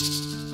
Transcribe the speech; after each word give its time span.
you 0.00 0.49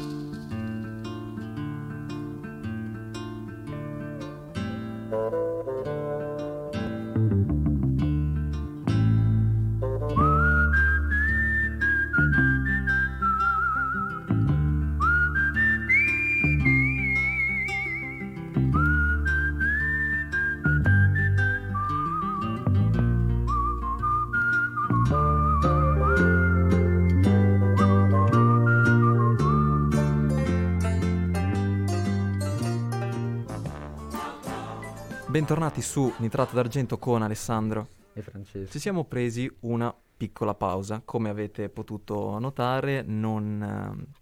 Bentornati 35.37 35.83
su 35.83 36.11
Nitrato 36.17 36.55
d'Argento 36.55 36.97
con 36.97 37.21
Alessandro 37.21 37.89
e 38.15 38.23
Francesco. 38.23 38.71
Ci 38.71 38.79
siamo 38.79 39.05
presi 39.05 39.47
una 39.61 39.95
piccola 40.17 40.55
pausa, 40.55 41.03
come 41.05 41.29
avete 41.29 41.69
potuto 41.69 42.39
notare 42.39 43.03
non, 43.03 43.63
eh, 43.63 44.15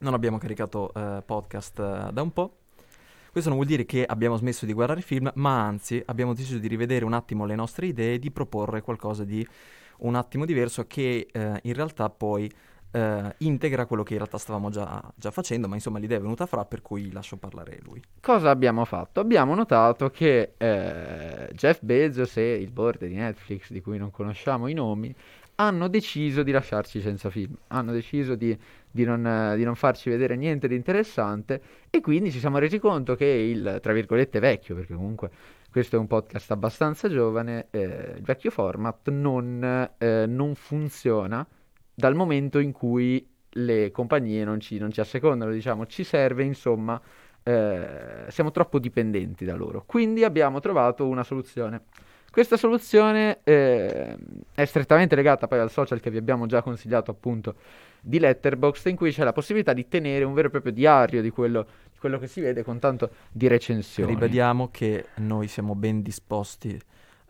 non 0.00 0.12
abbiamo 0.12 0.38
caricato 0.38 0.92
eh, 0.92 1.22
podcast 1.24 1.78
eh, 1.78 2.12
da 2.12 2.22
un 2.22 2.32
po'. 2.32 2.56
Questo 3.30 3.48
non 3.48 3.58
vuol 3.58 3.70
dire 3.70 3.86
che 3.86 4.04
abbiamo 4.04 4.34
smesso 4.34 4.66
di 4.66 4.72
guardare 4.72 5.02
film, 5.02 5.30
ma 5.36 5.64
anzi 5.64 6.02
abbiamo 6.06 6.34
deciso 6.34 6.58
di 6.58 6.66
rivedere 6.66 7.04
un 7.04 7.12
attimo 7.12 7.46
le 7.46 7.54
nostre 7.54 7.86
idee 7.86 8.14
e 8.14 8.18
di 8.18 8.32
proporre 8.32 8.82
qualcosa 8.82 9.22
di 9.22 9.46
un 9.98 10.16
attimo 10.16 10.44
diverso 10.46 10.84
che 10.88 11.28
eh, 11.30 11.60
in 11.62 11.74
realtà 11.74 12.10
poi 12.10 12.50
eh, 12.90 13.34
integra 13.38 13.86
quello 13.86 14.02
che 14.02 14.12
in 14.12 14.18
realtà 14.18 14.38
stavamo 14.38 14.70
già, 14.70 15.02
già, 15.14 15.30
facendo, 15.30 15.68
ma 15.68 15.74
insomma 15.74 15.98
l'idea 15.98 16.18
è 16.18 16.20
venuta 16.20 16.46
fra, 16.46 16.64
per 16.64 16.82
cui 16.82 17.10
lascio 17.12 17.36
parlare 17.36 17.78
lui. 17.82 18.02
Cosa 18.20 18.50
abbiamo 18.50 18.84
fatto? 18.84 19.20
Abbiamo 19.20 19.54
notato 19.54 20.10
che 20.10 20.54
eh, 20.56 21.50
Jeff 21.52 21.80
Bezos 21.82 22.36
e 22.36 22.54
il 22.54 22.70
board 22.70 23.06
di 23.06 23.14
Netflix, 23.14 23.70
di 23.70 23.80
cui 23.80 23.98
non 23.98 24.10
conosciamo 24.10 24.66
i 24.66 24.74
nomi, 24.74 25.14
hanno 25.56 25.88
deciso 25.88 26.42
di 26.42 26.52
lasciarci 26.52 27.00
senza 27.02 27.28
film, 27.28 27.54
hanno 27.68 27.92
deciso 27.92 28.34
di, 28.34 28.56
di, 28.90 29.04
non, 29.04 29.54
di, 29.56 29.62
non, 29.62 29.74
farci 29.74 30.08
vedere 30.08 30.34
niente 30.34 30.66
di 30.66 30.74
interessante 30.74 31.60
e 31.90 32.00
quindi 32.00 32.32
ci 32.32 32.38
siamo 32.38 32.56
resi 32.56 32.78
conto 32.78 33.14
che 33.14 33.26
il, 33.26 33.78
tra 33.82 33.92
virgolette, 33.92 34.38
vecchio, 34.38 34.74
perché 34.74 34.94
comunque 34.94 35.30
questo 35.70 35.96
è 35.96 35.98
un 35.98 36.06
podcast 36.06 36.50
abbastanza 36.50 37.08
giovane, 37.10 37.66
eh, 37.70 38.14
il 38.16 38.22
vecchio 38.22 38.50
format 38.50 39.10
non, 39.10 39.90
eh, 39.98 40.24
non 40.26 40.54
funziona 40.54 41.46
dal 42.00 42.14
momento 42.14 42.58
in 42.58 42.72
cui 42.72 43.24
le 43.50 43.90
compagnie 43.90 44.42
non 44.44 44.58
ci, 44.58 44.78
non 44.78 44.90
ci 44.90 45.00
assecondano, 45.00 45.52
diciamo, 45.52 45.86
ci 45.86 46.02
serve 46.02 46.42
insomma, 46.42 47.00
eh, 47.42 48.24
siamo 48.28 48.50
troppo 48.50 48.78
dipendenti 48.78 49.44
da 49.44 49.54
loro. 49.54 49.84
Quindi 49.86 50.24
abbiamo 50.24 50.60
trovato 50.60 51.06
una 51.06 51.22
soluzione. 51.22 51.82
Questa 52.30 52.56
soluzione 52.56 53.40
eh, 53.42 54.16
è 54.54 54.64
strettamente 54.64 55.16
legata 55.16 55.46
poi 55.48 55.58
al 55.58 55.70
social 55.70 56.00
che 56.00 56.10
vi 56.10 56.16
abbiamo 56.16 56.46
già 56.46 56.62
consigliato 56.62 57.10
appunto 57.10 57.56
di 58.00 58.18
Letterboxd 58.18 58.86
in 58.86 58.96
cui 58.96 59.12
c'è 59.12 59.24
la 59.24 59.32
possibilità 59.32 59.72
di 59.72 59.88
tenere 59.88 60.24
un 60.24 60.32
vero 60.32 60.46
e 60.46 60.50
proprio 60.50 60.72
diario 60.72 61.22
di 61.22 61.30
quello, 61.30 61.66
di 61.92 61.98
quello 61.98 62.18
che 62.18 62.28
si 62.28 62.40
vede 62.40 62.62
con 62.62 62.78
tanto 62.78 63.10
di 63.30 63.48
recensioni. 63.48 64.12
Ribadiamo 64.12 64.68
che 64.70 65.06
noi 65.16 65.48
siamo 65.48 65.74
ben 65.74 66.02
disposti 66.02 66.80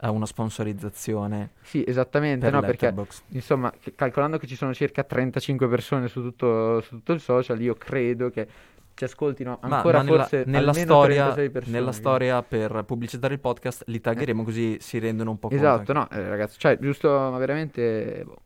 a 0.01 0.11
una 0.11 0.27
sponsorizzazione. 0.27 1.51
Sì, 1.63 1.85
esattamente, 1.87 2.51
per 2.51 2.55
no, 2.55 2.61
perché 2.61 2.95
insomma, 3.29 3.73
calcolando 3.95 4.39
che 4.39 4.47
ci 4.47 4.57
sono 4.57 4.73
circa 4.75 5.05
35 5.05 5.69
persone 5.69 6.09
su 6.09 6.23
tutto, 6.23 6.81
su 6.81 6.97
tutto 6.97 7.13
il 7.13 7.21
social, 7.21 7.61
io 7.61 7.75
credo 7.75 8.31
che 8.31 8.49
ci 8.95 9.05
ascoltino 9.05 9.59
ancora 9.63 9.99
ma, 9.99 10.05
ma 10.05 10.17
forse 10.17 10.45
nella, 10.47 10.59
nella 10.59 10.73
storia, 10.75 11.35
nella 11.67 11.93
storia 11.93 12.43
per 12.43 12.85
pubblicizzare 12.85 13.33
il 13.33 13.41
podcast 13.41 13.85
li 13.87 13.99
taggheremo 13.99 14.43
eh. 14.43 14.45
così 14.45 14.77
si 14.79 14.99
rendono 14.99 15.31
un 15.31 15.39
po' 15.39 15.49
esatto 15.49 15.95
no 15.95 16.11
eh, 16.11 16.29
ragazzi 16.29 16.59
cioè 16.59 16.77
giusto 16.79 17.09
ma 17.09 17.39
veramente 17.39 18.23
boh, 18.27 18.37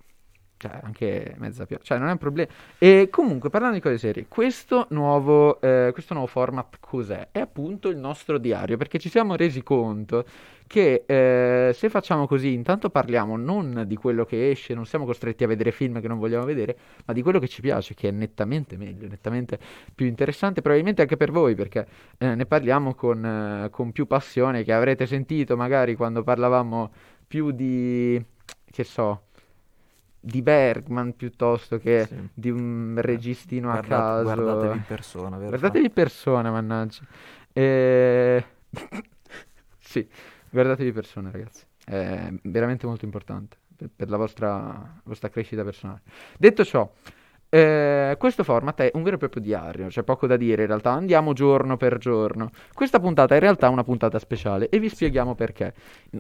cioè 0.65 0.81
anche 0.83 1.35
mezza 1.37 1.67
pioggia, 1.67 1.85
cioè 1.85 1.99
non 1.99 2.09
è 2.09 2.13
un 2.13 2.19
problema. 2.19 2.51
E 2.79 3.09
comunque 3.11 3.51
parlando 3.51 3.77
di 3.77 3.83
cose 3.83 3.99
serie, 3.99 4.27
questo 4.29 4.87
nuovo, 4.91 5.61
eh, 5.61 5.91
questo 5.93 6.15
nuovo 6.15 6.29
format 6.29 6.79
cos'è? 6.81 7.29
È 7.31 7.41
appunto 7.41 7.89
il 7.89 7.99
nostro 7.99 8.39
diario, 8.39 8.79
perché 8.79 8.99
ci 8.99 9.11
siamo 9.11 9.37
resi 9.37 9.63
conto 9.63 10.25
che 10.67 11.05
eh, 11.05 11.73
se 11.75 11.91
facciamo 11.91 12.27
così, 12.27 12.55
intanto 12.55 12.89
parliamo 12.89 13.37
non 13.37 13.85
di 13.87 13.97
quello 13.97 14.25
che 14.25 14.51
esce, 14.51 14.73
non 14.73 14.87
siamo 14.87 15.05
costretti 15.05 15.45
a 15.45 15.47
vedere 15.47 15.71
film 15.71 16.01
che 16.01 16.09
non 16.09 16.19
vogliamo 16.19 16.45
vedere, 16.45 16.77
ma 17.05 17.13
di 17.13 17.21
quello 17.21 17.39
che 17.39 17.49
ci 17.49 17.61
piace, 17.61 17.93
che 17.93 18.09
è 18.09 18.11
nettamente 18.11 18.79
meglio, 18.79 19.07
nettamente 19.07 19.59
più 19.95 20.07
interessante, 20.07 20.63
probabilmente 20.63 21.03
anche 21.03 21.19
per 21.19 21.31
voi, 21.31 21.55
perché 21.55 21.87
eh, 22.17 22.35
ne 22.35 22.47
parliamo 22.47 22.95
con, 22.95 23.23
eh, 23.25 23.69
con 23.71 23.93
più 23.93 24.07
passione, 24.07 24.65
che 24.65 24.73
avrete 24.73 25.05
sentito 25.05 25.57
magari 25.59 25.95
quando 25.95 26.23
parlavamo 26.23 26.91
più 27.27 27.51
di, 27.51 28.23
che 28.71 28.85
so, 28.85 29.25
di 30.25 30.41
Bergman 30.41 31.15
piuttosto 31.15 31.79
che 31.79 32.07
sì. 32.07 32.29
di 32.33 32.51
un 32.51 32.95
registino 32.99 33.71
Guarda, 33.71 33.97
a 33.97 34.01
caso. 34.01 34.23
Guardatevi 34.23 34.77
in 34.77 34.85
persona, 34.87 35.37
vero? 35.37 35.49
Guardatevi 35.51 35.85
in 35.85 35.93
persona, 35.93 36.51
mannaggia. 36.51 37.03
E... 37.53 38.45
sì, 39.79 40.09
guardatevi 40.51 40.89
in 40.89 40.95
persona, 40.95 41.31
ragazzi. 41.31 41.65
È 41.85 42.33
veramente 42.45 42.87
molto 42.87 43.05
importante 43.05 43.59
per, 43.77 43.91
per 43.95 44.09
la 44.09 44.17
vostra, 44.17 45.01
vostra 45.05 45.29
crescita 45.29 45.63
personale. 45.63 46.01
Detto 46.39 46.65
ciò, 46.65 46.91
eh, 47.49 48.17
questo 48.19 48.43
format 48.43 48.81
è 48.81 48.91
un 48.95 49.03
vero 49.03 49.17
e 49.17 49.19
proprio 49.19 49.43
diario, 49.43 49.87
c'è 49.87 50.03
poco 50.03 50.27
da 50.27 50.37
dire 50.37 50.63
in 50.63 50.69
realtà, 50.69 50.93
andiamo 50.93 51.33
giorno 51.33 51.77
per 51.77 51.99
giorno. 51.99 52.51
Questa 52.73 52.99
puntata 53.01 53.35
è 53.35 53.37
in 53.37 53.43
realtà 53.43 53.69
una 53.69 53.85
puntata 53.85 54.19
speciale 54.19 54.69
e 54.69 54.79
vi 54.79 54.89
spieghiamo 54.89 55.35
perché. 55.35 55.75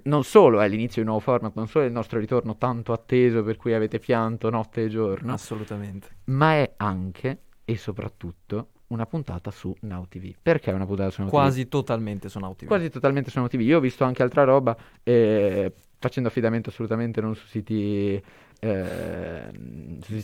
Non 0.05 0.25
solo 0.25 0.61
è 0.61 0.69
l'inizio 0.69 1.03
di 1.03 1.09
un 1.09 1.15
nuovo 1.15 1.21
format, 1.21 1.55
non 1.55 1.67
solo 1.67 1.85
è 1.85 1.89
il 1.89 1.93
nostro 1.93 2.19
ritorno 2.19 2.57
tanto 2.57 2.93
atteso 2.93 3.43
per 3.43 3.57
cui 3.57 3.75
avete 3.75 3.99
pianto 3.99 4.51
notte 4.51 4.85
e 4.85 4.89
giorno. 4.89 5.33
Assolutamente. 5.33 6.09
Ma 6.25 6.55
è 6.55 6.73
anche 6.77 7.39
e 7.65 7.77
soprattutto 7.77 8.69
una 8.89 9.07
puntata 9.07 9.51
su 9.51 9.75
Now 9.81 10.07
TV. 10.09 10.35
Perché 10.41 10.71
una 10.71 10.87
puntata 10.87 11.11
su 11.11 11.21
Now 11.21 11.31
TV? 11.31 11.37
Quasi 11.37 11.69
totalmente 11.69 12.29
su 12.29 12.39
Now 12.39 12.55
TV. 12.55 12.67
Quasi 12.67 12.91
totalmente 12.91 13.31
su 13.31 13.39
Now 13.39 13.49
TV. 13.49 13.61
Io 13.61 13.79
ho 13.79 13.81
visto 13.81 14.05
anche 14.05 14.23
altra 14.23 14.45
roba 14.45 14.77
eh, 15.03 15.73
facendo 15.99 16.29
affidamento 16.29 16.69
assolutamente 16.69 17.21
non 17.21 17.35
su 17.35 17.47
siti 17.47 18.23
eh, 18.61 19.51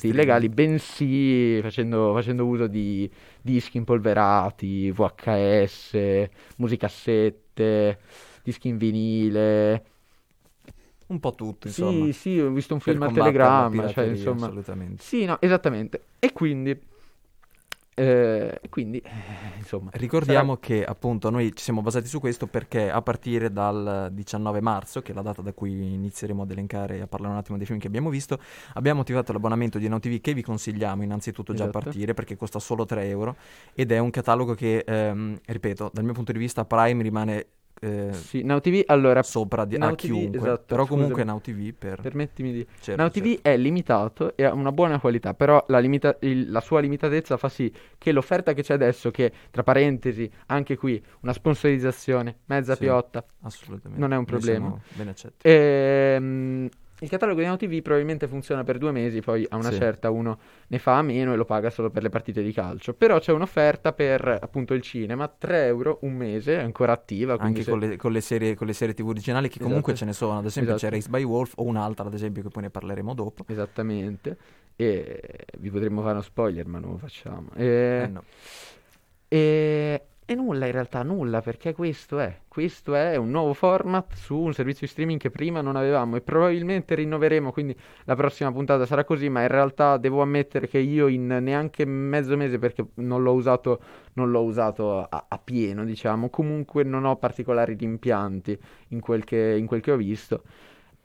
illegali, 0.02 0.48
bensì 0.48 1.60
facendo, 1.60 2.12
facendo 2.14 2.46
uso 2.46 2.66
di 2.66 3.10
dischi 3.40 3.76
impolverati, 3.76 4.90
VHS, 4.90 6.28
musicassette, 6.56 7.98
dischi 8.42 8.68
in 8.68 8.76
vinile. 8.76 9.84
Un 11.08 11.18
po' 11.18 11.34
tutto, 11.34 11.66
insomma. 11.66 12.06
Sì, 12.06 12.12
sì, 12.12 12.40
ho 12.40 12.50
visto 12.50 12.74
un 12.74 12.80
film 12.80 13.02
a 13.02 13.10
Telegram, 13.10 13.88
cioè, 13.88 14.06
insomma. 14.06 14.46
Assolutamente. 14.46 15.02
Sì, 15.02 15.24
no, 15.24 15.40
esattamente. 15.40 16.04
E 16.20 16.32
quindi 16.32 16.78
eh, 18.00 18.60
quindi, 18.70 18.96
eh, 18.98 19.10
insomma, 19.58 19.90
ricordiamo 19.92 20.54
sarà... 20.54 20.66
che 20.66 20.84
appunto 20.86 21.28
noi 21.28 21.54
ci 21.54 21.62
siamo 21.62 21.82
basati 21.82 22.06
su 22.06 22.18
questo 22.18 22.46
perché 22.46 22.90
a 22.90 23.02
partire 23.02 23.52
dal 23.52 24.08
19 24.10 24.62
marzo, 24.62 25.02
che 25.02 25.12
è 25.12 25.14
la 25.14 25.20
data 25.20 25.42
da 25.42 25.52
cui 25.52 25.92
inizieremo 25.92 26.42
ad 26.42 26.50
elencare 26.50 26.96
e 26.96 27.00
a 27.02 27.06
parlare 27.06 27.34
un 27.34 27.38
attimo 27.38 27.58
dei 27.58 27.66
film 27.66 27.78
che 27.78 27.88
abbiamo 27.88 28.08
visto, 28.08 28.40
abbiamo 28.72 29.02
attivato 29.02 29.34
l'abbonamento 29.34 29.76
di 29.76 29.86
NoTV 29.86 30.20
che 30.22 30.32
vi 30.32 30.40
consigliamo 30.42 31.02
innanzitutto 31.02 31.52
già 31.52 31.64
esatto. 31.64 31.76
a 31.78 31.82
partire 31.82 32.14
perché 32.14 32.36
costa 32.36 32.58
solo 32.58 32.86
3 32.86 33.06
euro 33.06 33.36
ed 33.74 33.92
è 33.92 33.98
un 33.98 34.08
catalogo 34.08 34.54
che, 34.54 34.78
ehm, 34.78 35.38
ripeto, 35.44 35.90
dal 35.92 36.04
mio 36.04 36.14
punto 36.14 36.32
di 36.32 36.38
vista 36.38 36.64
Prime 36.64 37.02
rimane 37.02 37.46
eh, 37.82 38.12
sì, 38.12 38.42
Now 38.42 38.60
TV 38.60 38.82
allora 38.84 39.22
sopra 39.22 39.64
di, 39.64 39.78
Now 39.78 39.92
a 39.92 39.94
chiunque, 39.94 40.38
esatto, 40.38 40.64
però 40.66 40.86
comunque 40.86 41.24
Now 41.24 41.40
TV 41.40 41.72
per... 41.72 42.00
permettimi 42.02 42.52
di 42.52 42.66
certo, 42.78 43.00
Now 43.00 43.10
TV 43.10 43.24
certo. 43.28 43.48
è 43.48 43.56
limitato 43.56 44.36
e 44.36 44.44
ha 44.44 44.52
una 44.52 44.70
buona 44.70 45.00
qualità, 45.00 45.32
però 45.32 45.64
la, 45.68 45.78
limita... 45.78 46.14
il, 46.20 46.50
la, 46.50 46.60
sua 46.60 46.80
limitatezza 46.80 47.38
fa 47.38 47.48
sì 47.48 47.72
che 47.96 48.12
l'offerta 48.12 48.52
che 48.52 48.62
c'è 48.62 48.74
adesso, 48.74 49.10
che 49.10 49.32
tra 49.50 49.62
parentesi 49.62 50.30
anche 50.46 50.76
qui 50.76 51.02
una 51.20 51.32
sponsorizzazione 51.32 52.40
mezza 52.46 52.74
sì, 52.74 52.80
piotta, 52.80 53.24
assolutamente 53.40 53.98
non 53.98 54.12
è 54.12 54.16
un 54.16 54.26
problema. 54.26 54.78
Ben 54.94 55.08
accetto. 55.08 55.48
Ehm 55.48 56.68
il 57.00 57.08
catalogo 57.08 57.40
di 57.40 57.46
Now 57.46 57.56
TV 57.56 57.82
probabilmente 57.82 58.28
funziona 58.28 58.64
per 58.64 58.78
due 58.78 58.92
mesi, 58.92 59.20
poi 59.20 59.46
a 59.48 59.56
una 59.56 59.70
sì. 59.70 59.78
certa 59.78 60.10
uno 60.10 60.38
ne 60.68 60.78
fa 60.78 60.98
a 60.98 61.02
meno 61.02 61.32
e 61.32 61.36
lo 61.36 61.44
paga 61.44 61.70
solo 61.70 61.90
per 61.90 62.02
le 62.02 62.08
partite 62.08 62.42
di 62.42 62.52
calcio. 62.52 62.94
Però 62.94 63.18
c'è 63.18 63.32
un'offerta 63.32 63.92
per 63.92 64.38
appunto 64.40 64.74
il 64.74 64.82
cinema, 64.82 65.28
3 65.28 65.66
euro 65.66 65.98
un 66.02 66.14
mese, 66.14 66.58
è 66.58 66.62
ancora 66.62 66.92
attiva. 66.92 67.36
Anche 67.38 67.62
se... 67.62 67.70
con, 67.70 67.78
le, 67.80 67.96
con, 67.96 68.12
le 68.12 68.20
serie, 68.20 68.54
con, 68.54 68.66
le, 68.66 68.72
serie, 68.72 68.94
TV 68.94 69.08
originali 69.08 69.48
che 69.48 69.54
esatto. 69.54 69.68
comunque 69.68 69.94
ce 69.94 70.04
ne 70.04 70.12
sono, 70.12 70.38
ad 70.38 70.46
esempio 70.46 70.74
esatto. 70.74 70.90
c'è 70.90 70.96
Race 70.96 71.08
by 71.08 71.22
Wolf 71.22 71.54
o 71.56 71.64
un'altra 71.64 72.06
ad 72.06 72.14
esempio 72.14 72.42
che 72.42 72.48
poi 72.48 72.62
ne 72.62 72.70
parleremo 72.70 73.14
dopo. 73.14 73.44
Esattamente, 73.46 74.36
e 74.76 75.46
vi 75.58 75.70
potremmo 75.70 76.00
fare 76.00 76.14
uno 76.14 76.22
spoiler 76.22 76.66
ma 76.66 76.78
non 76.78 76.92
lo 76.92 76.98
facciamo. 76.98 77.50
E... 77.54 77.64
Eh 77.64 78.06
no. 78.06 78.24
e... 79.28 80.04
E 80.30 80.36
nulla 80.36 80.66
in 80.66 80.70
realtà, 80.70 81.02
nulla, 81.02 81.40
perché 81.40 81.74
questo 81.74 82.20
è. 82.20 82.42
Questo 82.46 82.94
è 82.94 83.16
un 83.16 83.30
nuovo 83.30 83.52
format 83.52 84.14
su 84.14 84.36
un 84.36 84.54
servizio 84.54 84.86
di 84.86 84.92
streaming 84.92 85.18
che 85.18 85.28
prima 85.28 85.60
non 85.60 85.74
avevamo 85.74 86.14
e 86.14 86.20
probabilmente 86.20 86.94
rinnoveremo, 86.94 87.50
quindi 87.50 87.76
la 88.04 88.14
prossima 88.14 88.52
puntata 88.52 88.86
sarà 88.86 89.02
così, 89.02 89.28
ma 89.28 89.42
in 89.42 89.48
realtà 89.48 89.96
devo 89.96 90.22
ammettere 90.22 90.68
che 90.68 90.78
io 90.78 91.08
in 91.08 91.26
neanche 91.26 91.84
mezzo 91.84 92.36
mese, 92.36 92.60
perché 92.60 92.86
non 92.94 93.24
l'ho 93.24 93.32
usato, 93.32 93.80
non 94.12 94.30
l'ho 94.30 94.44
usato 94.44 95.00
a, 95.00 95.24
a 95.26 95.38
pieno, 95.42 95.84
diciamo, 95.84 96.30
comunque 96.30 96.84
non 96.84 97.06
ho 97.06 97.16
particolari 97.16 97.74
rimpianti 97.74 98.56
in 98.90 99.00
quel 99.00 99.24
che, 99.24 99.56
in 99.58 99.66
quel 99.66 99.80
che 99.80 99.90
ho 99.90 99.96
visto. 99.96 100.44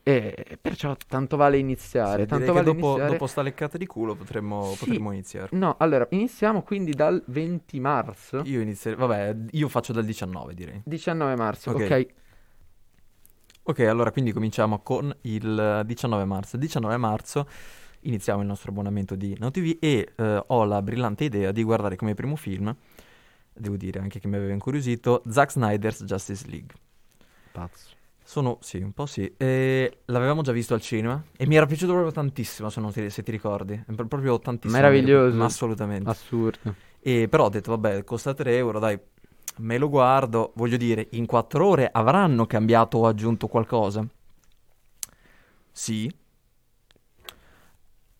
E 0.07 0.59
perciò 0.61 0.95
tanto 1.07 1.35
vale 1.35 1.57
iniziare. 1.57 2.21
Sì, 2.23 2.27
tanto 2.27 2.53
vale 2.53 2.65
dopo, 2.65 2.89
iniziare. 2.89 3.11
dopo 3.13 3.25
sta 3.25 3.41
leccata 3.41 3.75
di 3.79 3.87
culo 3.87 4.13
potremmo, 4.13 4.71
Sì. 4.73 4.85
potremmo 4.85 5.11
iniziare. 5.11 5.47
No, 5.53 5.77
allora, 5.79 6.05
iniziamo 6.11 6.61
quindi 6.61 6.91
dal 6.91 7.23
20 7.25 7.79
marzo. 7.79 8.41
Io 8.45 8.61
inizierei, 8.61 8.99
vabbè, 8.99 9.35
io 9.49 9.67
faccio 9.67 9.93
dal 9.93 10.05
19 10.05 10.53
direi. 10.53 10.79
19 10.85 11.35
marzo, 11.35 11.71
Ok. 11.71 12.07
ok. 13.63 13.79
Allora 13.79 14.11
quindi 14.11 14.31
cominciamo 14.31 14.79
con 14.83 15.11
il 15.21 15.81
19 15.83 16.25
marzo. 16.25 16.55
Il 16.57 16.61
19 16.61 16.97
marzo 16.97 17.47
iniziamo 18.01 18.41
il 18.41 18.47
nostro 18.47 18.69
abbonamento 18.69 19.15
di 19.15 19.35
NowTV 19.39 19.77
e 19.79 20.11
eh, 20.15 20.43
ho 20.45 20.63
la 20.65 20.83
brillante 20.83 21.23
idea 21.23 21.51
di 21.51 21.63
guardare 21.63 21.95
come 21.95 22.13
primo 22.13 22.35
film, 22.35 22.71
devo 23.51 23.75
dire 23.75 23.99
anche 23.99 24.19
che 24.19 24.27
mi 24.27 24.35
aveva 24.35 24.53
incuriosito, 24.53 25.23
Zack 25.27 25.51
Snyder's 25.53 26.03
Justice 26.03 26.45
League. 26.47 26.75
Pazzo. 27.51 27.93
Sono, 28.27 28.57
sì, 28.61 28.77
un 28.77 28.91
po' 28.91 29.05
sì. 29.05 29.31
E 29.37 29.99
l'avevamo 30.05 30.41
già 30.41 30.51
visto 30.51 30.73
al 30.73 30.81
cinema 30.81 31.23
e 31.37 31.45
mi 31.45 31.55
era 31.57 31.67
piaciuto 31.67 31.91
proprio 31.91 32.11
tantissimo, 32.11 32.69
se, 32.71 32.81
non 32.81 32.91
ti, 32.91 33.07
se 33.11 33.21
ti 33.21 33.29
ricordi. 33.29 33.81
Pro- 33.95 34.07
Proprio 34.07 34.39
tantissimo. 34.39 34.81
Meraviglioso. 34.81 35.43
Assolutamente. 35.43 36.09
Assurdo. 36.09 36.73
E 36.99 37.27
però 37.29 37.45
ho 37.45 37.49
detto, 37.49 37.69
vabbè, 37.69 38.03
costa 38.03 38.33
3 38.33 38.57
euro, 38.57 38.79
dai, 38.79 38.99
me 39.57 39.77
lo 39.77 39.89
guardo. 39.89 40.53
Voglio 40.55 40.75
dire, 40.75 41.07
in 41.11 41.27
4 41.27 41.67
ore 41.67 41.87
avranno 41.91 42.47
cambiato 42.47 42.97
o 42.97 43.05
aggiunto 43.07 43.47
qualcosa? 43.47 44.03
Sì. 45.71 46.11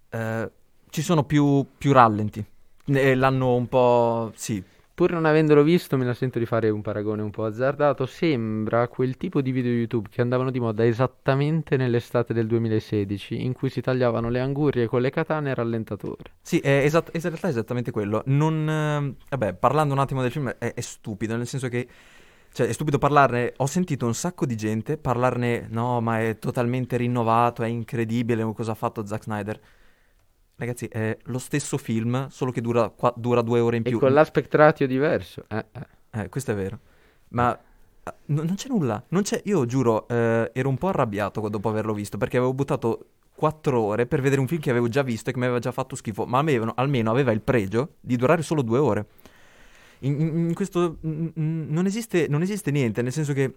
Eh, 0.10 0.52
ci 0.90 1.02
sono 1.02 1.24
più, 1.24 1.66
più 1.80 1.92
rallenti. 1.92 2.46
E 2.86 3.16
l'hanno 3.16 3.56
un 3.56 3.68
po'... 3.68 4.32
Sì, 4.36 4.64
Pur 4.96 5.12
non 5.12 5.26
avendolo 5.26 5.62
visto, 5.62 5.98
me 5.98 6.06
la 6.06 6.14
sento 6.14 6.40
di 6.40 6.46
fare 6.46 6.70
un 6.70 6.82
paragone 6.82 7.22
un 7.22 7.30
po' 7.30 7.44
azzardato. 7.44 8.06
Sembra 8.06 8.88
quel 8.88 9.18
tipo 9.18 9.42
di 9.42 9.52
video 9.52 9.74
YouTube 9.74 10.08
che 10.10 10.22
andavano 10.22 10.52
di 10.52 10.60
moda 10.62 10.86
esattamente 10.86 11.76
nell'estate 11.76 12.34
del 12.34 12.48
2016, 12.48 13.44
in 13.44 13.52
cui 13.52 13.70
si 13.70 13.82
tagliavano 13.82 14.30
le 14.30 14.40
angurie 14.40 14.88
con 14.88 15.02
le 15.02 15.10
katane 15.10 15.52
a 15.52 15.54
rallentatore. 15.54 16.36
Sì, 16.42 16.60
è 16.60 16.84
esat- 16.86 17.14
in 17.14 17.20
realtà 17.20 17.48
è 17.48 17.50
esattamente 17.50 17.92
quello. 17.92 18.24
Non, 18.28 18.70
ehm, 18.70 19.16
vabbè, 19.32 19.56
parlando 19.56 19.94
un 19.94 20.00
attimo 20.00 20.22
del 20.22 20.32
film, 20.32 20.48
è, 20.58 20.74
è 20.74 20.80
stupido, 20.80 21.36
nel 21.36 21.46
senso 21.46 21.68
che, 21.68 21.86
cioè, 22.54 22.66
è 22.66 22.72
stupido 22.72 22.98
parlarne. 22.98 23.52
Ho 23.58 23.66
sentito 23.66 24.06
un 24.06 24.14
sacco 24.14 24.46
di 24.46 24.56
gente 24.56 24.98
parlarne, 24.98 25.68
no, 25.72 26.00
ma 26.00 26.22
è 26.22 26.40
totalmente 26.40 26.96
rinnovato, 26.96 27.64
è 27.64 27.68
incredibile 27.68 28.50
cosa 28.54 28.72
ha 28.72 28.76
fatto 28.76 29.06
Zack 29.06 29.24
Snyder. 29.24 29.60
Ragazzi, 30.58 30.88
è 30.88 31.18
lo 31.24 31.38
stesso 31.38 31.78
film, 31.78 32.28
solo 32.30 32.52
che 32.52 32.62
dura, 32.62 32.90
qua- 32.90 33.14
dura 33.18 33.42
due 33.42 33.60
ore 33.60 33.76
in 33.78 33.84
E 33.86 33.90
più. 33.90 34.00
con 34.00 34.14
l'aspect 34.14 34.54
ratio 34.56 34.88
diverso. 34.88 35.44
Eh, 35.50 35.66
eh. 35.72 36.22
Eh, 36.22 36.30
questo 36.30 36.52
è 36.52 36.56
vero. 36.56 36.80
Ma 37.30 37.54
eh, 37.58 38.14
no- 38.28 38.44
non 38.44 38.56
c'è 38.56 38.70
nulla. 38.70 39.04
Non 39.10 39.24
c'è... 39.24 39.42
Io 39.46 39.66
giuro, 39.66 40.08
eh, 40.08 40.52
ero 40.54 40.70
un 40.70 40.78
po' 40.78 40.88
arrabbiato 40.88 41.48
dopo 41.50 41.68
averlo 41.68 41.94
visto 41.94 42.18
perché 42.18 42.38
avevo 42.38 42.54
buttato 42.54 43.08
quattro 43.36 43.82
ore 43.82 44.06
per 44.06 44.22
vedere 44.22 44.40
un 44.40 44.48
film 44.48 44.62
che 44.62 44.70
avevo 44.70 44.88
già 44.88 45.02
visto 45.02 45.30
e 45.30 45.34
che 45.34 45.40
mi 45.40 45.44
aveva 45.44 45.60
già 45.60 45.74
fatto 45.74 45.96
schifo, 45.98 46.26
ma 46.26 46.40
avevano- 46.40 46.72
almeno 46.78 47.12
aveva 47.12 47.32
il 47.34 47.42
pregio 47.42 47.96
di 48.00 48.16
durare 48.16 48.42
solo 48.42 48.62
due 48.62 48.78
ore. 48.78 49.06
In, 50.00 50.20
in- 50.22 50.38
in 50.48 50.54
questo 50.54 51.00
mm, 51.06 51.28
non 51.38 51.86
esiste, 51.86 52.28
non 52.30 52.42
esiste 52.42 52.72
niente, 52.72 53.02
nel 53.02 53.12
senso 53.12 53.34
che 53.34 53.54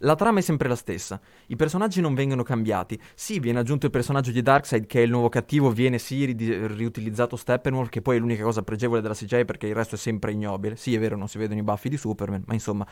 la 0.00 0.14
trama 0.14 0.38
è 0.38 0.42
sempre 0.42 0.68
la 0.68 0.76
stessa, 0.76 1.20
i 1.46 1.56
personaggi 1.56 2.00
non 2.00 2.14
vengono 2.14 2.42
cambiati. 2.42 3.00
Sì, 3.14 3.40
viene 3.40 3.58
aggiunto 3.58 3.86
il 3.86 3.92
personaggio 3.92 4.30
di 4.30 4.42
Darkseid 4.42 4.86
che 4.86 5.00
è 5.00 5.02
il 5.04 5.10
nuovo 5.10 5.28
cattivo, 5.28 5.70
viene 5.70 5.98
sì 5.98 6.24
ri- 6.24 6.66
riutilizzato 6.66 7.36
Steppenwolf 7.36 7.88
che 7.88 8.02
poi 8.02 8.16
è 8.16 8.20
l'unica 8.20 8.42
cosa 8.42 8.62
pregevole 8.62 9.00
della 9.00 9.14
CGI 9.14 9.44
perché 9.44 9.66
il 9.66 9.74
resto 9.74 9.94
è 9.94 9.98
sempre 9.98 10.32
ignobile. 10.32 10.76
Sì, 10.76 10.94
è 10.94 10.98
vero, 10.98 11.16
non 11.16 11.28
si 11.28 11.38
vedono 11.38 11.60
i 11.60 11.62
baffi 11.62 11.88
di 11.88 11.96
Superman, 11.96 12.42
ma 12.46 12.54
insomma, 12.54 12.86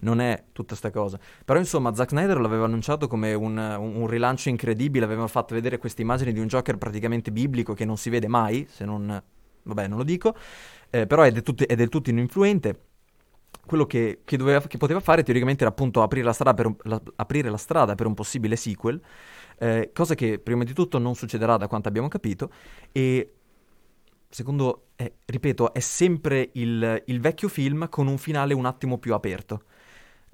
non 0.00 0.20
è 0.20 0.44
tutta 0.52 0.74
sta 0.74 0.90
cosa. 0.90 1.18
Però 1.44 1.58
insomma, 1.58 1.94
Zack 1.94 2.10
Snyder 2.10 2.40
l'aveva 2.40 2.64
annunciato 2.64 3.06
come 3.08 3.34
un, 3.34 3.56
un- 3.56 3.94
un 3.96 4.06
rilancio 4.06 4.48
incredibile, 4.48 5.04
aveva 5.04 5.26
fatto 5.26 5.54
vedere 5.54 5.78
queste 5.78 6.02
immagini 6.02 6.32
di 6.32 6.40
un 6.40 6.46
Joker 6.46 6.76
praticamente 6.78 7.30
biblico 7.32 7.74
che 7.74 7.84
non 7.84 7.96
si 7.96 8.10
vede 8.10 8.28
mai, 8.28 8.66
se 8.68 8.84
non... 8.84 9.22
vabbè, 9.62 9.86
non 9.88 9.98
lo 9.98 10.04
dico, 10.04 10.34
eh, 10.90 11.06
però 11.06 11.22
è 11.22 11.30
del, 11.32 11.42
tutto, 11.42 11.66
è 11.66 11.74
del 11.74 11.88
tutto 11.88 12.10
ininfluente 12.10 12.78
quello 13.72 13.86
che, 13.86 14.20
che 14.22 14.36
doveva- 14.36 14.60
che 14.66 14.76
poteva 14.76 15.00
fare 15.00 15.22
teoricamente 15.22 15.62
era 15.62 15.72
appunto 15.72 16.02
aprire 16.02 16.26
la 16.26 16.34
strada 16.34 16.52
per 16.52 16.66
un, 16.66 16.76
la- 16.82 17.00
la 17.50 17.56
strada 17.56 17.94
per 17.94 18.04
un 18.06 18.12
possibile 18.12 18.54
sequel, 18.54 19.00
eh, 19.58 19.90
cosa 19.94 20.14
che 20.14 20.38
prima 20.38 20.62
di 20.62 20.74
tutto 20.74 20.98
non 20.98 21.14
succederà 21.14 21.56
da 21.56 21.68
quanto 21.68 21.88
abbiamo 21.88 22.08
capito 22.08 22.50
e 22.92 23.32
secondo, 24.28 24.88
eh, 24.96 25.14
ripeto, 25.24 25.72
è 25.72 25.80
sempre 25.80 26.50
il, 26.52 27.02
il 27.06 27.20
vecchio 27.20 27.48
film 27.48 27.88
con 27.88 28.08
un 28.08 28.18
finale 28.18 28.52
un 28.52 28.66
attimo 28.66 28.98
più 28.98 29.14
aperto, 29.14 29.62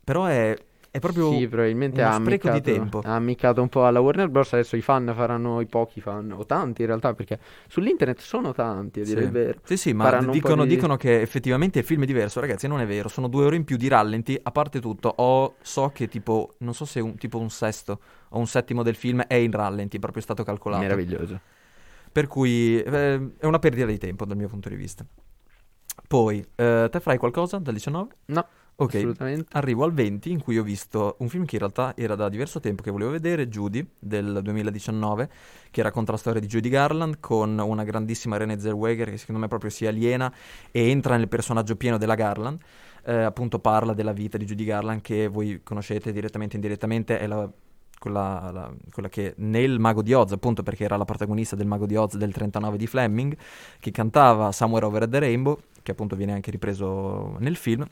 però 0.03 0.25
è, 0.27 0.57
è 0.99 1.01
proprio... 1.01 1.31
Sì, 1.31 1.49
probabilmente 1.49 2.01
uno 2.01 2.11
ha 2.11 2.15
spreco 2.15 2.49
di 2.51 2.57
ammiccato, 2.59 2.79
tempo. 2.79 3.01
ha 3.05 3.15
ammiccato 3.15 3.63
un 3.63 3.69
po' 3.69 3.87
alla 3.87 4.01
Warner 4.01 4.29
Bros. 4.29 4.53
Adesso 4.53 4.77
i 4.77 4.81
fan 4.83 5.13
faranno 5.17 5.61
i 5.61 5.67
pochi 5.67 6.01
fan, 6.01 6.33
o 6.33 6.45
tanti 6.45 6.83
in 6.83 6.89
realtà, 6.89 7.15
perché 7.15 7.39
sull'internet 7.69 8.21
sono 8.21 8.53
tanti, 8.53 9.01
a 9.01 9.05
dire 9.05 9.21
Sì. 9.21 9.27
il 9.27 9.33
vero. 9.33 9.59
Sì, 9.65 9.77
sì, 9.77 9.93
ma 9.93 10.21
dicono, 10.27 10.65
di- 10.65 10.75
dicono 10.75 10.97
che 10.97 11.21
effettivamente 11.21 11.79
il 11.81 11.85
film 11.85 12.03
è 12.03 12.07
diverso, 12.07 12.41
ragazzi, 12.41 12.67
non 12.69 12.81
è 12.81 12.87
vero, 12.87 13.09
sono 13.09 13.29
due 13.29 13.45
ore 13.45 13.57
in 13.57 13.65
più 13.65 13.77
di 13.77 13.89
rallenti, 13.89 14.39
a 14.43 14.51
parte 14.51 14.81
tutto, 14.81 15.13
ho, 15.17 15.55
so 15.63 15.91
che 15.91 16.09
tipo, 16.09 16.55
non 16.59 16.75
so 16.75 16.85
se 16.85 17.01
un, 17.01 17.17
tipo 17.17 17.39
un 17.39 17.51
sesto 17.51 18.01
o 18.31 18.39
un 18.39 18.47
settimo 18.47 18.83
del 18.83 18.95
film 18.95 19.23
è 19.23 19.35
in 19.35 19.51
rallenti, 19.53 19.97
è 19.97 20.01
proprio 20.01 20.23
stato 20.23 20.43
calcolato. 20.45 20.83
Meraviglioso. 20.83 21.41
Per 22.11 22.27
cui 22.27 22.81
eh, 22.81 23.31
è 23.39 23.47
una 23.47 23.59
perdita 23.59 23.87
di 23.87 23.99
tempo 23.99 24.25
dal 24.25 24.37
mio 24.37 24.49
punto 24.49 24.69
di 24.69 24.77
vista. 24.77 25.05
Poi, 26.07 26.45
eh, 26.55 26.89
te 26.91 27.01
farai 27.01 27.19
qualcosa 27.19 27.59
dal 27.59 27.75
19? 27.75 28.15
No, 28.27 28.47
Ok, 28.81 28.95
assolutamente. 28.95 29.49
arrivo 29.57 29.83
al 29.83 29.93
20 29.93 30.31
in 30.31 30.41
cui 30.41 30.57
ho 30.57 30.63
visto 30.63 31.17
un 31.19 31.29
film 31.29 31.45
che 31.45 31.57
in 31.57 31.61
realtà 31.63 31.97
era 31.97 32.15
da 32.15 32.29
diverso 32.29 32.61
tempo 32.61 32.81
che 32.81 32.93
volevo 32.93 33.11
vedere, 33.11 33.49
Judy, 33.49 33.85
del 33.99 34.39
2019, 34.41 35.29
che 35.73 35.83
racconta 35.83 36.13
la 36.13 36.19
storia 36.19 36.41
di 36.41 36.47
Judy 36.47 36.69
Garland 36.69 37.19
con 37.19 37.59
una 37.59 37.83
grandissima 37.83 38.37
Renée 38.37 38.61
Zellweger 38.61 39.11
che 39.11 39.17
secondo 39.17 39.41
me 39.41 39.49
proprio 39.49 39.71
si 39.71 39.85
aliena 39.85 40.33
e 40.71 40.91
entra 40.91 41.17
nel 41.17 41.27
personaggio 41.27 41.75
pieno 41.75 41.99
della 41.99 42.15
Garland. 42.15 42.61
Eh, 43.05 43.15
appunto 43.15 43.59
parla 43.59 43.95
della 43.95 44.13
vita 44.13 44.39
di 44.39 44.45
Judy 44.45 44.65
Garland 44.65 45.01
che 45.01 45.27
voi 45.27 45.61
conoscete 45.65 46.13
direttamente 46.13 46.55
e 46.55 46.59
indirettamente, 46.59 47.19
è 47.19 47.27
la- 47.27 47.51
quella, 47.99 48.51
la- 48.53 48.73
quella 48.93 49.09
che 49.09 49.35
nel 49.39 49.81
Mago 49.81 50.03
di 50.03 50.13
Oz, 50.13 50.31
appunto 50.31 50.63
perché 50.63 50.85
era 50.85 50.97
la 50.97 51.05
protagonista 51.05 51.57
del 51.57 51.67
Mago 51.67 51.85
di 51.87 51.97
Oz 51.97 52.17
del 52.17 52.33
39 52.33 52.77
di 52.77 52.87
Fleming, 52.87 53.37
che 53.81 53.91
cantava 53.91 54.53
Somewhere 54.53 54.87
Over 54.87 55.09
the 55.09 55.19
Rainbow, 55.19 55.59
che 55.83 55.91
appunto 55.91 56.15
viene 56.15 56.33
anche 56.33 56.53
ripreso 56.53 57.35
nel 57.41 57.57
film 57.57 57.85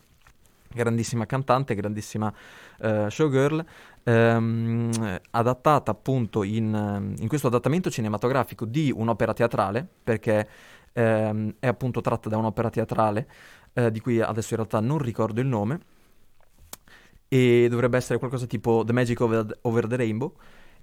grandissima 0.77 1.27
cantante, 1.27 1.75
grandissima 1.75 2.33
eh, 2.81 3.07
showgirl, 3.11 3.65
ehm, 4.05 5.19
adattata 5.31 5.91
appunto 5.91 6.43
in, 6.45 6.73
ehm, 6.73 7.15
in 7.19 7.29
questo 7.29 7.49
adattamento 7.49 7.91
cinematografico 7.91 8.65
di 8.65 8.93
un'opera 8.95 9.33
teatrale, 9.33 9.87
perché 10.05 10.49
ehm, 10.93 11.55
è 11.59 11.67
appunto 11.67 12.01
tratta 12.01 12.29
da 12.29 12.37
un'opera 12.37 12.71
teatrale 12.71 13.29
eh, 13.73 13.91
di 13.91 14.01
cui 14.01 14.21
adesso 14.21 14.55
in 14.55 14.57
realtà 14.61 14.81
non 14.81 14.99
ricordo 14.99 15.41
il 15.41 15.47
nome, 15.47 15.81
e 17.29 17.67
dovrebbe 17.69 17.97
essere 17.97 18.19
qualcosa 18.19 18.47
tipo 18.47 18.83
The 18.85 18.93
Magic 18.93 19.21
Over, 19.21 19.59
Over 19.63 19.87
the 19.87 19.97
Rainbow. 19.97 20.35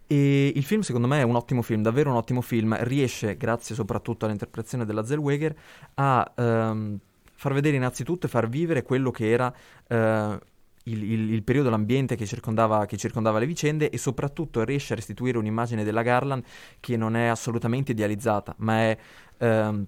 E 0.05 0.51
il 0.53 0.63
film, 0.63 0.81
secondo 0.81 1.07
me, 1.07 1.19
è 1.19 1.23
un 1.23 1.35
ottimo 1.35 1.61
film, 1.61 1.81
davvero 1.81 2.09
un 2.09 2.17
ottimo 2.17 2.41
film. 2.41 2.75
Riesce, 2.81 3.37
grazie 3.37 3.73
soprattutto 3.73 4.25
all'interpretazione 4.25 4.85
della 4.85 5.05
Zellweger, 5.05 5.55
a 5.95 6.33
ehm, 6.35 6.99
far 7.43 7.53
vedere 7.53 7.75
innanzitutto 7.75 8.25
e 8.25 8.29
far 8.29 8.47
vivere 8.47 8.83
quello 8.83 9.11
che 9.11 9.29
era 9.29 9.53
eh, 9.87 10.39
il, 10.85 11.03
il- 11.03 11.33
il 11.33 11.43
periodo, 11.43 11.69
l'ambiente 11.69 12.15
che 12.15 12.25
circondava, 12.25 12.85
che 12.85 12.95
circondava 12.95 13.37
le 13.37 13.45
vicende 13.45 13.89
e 13.89 13.97
soprattutto 13.97 14.63
riesce 14.63 14.93
a 14.93 14.95
restituire 14.95 15.37
un'immagine 15.37 15.83
della 15.83 16.03
Garland 16.03 16.43
che 16.79 16.95
non 16.95 17.15
è 17.17 17.25
assolutamente 17.27 17.91
idealizzata, 17.91 18.55
ma 18.59 18.75
è 18.79 18.97
ehm, 19.39 19.85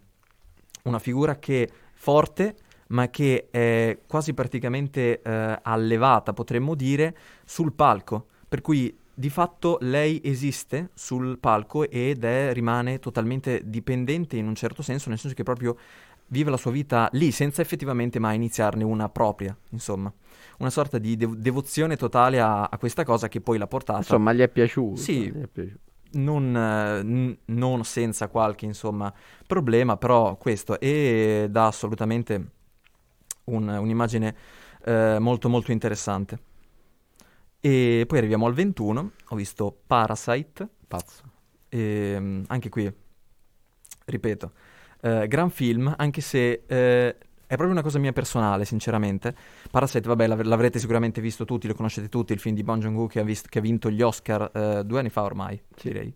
una 0.83 0.99
figura 0.99 1.39
che 1.39 1.69
forte, 1.93 2.55
ma 2.87 3.09
che 3.09 3.47
è 3.49 3.97
quasi 4.05 4.33
praticamente 4.33 5.21
eh, 5.21 5.59
allevata, 5.63 6.33
potremmo 6.33 6.75
dire, 6.75 7.15
sul 7.45 7.71
palco. 7.73 8.27
Per 8.47 8.61
cui 8.61 8.95
di 9.17 9.29
fatto 9.29 9.77
lei 9.79 10.19
esiste 10.23 10.89
sul 10.93 11.39
palco 11.39 11.89
ed 11.89 12.25
è, 12.25 12.51
rimane 12.53 12.99
totalmente 12.99 13.61
dipendente 13.63 14.35
in 14.37 14.45
un 14.45 14.55
certo 14.55 14.81
senso, 14.81 15.07
nel 15.09 15.17
senso 15.17 15.35
che 15.35 15.43
proprio 15.43 15.77
vive 16.27 16.49
la 16.49 16.57
sua 16.57 16.71
vita 16.71 17.09
lì, 17.13 17.31
senza 17.31 17.61
effettivamente 17.61 18.19
mai 18.19 18.35
iniziarne 18.35 18.83
una 18.83 19.09
propria, 19.09 19.55
insomma. 19.69 20.11
Una 20.59 20.69
sorta 20.69 20.97
di 20.97 21.15
dev- 21.17 21.35
devozione 21.35 21.95
totale 21.97 22.39
a, 22.39 22.63
a 22.63 22.77
questa 22.77 23.03
cosa 23.03 23.27
che 23.27 23.41
poi 23.41 23.57
l'ha 23.57 23.67
portata 23.67 23.99
Insomma, 23.99 24.33
gli 24.33 24.39
è 24.39 24.47
piaciuto. 24.47 24.95
Sì. 24.95 25.27
è 25.27 25.47
piaciuto. 25.47 25.79
non, 26.11 26.55
eh, 26.55 27.03
n- 27.03 27.37
non 27.45 27.83
senza 27.83 28.27
qualche 28.29 28.65
insomma 28.65 29.13
problema, 29.45 29.97
però 29.97 30.37
questo 30.37 30.79
e 30.79 31.47
dà 31.49 31.67
assolutamente 31.67 32.49
un- 33.45 33.67
un'immagine 33.67 34.35
eh, 34.85 35.17
molto 35.19 35.49
molto 35.49 35.71
interessante. 35.73 36.39
E 37.59 38.05
poi 38.07 38.17
arriviamo 38.19 38.45
al 38.45 38.53
21, 38.53 39.11
ho 39.29 39.35
visto 39.35 39.75
Parasite, 39.87 40.67
Pazzo. 40.87 41.23
e, 41.67 42.15
mm, 42.19 42.43
anche 42.47 42.69
qui, 42.69 42.91
ripeto, 44.05 44.51
eh, 45.05 45.27
gran 45.27 45.49
film, 45.51 45.93
anche 45.95 46.21
se 46.21 46.63
eh, 46.65 47.15
è 47.47 47.53
proprio 47.53 47.71
una 47.71 47.83
cosa 47.83 47.99
mia 47.99 48.11
personale, 48.11 48.65
sinceramente. 48.65 49.35
Parasite, 49.69 50.07
vabbè, 50.07 50.25
l'av- 50.27 50.41
l'avrete 50.41 50.79
sicuramente 50.79 51.21
visto 51.21 51.45
tutti, 51.45 51.67
lo 51.67 51.75
conoscete 51.75 52.09
tutti, 52.09 52.33
il 52.33 52.39
film 52.39 52.55
di 52.55 52.63
Bong 52.63 52.81
Joon-ho 52.81 53.05
che 53.07 53.19
ha, 53.19 53.23
vis- 53.23 53.47
che 53.47 53.59
ha 53.59 53.61
vinto 53.61 53.89
gli 53.91 54.01
Oscar 54.01 54.49
eh, 54.53 54.83
due 54.83 54.99
anni 54.99 55.09
fa 55.09 55.21
ormai, 55.21 55.61
Sì. 55.75 55.89
direi. 55.89 56.13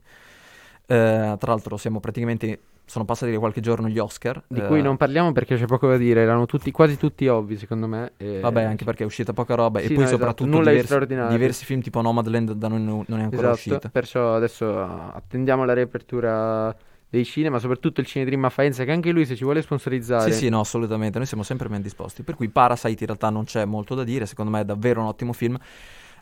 Eh, 0.88 1.36
tra 1.38 1.52
l'altro 1.52 1.78
siamo 1.78 2.00
praticamente, 2.00 2.60
sono 2.86 3.06
passati 3.06 3.36
qualche 3.36 3.62
giorno 3.62 3.88
gli 3.88 4.00
Oscar. 4.00 4.42
Di 4.48 4.60
eh, 4.60 4.66
cui 4.66 4.82
non 4.82 4.98
parliamo 4.98 5.32
perché 5.32 5.56
c'è 5.56 5.68
poco 5.68 5.88
da 5.88 5.98
dire, 5.98 6.22
erano 6.22 6.48
tutti, 6.48 6.72
quasi 6.72 6.98
tutti 6.98 7.28
ovvi 7.28 7.58
secondo 7.58 7.86
me. 7.86 8.14
e- 8.18 8.40
Vabbè, 8.40 8.64
anche 8.64 8.86
perché 8.86 9.04
è 9.04 9.06
uscita 9.06 9.32
poca 9.32 9.54
roba 9.54 9.80
Sì, 9.80 9.86
e 9.86 9.88
poi 9.90 9.98
no, 9.98 10.04
esatto, 10.06 10.18
soprattutto 10.18 10.50
nulla 10.58 10.72
di 10.72 10.82
diversi, 10.82 11.28
diversi 11.28 11.66
film 11.66 11.82
tipo 11.82 12.02
Nomadland 12.02 12.54
da 12.54 12.68
noi 12.68 12.82
non 12.82 13.04
non 13.08 13.20
è 13.20 13.24
ancora 13.24 13.52
Esatto, 13.52 13.70
uscito. 13.70 13.90
perciò 13.92 14.34
adesso 14.34 14.82
attendiamo 14.82 15.64
la 15.64 15.74
riapertura 15.74 16.76
dei 17.10 17.26
cinema, 17.26 17.58
soprattutto 17.60 18.02
il 18.02 18.06
Cinedream 18.06 18.46
a 18.46 18.50
Faenza, 18.50 18.84
che 18.84 18.92
anche 18.92 19.12
lui 19.12 19.26
se 19.26 19.36
ci 19.36 19.44
vuole 19.44 19.62
sponsorizzare. 19.62 20.32
Sì, 20.32 20.38
sì, 20.38 20.50
no, 20.50 20.60
assolutamente, 20.60 21.18
noi 21.18 21.28
siamo 21.28 21.44
sempre 21.44 21.68
ben 21.68 21.82
disposti. 21.82 22.24
Per 22.24 22.36
cui 22.36 22.50
Parasite 22.50 23.00
in 23.00 23.06
realtà 23.08 23.30
non 23.30 23.46
c'è 23.46 23.66
molto 23.66 23.96
da 23.96 24.04
dire, 24.04 24.26
secondo 24.26 24.52
me 24.52 24.62
è 24.62 24.66
davvero 24.66 25.02
un 25.02 25.08
ottimo 25.08 25.34
film, 25.34 25.58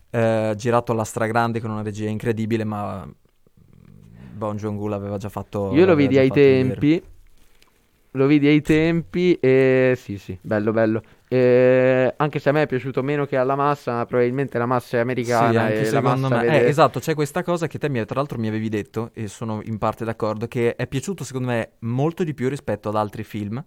eh, 0.09 0.53
girato 0.55 0.93
alla 0.93 1.03
stragrande 1.03 1.59
con 1.59 1.71
una 1.71 1.81
regia 1.81 2.07
incredibile, 2.07 2.63
ma 2.63 3.07
Bon 4.33 4.55
Joon-ho 4.55 4.87
l'aveva 4.87 5.17
già 5.17 5.29
fatto 5.29 5.73
Io 5.73 5.85
lo 5.85 5.95
vidi 5.95 6.17
ai 6.17 6.27
fatto 6.27 6.39
vedere. 6.39 6.73
tempi. 6.75 7.03
Lo 8.11 8.25
vidi 8.25 8.47
ai 8.47 8.61
tempi 8.61 9.37
e 9.39 9.93
sì, 9.97 10.17
sì, 10.17 10.37
bello, 10.41 10.71
bello. 10.71 11.01
E 11.29 12.13
anche 12.15 12.39
se 12.39 12.49
a 12.49 12.51
me 12.53 12.61
è 12.61 12.67
piaciuto 12.67 13.03
meno 13.03 13.25
che 13.25 13.35
alla 13.35 13.55
massa, 13.55 13.93
ma 13.95 14.05
probabilmente 14.05 14.57
la 14.57 14.65
massa 14.65 14.97
è 14.97 14.99
americana 15.01 15.67
Sì, 15.67 15.81
e 15.81 15.85
secondo 15.85 16.29
me. 16.29 16.41
vede- 16.41 16.65
Eh, 16.65 16.69
esatto, 16.69 16.99
c'è 16.99 17.13
questa 17.15 17.43
cosa 17.43 17.67
che 17.67 17.77
te 17.77 17.89
mi, 17.89 18.03
tra 18.05 18.15
l'altro 18.15 18.37
mi 18.37 18.47
avevi 18.47 18.69
detto, 18.69 19.11
e 19.13 19.27
sono 19.27 19.59
in 19.63 19.77
parte 19.77 20.05
d'accordo, 20.05 20.47
che 20.47 20.75
è 20.75 20.87
piaciuto 20.87 21.23
secondo 21.25 21.49
me 21.49 21.71
molto 21.79 22.23
di 22.23 22.33
più 22.33 22.47
rispetto 22.47 22.87
ad 22.87 22.95
altri 22.95 23.23
film, 23.23 23.61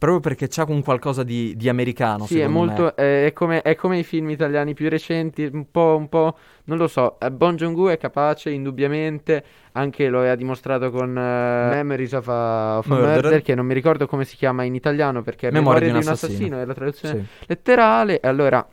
proprio 0.00 0.20
perché 0.20 0.48
c'ha 0.48 0.64
un 0.66 0.82
qualcosa 0.82 1.22
di, 1.22 1.54
di 1.56 1.68
americano, 1.68 2.24
Sì, 2.24 2.40
è 2.40 2.46
molto, 2.46 2.96
è, 2.96 3.26
è 3.26 3.32
come, 3.34 3.60
è 3.60 3.74
come 3.74 3.98
i 3.98 4.02
film 4.02 4.30
italiani 4.30 4.72
più 4.72 4.88
recenti, 4.88 5.44
un 5.52 5.70
po', 5.70 5.94
un 5.98 6.08
po', 6.08 6.38
non 6.64 6.78
lo 6.78 6.88
so, 6.88 7.20
eh, 7.20 7.30
Bon 7.30 7.54
Joon-ho 7.54 7.90
è 7.90 7.98
capace, 7.98 8.48
indubbiamente, 8.48 9.44
anche 9.72 10.08
lo 10.08 10.20
aveva 10.20 10.36
dimostrato 10.36 10.90
con 10.90 11.10
eh, 11.10 11.20
Memories 11.20 12.12
of 12.12 12.28
a, 12.28 12.78
of 12.78 12.86
a 12.86 12.88
Murderer. 12.88 13.22
Murder, 13.22 13.42
che 13.42 13.54
non 13.54 13.66
mi 13.66 13.74
ricordo 13.74 14.06
come 14.06 14.24
si 14.24 14.36
chiama 14.36 14.62
in 14.64 14.74
italiano, 14.74 15.20
perché 15.22 15.48
è 15.48 15.50
Memoria 15.50 15.80
Memoria 15.80 15.92
di 15.92 15.94
un 15.98 16.00
di 16.00 16.06
un 16.06 16.12
assassino, 16.12 16.58
è 16.60 16.64
la 16.64 16.74
traduzione 16.74 17.14
Sì. 17.18 17.44
letterale, 17.46 18.20
e 18.20 18.26
allora 18.26 18.66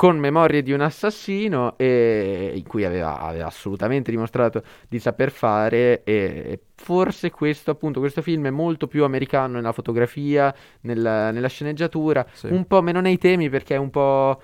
con 0.00 0.16
Memorie 0.16 0.62
di 0.62 0.72
un 0.72 0.80
assassino 0.80 1.76
e 1.76 2.52
in 2.54 2.66
cui 2.66 2.86
aveva, 2.86 3.20
aveva 3.20 3.44
assolutamente 3.44 4.10
dimostrato 4.10 4.62
di 4.88 4.98
saper 4.98 5.30
fare 5.30 6.02
e 6.04 6.58
forse 6.74 7.30
questo 7.30 7.72
appunto 7.72 8.00
questo 8.00 8.22
film 8.22 8.46
è 8.46 8.50
molto 8.50 8.86
più 8.86 9.04
americano 9.04 9.56
nella 9.56 9.72
fotografia, 9.72 10.54
nella, 10.80 11.30
nella 11.32 11.48
sceneggiatura, 11.48 12.24
Sì. 12.32 12.46
un 12.46 12.66
po' 12.66 12.80
meno 12.80 13.02
nei 13.02 13.18
temi 13.18 13.50
perché 13.50 13.74
è 13.74 13.76
un 13.76 13.90
po' 13.90 14.40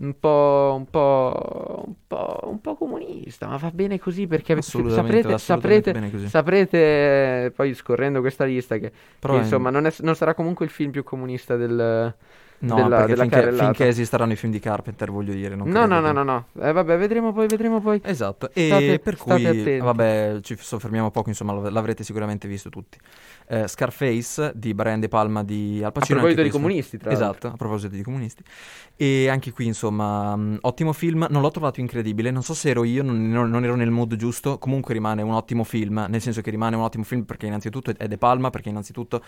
un 0.00 0.18
po', 0.20 0.74
un 0.76 0.84
po', 0.90 1.84
un 1.86 1.94
po', 2.06 2.40
un 2.42 2.60
po' 2.60 2.74
comunista, 2.76 3.46
ma 3.48 3.56
va 3.56 3.70
bene 3.70 3.98
così 3.98 4.26
perché 4.26 4.52
Assolutamente, 4.52 5.30
saprete, 5.30 5.32
assolutamente 5.32 5.92
saprete, 5.94 6.10
così. 6.10 6.28
saprete, 6.28 7.52
poi 7.56 7.72
scorrendo 7.72 8.20
questa 8.20 8.44
lista 8.44 8.76
che, 8.76 8.92
che, 9.18 9.32
insomma 9.34 9.70
non, 9.70 9.86
è- 9.86 9.94
non 10.00 10.14
sarà 10.14 10.34
comunque 10.34 10.66
il 10.66 10.70
film 10.70 10.90
più 10.90 11.04
comunista 11.04 11.56
del... 11.56 12.14
No, 12.62 12.74
della- 12.74 12.96
perché 12.98 13.14
della 13.14 13.22
finché, 13.22 13.52
finché 13.52 13.88
esisteranno 13.88 14.32
i 14.32 14.36
film 14.36 14.52
di 14.52 14.58
Carpenter, 14.58 15.10
voglio 15.10 15.32
dire, 15.32 15.54
No, 15.54 15.64
no, 15.64 15.86
no, 15.86 16.02
che- 16.02 16.12
no, 16.12 16.22
no. 16.22 16.44
Eh, 16.60 16.72
vabbè, 16.72 16.98
vedremo 16.98 17.32
poi, 17.32 17.46
vedremo 17.46 17.80
poi. 17.80 18.00
Esatto, 18.04 18.50
e 18.52 18.66
State- 18.66 18.98
per 18.98 19.16
cui, 19.16 19.78
vabbè, 19.78 20.38
ci 20.42 20.56
soffermiamo 20.58 21.10
poco, 21.10 21.30
insomma, 21.30 21.54
lav- 21.54 21.68
l'avrete 21.70 22.04
sicuramente 22.04 22.46
visto 22.48 22.68
tutti. 22.68 22.98
Eh, 23.48 23.66
Scarface 23.66 24.52
di 24.54 24.74
Brian 24.74 25.00
De 25.00 25.08
Palma 25.08 25.42
di 25.42 25.78
Al 25.78 25.86
A 25.86 25.90
Pacino. 25.92 26.18
proposito 26.18 26.26
anche 26.28 26.34
di 26.34 26.34
questo- 26.50 26.58
comunisti, 26.58 26.98
tra 26.98 27.10
l'altro. 27.10 27.26
Esatto, 27.28 27.46
a 27.48 27.56
proposito 27.56 27.94
di 27.96 28.02
comunisti. 28.02 28.42
E 28.96 29.28
anche 29.28 29.52
qui, 29.52 29.66
insomma, 29.66 30.36
mh, 30.36 30.58
ottimo 30.60 30.92
film, 30.92 31.26
non 31.30 31.40
l'ho 31.40 31.50
trovato 31.50 31.80
incredibile, 31.80 32.30
non 32.30 32.42
so 32.42 32.52
se 32.54 32.68
ero 32.68 32.84
io, 32.84 33.02
non, 33.02 33.28
non- 33.30 33.48
non 33.48 33.64
ero 33.64 33.74
nel 33.74 33.90
mood 33.90 34.14
giusto, 34.16 34.58
comunque 34.58 34.92
rimane 34.92 35.22
un 35.22 35.32
ottimo 35.32 35.64
film, 35.64 36.04
nel 36.08 36.20
senso 36.20 36.42
che 36.42 36.50
rimane 36.50 36.76
un 36.76 36.82
ottimo 36.82 37.04
film 37.04 37.22
perché 37.22 37.46
innanzitutto 37.46 37.92
è 37.96 38.06
De 38.06 38.18
Palma, 38.18 38.50
perché 38.50 38.68
innanzitutto 38.68 39.22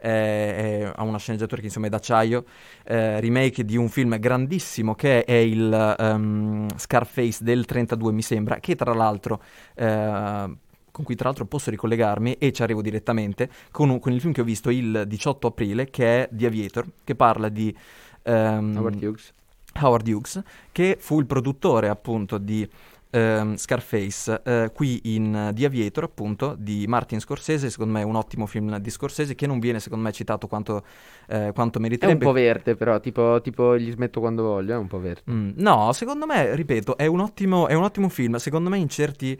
eh, 0.00 0.82
è- 0.84 0.92
ha 0.94 1.02
una 1.02 1.18
sceneggiatura 1.18 1.60
che 1.60 1.66
insomma 1.68 1.86
è 1.86 1.90
d'acciaio, 1.90 2.44
eh, 2.84 3.20
remake 3.20 3.64
di 3.64 3.76
un 3.76 3.88
film 3.88 4.18
grandissimo 4.18 4.94
che 4.94 5.24
è 5.24 5.32
il 5.34 5.96
ehm, 5.98 6.68
Scarface 6.76 7.42
del 7.44 7.64
32 7.64 8.12
mi 8.12 8.22
sembra, 8.22 8.56
che 8.60 8.74
tra 8.76 8.92
l'altro... 8.94 9.40
eh, 9.74 10.54
con 10.92 11.04
cui 11.04 11.14
tra 11.14 11.28
l'altro 11.28 11.44
posso 11.46 11.70
ricollegarmi 11.70 12.34
e 12.34 12.50
ci 12.52 12.62
arrivo 12.64 12.82
direttamente 12.82 13.48
con, 13.70 13.90
un- 13.90 14.00
con 14.00 14.12
il 14.12 14.20
film 14.20 14.32
che 14.32 14.40
ho 14.40 14.44
visto 14.44 14.70
il 14.70 15.04
18 15.06 15.46
aprile 15.46 15.88
che 15.88 16.22
è 16.24 16.28
The 16.32 16.46
Aviator, 16.46 16.86
che 17.04 17.14
parla 17.14 17.48
di 17.48 17.74
ehm, 18.22 18.76
Howard 18.76 19.02
Hughes. 19.02 19.32
Howard 19.80 20.08
Hughes, 20.08 20.42
che 20.72 20.96
fu 20.98 21.20
il 21.20 21.26
produttore 21.26 21.88
appunto 21.88 22.38
di 22.38 22.68
ehm, 23.10 23.56
Scarface, 23.56 24.40
eh, 24.44 24.70
qui 24.72 25.00
in 25.14 25.50
The 25.54 25.64
Aviator 25.64 26.04
appunto 26.04 26.54
di 26.58 26.86
Martin 26.86 27.20
Scorsese, 27.20 27.70
secondo 27.70 27.92
me 27.92 28.00
è 28.00 28.04
un 28.04 28.16
ottimo 28.16 28.46
film 28.46 28.76
di 28.78 28.90
Scorsese 28.90 29.34
che 29.34 29.46
non 29.46 29.58
viene 29.58 29.80
secondo 29.80 30.04
me 30.04 30.12
citato 30.12 30.46
quanto, 30.46 30.84
eh, 31.28 31.50
quanto 31.54 31.78
È 31.78 31.82
un 31.82 31.82
meriterebbe. 31.82 32.24
po' 32.24 32.32
verde, 32.32 32.74
però, 32.76 33.00
tipo, 33.00 33.40
tipo 33.42 33.76
gli 33.76 33.90
smetto 33.90 34.20
quando 34.20 34.42
voglio, 34.42 34.74
è 34.74 34.76
un 34.76 34.86
po' 34.86 35.00
verde. 35.00 35.30
Mm, 35.30 35.50
no, 35.56 35.92
secondo 35.92 36.26
me, 36.26 36.54
ripeto, 36.54 36.96
è 36.96 37.06
un 37.06 37.20
ottimo, 37.20 37.66
è 37.68 37.74
un 37.74 37.82
ottimo 37.84 38.08
film. 38.08 38.36
Secondo 38.36 38.68
me 38.70 38.78
in 38.78 38.88
certi, 38.88 39.38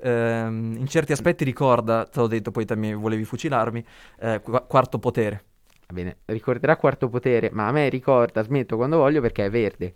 ehm, 0.00 0.76
in 0.78 0.86
certi 0.86 1.12
aspetti 1.12 1.44
ricorda, 1.44 2.04
te 2.04 2.20
l'ho 2.20 2.26
detto, 2.26 2.50
poi 2.50 2.64
te 2.64 2.74
volevi 2.94 3.24
fucilarmi, 3.24 3.84
eh, 4.20 4.40
Qu- 4.42 4.66
Quarto 4.66 4.98
Potere. 4.98 5.44
Va 5.86 5.94
bene, 5.94 6.16
ricorderà 6.26 6.76
Quarto 6.76 7.08
Potere, 7.08 7.50
ma 7.52 7.68
a 7.68 7.72
me 7.72 7.88
ricorda 7.88 8.42
smetto 8.42 8.76
quando 8.76 8.96
voglio 8.98 9.20
perché 9.20 9.44
è 9.46 9.50
verde. 9.50 9.94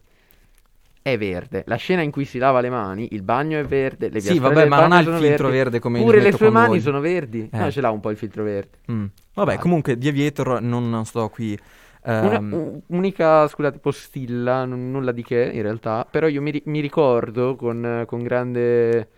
È 1.07 1.17
verde. 1.17 1.63
La 1.69 1.77
scena 1.77 2.03
in 2.03 2.11
cui 2.11 2.25
si 2.25 2.37
lava 2.39 2.61
le 2.61 2.69
mani, 2.69 3.07
il 3.13 3.23
bagno 3.23 3.61
è 3.61 3.65
verde, 3.65 4.09
le 4.09 4.19
Sì, 4.19 4.41
vabbè, 4.41 4.67
ma 4.67 4.81
non 4.81 4.91
ha 4.91 4.99
il 4.99 5.07
filtro 5.07 5.21
verdi. 5.47 5.51
verde 5.57 5.79
come 5.79 6.01
Pure 6.01 6.17
il 6.17 6.25
le 6.25 6.33
sue 6.33 6.51
mani 6.51 6.67
voglio. 6.67 6.81
sono 6.81 6.99
verdi. 6.99 7.49
Eh. 7.53 7.57
No, 7.59 7.71
ce 7.71 7.81
l'ha 7.81 7.91
un 7.91 8.01
po' 8.01 8.11
il 8.11 8.17
filtro 8.17 8.43
verde. 8.43 8.79
Mm. 8.91 9.05
Vabbè, 9.35 9.47
Vale. 9.51 9.59
comunque 9.59 9.97
The 9.97 10.09
Aviator 10.09 10.61
non, 10.61 10.91
non 10.91 11.05
sto 11.05 11.29
qui... 11.29 11.57
Una- 12.03 12.33
ehm, 12.39 12.53
un- 12.53 12.81
unica, 12.89 13.47
scusate, 13.47 13.79
postilla, 13.79 14.65
n- 14.65 14.91
nulla 14.91 15.13
di 15.13 15.23
che 15.23 15.49
in 15.55 15.63
realtà, 15.63 16.05
però 16.11 16.27
io 16.27 16.43
mi, 16.43 16.51
ri- 16.51 16.63
mi 16.67 16.81
ricordo 16.81 17.55
con, 17.55 18.03
con 18.05 18.23
grande, 18.25 19.11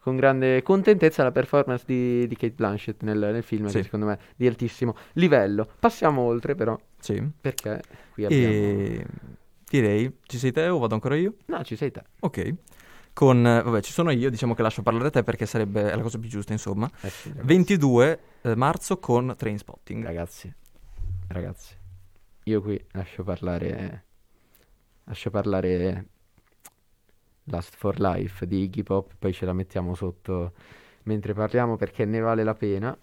con 0.00 0.16
grande 0.16 0.60
contentezza 0.64 1.22
la 1.22 1.30
performance 1.30 1.84
di, 1.86 2.26
di 2.26 2.34
Kate 2.34 2.54
Blanchett 2.56 3.02
nel, 3.04 3.18
nel 3.18 3.42
film, 3.44 3.66
Sì. 3.66 3.76
che 3.76 3.82
secondo 3.84 4.06
me 4.06 4.14
è 4.14 4.18
di 4.34 4.48
altissimo 4.48 4.96
livello. 5.12 5.68
Passiamo 5.78 6.22
oltre 6.22 6.56
però, 6.56 6.76
sì. 6.98 7.22
perché 7.40 7.80
qui 8.12 8.24
abbiamo... 8.24 8.52
E 8.52 9.06
direi, 9.80 10.18
ci 10.22 10.38
sei 10.38 10.52
te 10.52 10.68
o 10.68 10.78
vado 10.78 10.94
ancora 10.94 11.16
io? 11.16 11.34
No, 11.46 11.62
ci 11.64 11.76
sei 11.76 11.90
te. 11.90 12.02
Ok. 12.20 12.54
Con, 13.12 13.46
eh, 13.46 13.62
vabbè, 13.62 13.82
ci 13.82 13.92
sono 13.92 14.10
io, 14.10 14.30
diciamo 14.30 14.54
che 14.54 14.62
lascio 14.62 14.82
parlare 14.82 15.08
a 15.08 15.10
te 15.10 15.22
perché 15.22 15.46
sarebbe 15.46 15.94
la 15.94 16.02
cosa 16.02 16.18
più 16.18 16.28
giusta, 16.28 16.52
insomma. 16.52 16.90
Eh 17.00 17.10
sì, 17.10 17.28
ragazzi. 17.28 17.46
22 17.46 18.20
eh, 18.42 18.54
marzo 18.56 18.98
con 18.98 19.34
Trainspotting. 19.36 20.04
Ragazzi, 20.04 20.52
ragazzi, 21.28 21.74
io 22.44 22.62
qui 22.62 22.82
lascio 22.92 23.22
parlare, 23.22 24.04
lascio 25.04 25.30
parlare 25.30 26.06
Last 27.44 27.74
for 27.76 27.98
Life 27.98 28.46
di 28.46 28.62
Iggy 28.62 28.82
Pop, 28.82 29.12
poi 29.18 29.32
ce 29.32 29.44
la 29.44 29.52
mettiamo 29.52 29.94
sotto 29.94 30.52
mentre 31.04 31.34
parliamo 31.34 31.76
perché 31.76 32.04
ne 32.04 32.20
vale 32.20 32.44
la 32.44 32.54
pena. 32.54 32.96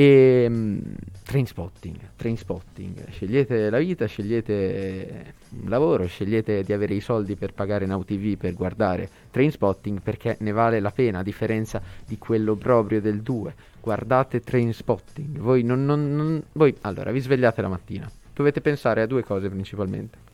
E 0.00 0.46
mm, 0.48 0.78
Trainspotting, 1.24 1.98
Trainspotting, 2.16 3.10
scegliete 3.10 3.68
la 3.68 3.76
vita, 3.76 4.06
scegliete 4.06 5.34
un 5.60 5.68
lavoro, 5.68 6.06
scegliete 6.06 6.62
di 6.62 6.72
avere 6.72 6.94
i 6.94 7.00
soldi 7.00 7.36
per 7.36 7.52
pagare 7.52 7.84
Now 7.84 8.02
TV 8.02 8.38
per 8.38 8.54
guardare 8.54 9.10
Trainspotting 9.30 10.00
perché 10.00 10.38
ne 10.40 10.52
vale 10.52 10.80
la 10.80 10.90
pena 10.90 11.18
a 11.18 11.22
differenza 11.22 11.82
di 12.06 12.16
quello 12.16 12.54
proprio 12.54 13.02
del 13.02 13.20
2. 13.20 13.54
Guardate 13.78 14.40
Trainspotting, 14.40 15.36
voi 15.36 15.64
non, 15.64 15.84
non, 15.84 16.16
non- 16.16 16.42
voi 16.52 16.74
allora 16.80 17.10
vi 17.10 17.20
svegliate 17.20 17.60
la 17.60 17.68
mattina, 17.68 18.10
dovete 18.32 18.62
pensare 18.62 19.02
a 19.02 19.06
due 19.06 19.22
cose 19.22 19.50
principalmente. 19.50 20.29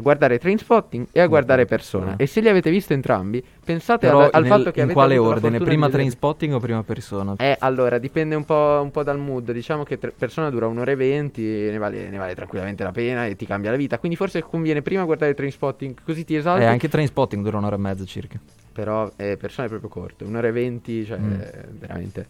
A 0.00 0.02
guardare 0.02 0.38
Trainspotting 0.38 1.06
e 1.12 1.20
a 1.20 1.26
guardare 1.26 1.66
Persona. 1.66 2.16
E 2.16 2.26
se 2.26 2.40
li 2.40 2.48
avete 2.48 2.70
visti 2.70 2.92
entrambi, 2.94 3.44
pensate 3.64 4.06
Però 4.06 4.22
al, 4.22 4.30
al 4.32 4.42
nel- 4.42 4.50
fatto 4.50 4.70
che 4.72 4.80
in 4.80 4.92
quale 4.92 5.16
ordine? 5.18 5.58
Prima 5.58 5.86
di 5.86 5.92
Trainspotting 5.92 6.54
o 6.54 6.58
prima 6.58 6.82
Persona? 6.82 7.34
Eh, 7.38 7.56
allora, 7.60 7.98
dipende 7.98 8.34
un 8.34 8.44
po', 8.44 8.80
un 8.82 8.90
po' 8.90 9.02
dal 9.02 9.18
mood. 9.18 9.52
Diciamo 9.52 9.84
che 9.84 9.98
tre- 9.98 10.12
Persona 10.16 10.50
dura 10.50 10.66
un'ora 10.66 10.90
e 10.90 10.96
venti, 10.96 11.42
ne 11.42 11.78
vale, 11.78 12.08
ne 12.08 12.16
vale 12.18 12.34
tranquillamente 12.34 12.82
la 12.82 12.92
pena 12.92 13.26
e 13.26 13.36
ti 13.36 13.46
cambia 13.46 13.70
la 13.70 13.76
vita. 13.76 13.98
Quindi 13.98 14.16
forse 14.16 14.42
conviene 14.42 14.82
prima 14.82 15.04
guardare 15.04 15.34
Trainspotting, 15.34 15.94
così 16.02 16.24
ti 16.24 16.34
esalti. 16.34 16.62
Eh, 16.64 16.66
anche 16.66 16.88
Trainspotting 16.88 17.44
dura 17.44 17.58
un'ora 17.58 17.76
e 17.76 17.78
mezza 17.78 18.04
circa. 18.04 18.40
Però 18.72 19.10
eh, 19.16 19.36
Persona 19.36 19.66
è 19.66 19.70
proprio 19.70 19.90
corto, 19.90 20.24
un'ora 20.24 20.48
e 20.48 20.52
venti, 20.52 21.04
cioè 21.04 21.18
Mm. 21.18 21.40
veramente 21.78 22.26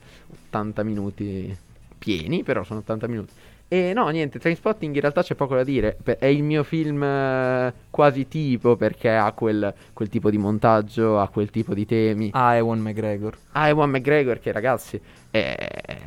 80 0.49 0.83
minuti 0.83 1.57
pieni, 1.99 2.43
però 2.43 2.65
sono 2.65 2.81
80 2.81 3.07
minuti. 3.07 3.33
E 3.73 3.93
no, 3.93 4.09
niente, 4.09 4.41
Trainspotting 4.41 4.93
in 4.97 5.01
realtà 5.01 5.23
c'è 5.23 5.37
poco 5.37 5.55
da 5.55 5.63
dire. 5.63 5.97
È 6.03 6.27
il 6.27 6.43
mio 6.43 6.65
film 6.65 7.05
eh, 7.05 7.73
quasi 7.89 8.27
tipo 8.27 8.75
perché 8.75 9.15
ha 9.15 9.31
quel, 9.31 9.73
quel 9.93 10.09
tipo 10.09 10.29
di 10.29 10.39
montaggio, 10.39 11.21
ha 11.21 11.29
quel 11.29 11.51
tipo 11.51 11.73
di 11.73 11.87
temi. 11.87 12.31
Ah, 12.33 12.57
Ewan 12.57 12.81
McGregor. 12.81 13.39
Ah, 13.53 13.69
Ewan 13.69 13.91
McGregor 13.91 14.41
che 14.41 14.51
ragazzi, 14.51 15.01
è, 15.31 15.55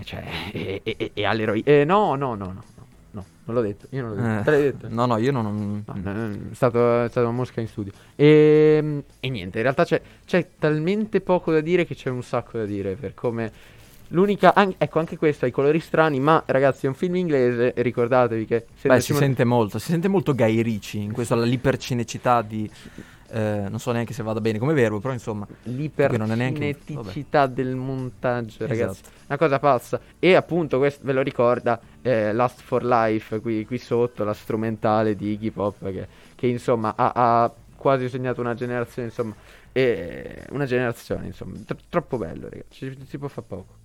cioè, 0.04 0.26
è, 0.52 0.82
è, 0.84 1.12
è, 1.14 1.62
eh, 1.64 1.86
no, 1.86 2.16
no, 2.16 2.36
no, 2.36 2.48
no, 2.48 2.64
no, 2.76 2.86
no, 3.12 3.26
non 3.46 3.56
l'ho 3.56 3.62
detto, 3.62 3.88
io 3.92 4.02
non 4.02 4.10
l'ho 4.10 4.22
detto. 4.22 4.40
Eh, 4.40 4.44
Te 4.44 4.52
l'hai 4.52 4.62
detto? 4.64 4.88
No, 4.90 5.06
no, 5.06 5.18
io 5.18 5.32
non... 5.32 5.84
No, 5.88 5.94
no, 5.96 6.32
è, 6.52 6.54
stato, 6.56 7.04
è 7.04 7.08
stata 7.08 7.26
una 7.26 7.38
mosca 7.38 7.62
in 7.62 7.70
studio. 7.70 7.94
E, 8.18 9.04
e 9.22 9.30
niente, 9.30 9.60
in 9.60 9.64
realtà 9.64 9.86
c'è, 9.86 10.02
c'è 10.26 10.46
talmente 10.60 11.22
poco 11.22 11.54
da 11.54 11.62
dire 11.62 11.86
che 11.86 11.96
c'è 11.96 12.10
un 12.10 12.24
sacco 12.24 12.58
da 12.58 12.66
dire 12.66 12.96
per 12.96 13.14
come... 13.14 13.52
L'unica, 14.14 14.54
an- 14.54 14.76
ecco 14.78 15.00
anche 15.00 15.18
questo 15.18 15.46
ha 15.46 15.48
i 15.48 15.52
colori 15.52 15.80
strani, 15.80 16.20
ma 16.20 16.44
ragazzi 16.46 16.86
è 16.86 16.90
un 16.90 16.94
film 16.94 17.16
inglese 17.16 17.74
e 17.74 17.82
ricordatevi 17.82 18.46
che 18.46 18.68
se 18.76 18.88
Beh, 18.88 19.02
si 19.02 19.14
sente 19.14 19.44
molto, 19.44 19.80
si 19.80 19.90
sente 19.90 20.08
molto 20.08 20.36
Guy 20.36 20.62
Ritchie 20.62 21.02
in 21.02 21.12
questo, 21.12 21.36
l'ipercinecità 21.36 22.44
di... 22.44 22.70
eh, 23.30 23.66
non 23.68 23.80
so 23.80 23.92
neanche 23.92 24.14
se 24.14 24.22
vada 24.22 24.40
bene 24.40 24.60
come 24.60 24.74
verbo, 24.74 25.00
però 25.00 25.14
insomma... 25.14 25.48
L'ipercineticità 25.64 27.48
del 27.48 27.76
montaggio, 27.76 28.68
ragazzi. 28.68 29.02
Esatto. 29.02 29.10
Una 29.30 29.38
cosa 29.40 29.58
pazza. 29.58 30.00
E 30.20 30.36
appunto, 30.36 30.78
questo 30.78 31.02
ve 31.04 31.14
lo 31.14 31.22
ricorda 31.24 31.82
eh, 32.04 32.34
Last 32.34 32.62
for 32.62 32.86
Life, 32.86 33.40
qui, 33.40 33.66
qui 33.66 33.80
sotto, 33.80 34.24
la 34.24 34.36
strumentale 34.36 35.16
di 35.16 35.32
Iggy 35.32 35.50
Pop, 35.50 35.92
che, 35.92 36.08
che, 36.36 36.46
insomma 36.46 36.94
ha, 36.96 37.14
ha 37.16 37.52
quasi 37.76 38.08
segnato 38.10 38.42
una 38.42 38.54
generazione, 38.54 39.08
insomma, 39.08 39.34
e 39.72 40.46
una 40.52 40.66
generazione, 40.66 41.26
insomma, 41.26 41.58
tro- 41.66 41.80
troppo 41.90 42.20
bello, 42.20 42.48
ragazzi, 42.48 42.92
ci, 42.92 42.98
si 43.08 43.18
può 43.18 43.28
fare 43.28 43.48
poco. 43.48 43.82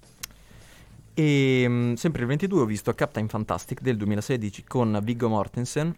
E 1.19 1.67
mh, 1.67 1.95
sempre 1.95 2.21
il 2.21 2.29
22 2.29 2.61
ho 2.61 2.65
visto 2.65 2.95
Captain 2.95 3.27
Fantastic 3.27 3.81
del 3.81 3.97
2016 3.97 4.63
con 4.63 5.01
Viggo 5.03 5.29
Mortensen, 5.29 5.93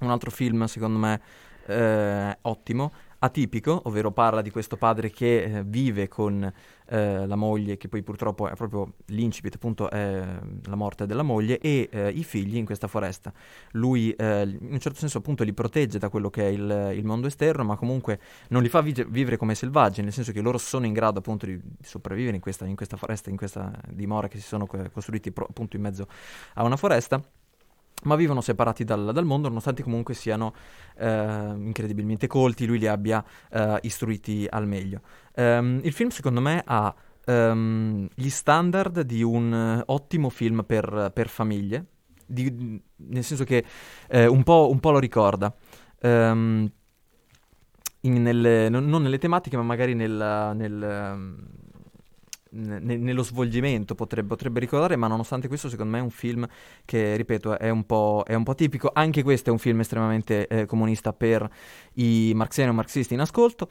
un 0.00 0.10
altro 0.10 0.30
film 0.30 0.66
secondo 0.66 0.98
me 0.98 1.22
eh, 1.64 2.36
ottimo, 2.42 2.92
atipico, 3.20 3.80
ovvero 3.84 4.10
parla 4.10 4.42
di 4.42 4.50
questo 4.50 4.76
padre 4.76 5.10
che 5.10 5.42
eh, 5.44 5.62
vive 5.64 6.08
con 6.08 6.52
eh, 6.88 7.26
la 7.26 7.36
moglie, 7.36 7.76
che 7.76 7.88
poi 7.88 8.02
purtroppo 8.02 8.48
è 8.48 8.54
proprio 8.54 8.94
l'incipit, 9.06 9.54
appunto 9.54 9.90
è 9.90 10.24
la 10.64 10.74
morte 10.74 11.06
della 11.06 11.22
moglie, 11.22 11.58
e 11.58 11.88
eh, 11.90 12.10
i 12.10 12.24
figli 12.24 12.56
in 12.56 12.64
questa 12.64 12.88
foresta. 12.88 13.32
Lui 13.72 14.12
eh, 14.12 14.42
in 14.42 14.72
un 14.72 14.78
certo 14.78 14.98
senso 14.98 15.18
appunto 15.18 15.44
li 15.44 15.52
protegge 15.52 15.98
da 15.98 16.08
quello 16.08 16.30
che 16.30 16.42
è 16.42 16.50
il, 16.50 16.92
il 16.96 17.04
mondo 17.04 17.26
esterno, 17.26 17.64
ma 17.64 17.76
comunque 17.76 18.20
non 18.48 18.62
li 18.62 18.68
fa 18.68 18.80
vige- 18.80 19.06
vivere 19.06 19.36
come 19.36 19.54
selvaggi, 19.54 20.02
nel 20.02 20.12
senso 20.12 20.32
che 20.32 20.40
loro 20.40 20.58
sono 20.58 20.86
in 20.86 20.92
grado 20.92 21.18
appunto 21.18 21.46
di, 21.46 21.56
di 21.56 21.84
sopravvivere 21.84 22.36
in 22.36 22.42
questa, 22.42 22.64
in 22.66 22.76
questa 22.76 22.96
foresta, 22.96 23.30
in 23.30 23.36
questa 23.36 23.72
dimora 23.88 24.28
che 24.28 24.38
si 24.38 24.46
sono 24.46 24.66
co- 24.66 24.90
costruiti 24.90 25.32
pro- 25.32 25.46
appunto 25.48 25.76
in 25.76 25.82
mezzo 25.82 26.06
a 26.54 26.64
una 26.64 26.76
foresta 26.76 27.22
ma 28.04 28.14
vivono 28.14 28.40
separati 28.40 28.84
dal, 28.84 29.10
dal 29.12 29.24
mondo 29.24 29.48
nonostante 29.48 29.82
comunque 29.82 30.14
siano 30.14 30.54
eh, 30.96 31.54
incredibilmente 31.56 32.26
colti, 32.26 32.66
lui 32.66 32.78
li 32.78 32.86
abbia 32.86 33.24
eh, 33.50 33.78
istruiti 33.82 34.46
al 34.48 34.66
meglio. 34.66 35.00
Ehm, 35.34 35.80
il 35.82 35.92
film 35.92 36.10
secondo 36.10 36.40
me 36.40 36.62
ha 36.64 36.94
ehm, 37.24 38.08
gli 38.14 38.28
standard 38.28 39.00
di 39.00 39.22
un 39.22 39.82
ottimo 39.86 40.28
film 40.28 40.62
per, 40.64 41.10
per 41.12 41.28
famiglie, 41.28 41.86
di- 42.26 42.80
nel 42.96 43.24
senso 43.24 43.44
che 43.44 43.64
eh, 44.08 44.26
un, 44.26 44.42
po', 44.42 44.68
un 44.70 44.80
po' 44.80 44.90
lo 44.90 44.98
ricorda. 44.98 45.54
Ehm, 46.00 46.70
in- 48.02 48.22
nelle- 48.22 48.68
non, 48.68 49.02
nelle 49.02 49.18
tematiche, 49.18 49.56
ma 49.56 49.62
magari 49.62 49.94
nel, 49.94 50.52
nel, 50.54 51.26
ne- 52.56 52.96
nello 52.96 53.22
svolgimento 53.22 53.94
potrebbe, 53.94 54.28
potrebbe 54.28 54.60
ricordare, 54.60 54.96
ma 54.96 55.06
nonostante 55.06 55.48
questo, 55.48 55.68
secondo 55.68 55.92
me 55.92 55.98
è 55.98 56.02
un 56.02 56.10
film 56.10 56.46
che, 56.84 57.16
ripeto, 57.16 57.58
è 57.58 57.68
un 57.70 57.84
po', 57.84 58.24
è 58.26 58.34
un 58.34 58.42
po' 58.44 58.54
tipico. 58.54 58.90
Anche 58.92 59.22
questo 59.22 59.50
è 59.50 59.52
un 59.52 59.58
film 59.58 59.80
estremamente 59.80 60.46
eh, 60.48 60.66
comunista 60.66 61.12
per 61.12 61.48
i 61.94 62.32
marxiani 62.34 62.70
o 62.70 62.72
marxisti 62.72 63.14
in 63.14 63.20
ascolto. 63.20 63.68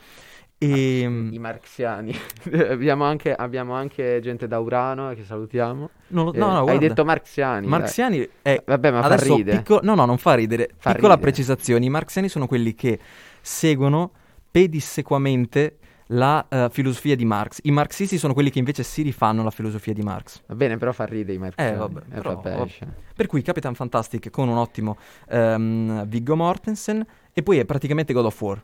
E, 0.58 1.02
I 1.02 1.38
marxiani. 1.38 2.16
abbiamo, 2.70 3.04
anche, 3.04 3.34
abbiamo 3.36 3.74
anche 3.74 4.20
gente 4.22 4.48
da 4.48 4.60
Urano 4.60 5.12
eh, 5.12 5.16
che 5.16 5.24
salutiamo. 5.26 5.90
non 6.08 6.32
Eh, 6.34 6.38
no, 6.38 6.52
no, 6.52 6.64
hai 6.66 6.78
detto 6.80 7.04
marxiani. 7.04 7.68
dai. 7.68 7.70
marxiani 7.80 8.30
è 8.42 8.64
Vabbè, 8.66 8.92
ma 8.92 9.02
fa 9.02 9.08
Adesso, 9.08 9.36
ride. 9.36 9.58
picco- 9.58 9.80
no, 9.84 9.96
no, 9.96 10.06
non 10.06 10.18
fa 10.18 10.34
ridere. 10.36 10.70
Fa 10.78 10.94
Piccola 10.94 11.16
ridere. 11.16 11.32
precisazione: 11.32 11.84
i 11.86 11.90
marxiani 11.90 12.30
sono 12.30 12.48
quelli 12.48 12.74
che 12.74 12.98
seguono 13.42 14.12
pedissequamente 14.50 15.78
la 16.08 16.46
eh, 16.48 16.68
filosofia 16.72 17.16
di 17.16 17.26
Marx. 17.26 17.60
I 17.64 17.72
marxisti 17.72 18.18
sono 18.18 18.34
quelli 18.34 18.50
che 18.50 18.60
invece 18.60 18.84
si 18.84 19.02
rifanno 19.02 19.44
la 19.44 19.50
filosofia 19.52 19.94
di 19.94 20.02
Marx. 20.02 20.42
Va 20.48 20.56
bene, 20.56 20.78
però 20.78 20.92
fa 20.92 21.06
ridere 21.06 21.34
i 21.34 21.38
marxiani. 21.38 21.72
Eh, 21.72 21.76
vabbè, 21.76 22.00
Eh, 22.00 22.16
però- 22.16 22.36
vabbè. 22.42 22.68
Per 23.16 23.28
cui 23.28 23.42
Capitan 23.42 23.74
Fantastic 23.76 24.30
con 24.30 24.48
un 24.50 24.58
ottimo 24.58 24.98
ehm, 25.30 26.06
Viggo 26.08 26.36
Mortensen 26.36 27.06
e 27.34 27.44
poi 27.44 27.58
è 27.60 27.66
praticamente 27.66 28.14
God 28.14 28.26
of 28.26 28.42
War. 28.42 28.64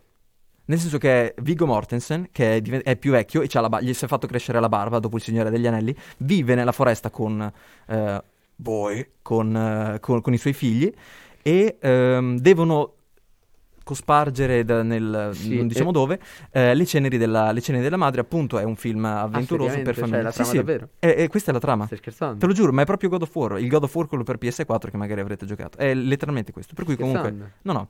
Nel 0.66 0.78
senso 0.80 0.98
che 1.00 1.34
Viggo 1.42 1.66
Mortensen, 1.66 2.28
che 2.32 2.56
è, 2.58 2.62
diven- 2.62 2.82
è 2.84 2.96
più 2.96 3.12
vecchio 3.12 3.42
e 3.42 3.48
c'ha 3.48 3.60
la 3.62 3.70
ba- 3.70 3.82
gli 3.82 3.94
si 3.94 4.06
è 4.06 4.08
fatto 4.08 4.28
crescere 4.28 4.60
la 4.60 4.70
barba 4.70 5.00
dopo 5.00 5.16
il 5.18 5.22
Signore 5.22 5.50
degli 5.50 5.66
Anelli, 5.68 5.94
vive 6.18 6.56
nella 6.56 6.72
foresta 6.72 7.10
con 7.10 7.52
eh, 7.88 8.24
Boy, 8.56 9.10
con, 9.22 9.56
eh, 9.56 10.00
con- 10.00 10.22
con 10.22 10.34
i 10.34 10.38
suoi 10.38 10.54
figli 10.54 10.94
e 11.42 11.78
ehm, 11.82 12.38
devono 12.38 12.94
cospargere 13.92 14.64
da- 14.64 14.84
nel, 14.84 15.32
Sì, 15.34 15.58
non 15.58 15.68
diciamo 15.68 15.90
e- 15.90 15.94
dove 15.94 16.20
eh, 16.52 16.74
le, 16.74 16.86
ceneri 16.86 17.18
della, 17.18 17.52
le 17.52 17.60
ceneri 17.62 17.84
della 17.84 17.98
madre 17.98 18.22
appunto 18.22 18.58
è 18.58 18.64
un 18.64 18.76
film 18.78 19.04
avventuroso 19.04 19.82
per 19.82 19.96
Cioè, 19.96 20.04
famiglie 20.06 20.22
la 20.22 20.32
Sì, 20.32 20.44
sì. 20.46 20.58
E, 20.58 21.16
e 21.18 21.28
questa 21.28 21.52
è 21.52 21.54
la 21.54 21.60
trama 21.60 21.86
Stai 21.86 21.98
scherzando? 21.98 22.38
Te 22.38 22.46
lo 22.48 22.54
giuro, 22.54 22.72
ma 22.72 22.84
è 22.84 22.86
proprio 22.86 23.10
God 23.10 23.24
of 23.24 23.36
War. 23.36 23.60
Il 23.60 23.68
God 23.68 23.84
of 23.84 23.94
War 23.96 24.08
quello 24.08 24.24
per 24.24 24.38
PS4 24.42 24.90
che 24.90 24.98
magari 24.98 25.20
avrete 25.20 25.46
giocato. 25.46 25.78
È 25.78 25.94
letteralmente 25.94 26.52
questo. 26.52 26.74
Per 26.74 26.86
cui 26.86 26.96
comunque... 26.96 27.34
No, 27.64 27.74
no. 27.74 27.88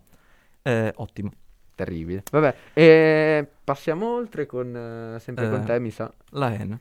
Eh, 0.63 0.91
ottimo. 0.95 1.31
Terribile. 1.75 2.23
Vabbè, 2.31 2.55
e 2.73 3.47
passiamo 3.63 4.15
oltre 4.15 4.45
con 4.45 4.75
eh, 5.15 5.19
sempre 5.19 5.49
con 5.49 5.61
Eh. 5.61 5.65
te, 5.65 5.79
mi 5.79 5.89
sa. 5.91 6.11
La 6.31 6.49
N. 6.49 6.79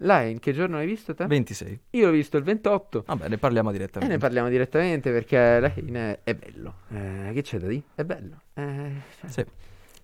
Line, 0.00 0.38
che 0.38 0.52
giorno 0.52 0.76
hai 0.76 0.86
visto 0.86 1.14
te? 1.14 1.26
26. 1.26 1.80
Io 1.90 2.06
l'ho 2.06 2.12
visto 2.12 2.36
il 2.36 2.44
28. 2.44 3.04
Vabbè, 3.06 3.28
ne 3.28 3.38
parliamo 3.38 3.70
E 3.70 3.72
direttamente. 3.72 4.14
ne 4.14 4.20
parliamo 4.20 4.48
direttamente 4.48 5.10
perché 5.10 5.60
Line 5.76 6.20
è, 6.22 6.30
è 6.30 6.34
bello. 6.34 6.74
Eh, 6.90 7.32
che 7.32 7.42
c'è 7.42 7.58
da 7.58 7.66
dire? 7.66 7.82
È 7.94 8.04
bello. 8.04 8.42
Eh, 8.54 8.92
cioè, 9.20 9.30
Sì. 9.30 9.44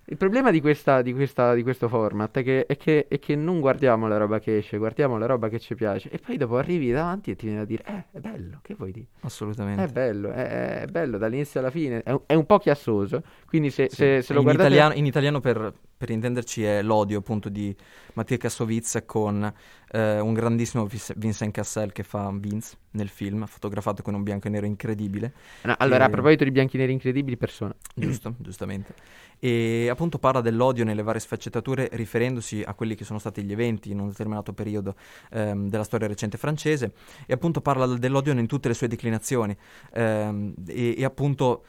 Il 0.07 0.17
problema 0.17 0.51
di, 0.51 0.61
questa, 0.61 1.01
di, 1.01 1.13
questa, 1.13 1.55
di 1.55 1.63
questo 1.63 1.87
format 1.87 2.37
è 2.37 2.43
che, 2.43 2.67
è, 2.67 2.77
che, 2.77 3.07
è 3.07 3.17
che 3.17 3.35
non 3.35 3.59
guardiamo 3.59 4.07
la 4.07 4.17
roba 4.17 4.37
che 4.37 4.57
esce, 4.57 4.77
guardiamo 4.77 5.17
la 5.17 5.25
roba 5.25 5.49
che 5.49 5.57
ci 5.59 5.73
piace 5.73 6.11
e 6.11 6.19
poi 6.19 6.37
dopo 6.37 6.57
arrivi 6.57 6.91
davanti 6.91 7.31
e 7.31 7.35
ti 7.35 7.47
viene 7.47 7.61
a 7.61 7.65
dire, 7.65 7.83
eh, 7.87 8.03
è 8.11 8.19
bello, 8.19 8.59
che 8.61 8.75
vuoi 8.75 8.91
dire? 8.91 9.07
Assolutamente. 9.21 9.81
È 9.83 9.87
bello, 9.87 10.29
è, 10.29 10.81
è 10.81 10.85
bello 10.91 11.17
dall'inizio 11.17 11.59
alla 11.59 11.71
fine, 11.71 12.03
è 12.03 12.11
un, 12.11 12.21
è 12.27 12.35
un 12.35 12.45
po' 12.45 12.59
chiassoso, 12.59 13.23
quindi 13.47 13.71
se, 13.71 13.87
Sì. 13.89 13.95
se, 13.95 14.21
se 14.21 14.33
lo 14.33 14.39
in, 14.41 14.45
guardate... 14.45 14.67
italiano, 14.67 14.93
in 14.93 15.05
italiano, 15.07 15.39
per, 15.39 15.73
per 15.97 16.09
intenderci, 16.09 16.63
è 16.63 16.81
l'odio 16.81 17.19
appunto 17.19 17.49
di 17.49 17.75
Mattia 18.13 18.37
Kassovitz 18.37 19.03
con 19.05 19.51
eh, 19.91 20.19
un 20.19 20.33
grandissimo 20.33 20.87
Vincent 21.15 21.51
Cassel 21.53 21.91
che 21.91 22.03
fa 22.03 22.29
Vince 22.33 22.77
nel 22.91 23.09
film, 23.09 23.45
fotografato 23.45 24.01
con 24.01 24.13
un 24.13 24.23
bianco 24.23 24.47
e 24.47 24.49
nero 24.49 24.65
incredibile. 24.65 25.33
No, 25.63 25.75
allora, 25.77 26.03
a 26.03 26.07
che- 26.07 26.13
proposito 26.13 26.43
di 26.43 26.51
bianchi 26.51 26.77
neri 26.77 26.91
incredibili, 26.91 27.37
persona. 27.37 27.73
Giusto, 27.93 28.35
giustamente. 28.37 28.93
E 29.39 29.87
appunto 29.89 30.17
parla 30.17 30.41
dell'odio 30.41 30.83
nelle 30.85 31.03
varie 31.03 31.19
sfaccettature 31.19 31.89
riferendosi 31.91 32.63
a 32.65 32.73
quelli 32.73 32.95
che 32.95 33.03
sono 33.03 33.19
stati 33.19 33.43
gli 33.43 33.51
eventi 33.51 33.91
in 33.91 33.99
un 33.99 34.07
determinato 34.07 34.53
periodo 34.53 34.95
ehm, 35.31 35.67
della 35.69 35.83
storia 35.83 36.07
recente 36.07 36.37
francese 36.37 36.93
e 37.25 37.33
appunto 37.33 37.59
parla 37.61 37.85
del- 37.85 37.99
dell'odio 37.99 38.31
in 38.33 38.47
tutte 38.47 38.67
le 38.69 38.73
sue 38.73 38.87
declinazioni 38.87 39.55
Ehm, 39.93 40.53
e, 40.67 40.95
e 40.97 41.03
appunto 41.03 41.65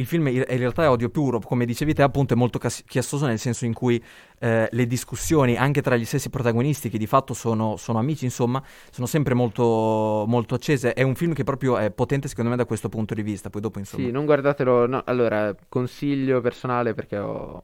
il 0.00 0.06
film 0.06 0.26
in 0.28 0.44
realtà 0.44 0.84
è 0.84 0.88
odio 0.88 1.10
puro, 1.10 1.38
come 1.40 1.66
dicevi 1.66 1.92
te 1.94 2.02
appunto 2.02 2.34
è 2.34 2.36
molto 2.36 2.58
chiassoso 2.58 3.26
nel 3.26 3.38
senso 3.38 3.66
in 3.66 3.74
cui 3.74 4.02
eh, 4.38 4.68
le 4.70 4.86
discussioni 4.86 5.56
anche 5.56 5.82
tra 5.82 5.96
gli 5.96 6.04
stessi 6.04 6.30
protagonisti 6.30 6.88
che 6.88 6.98
di 6.98 7.06
fatto 7.06 7.34
sono, 7.34 7.76
sono 7.76 7.98
amici 7.98 8.24
insomma 8.24 8.62
sono 8.90 9.06
sempre 9.06 9.34
molto, 9.34 10.24
molto 10.26 10.54
accese, 10.54 10.94
è 10.94 11.02
un 11.02 11.14
film 11.14 11.34
che 11.34 11.44
proprio 11.44 11.76
è 11.76 11.90
potente 11.90 12.28
secondo 12.28 12.50
me 12.50 12.56
da 12.56 12.64
questo 12.64 12.88
punto 12.88 13.14
di 13.14 13.22
vista, 13.22 13.50
poi 13.50 13.60
dopo 13.60 13.78
insomma... 13.78 14.04
Sì, 14.04 14.10
non 14.10 14.24
guardatelo. 14.24 14.86
no, 14.86 15.02
allora, 15.04 15.54
consiglio 15.68 16.40
personale 16.40 16.94
perché 16.94 17.18
ho, 17.18 17.60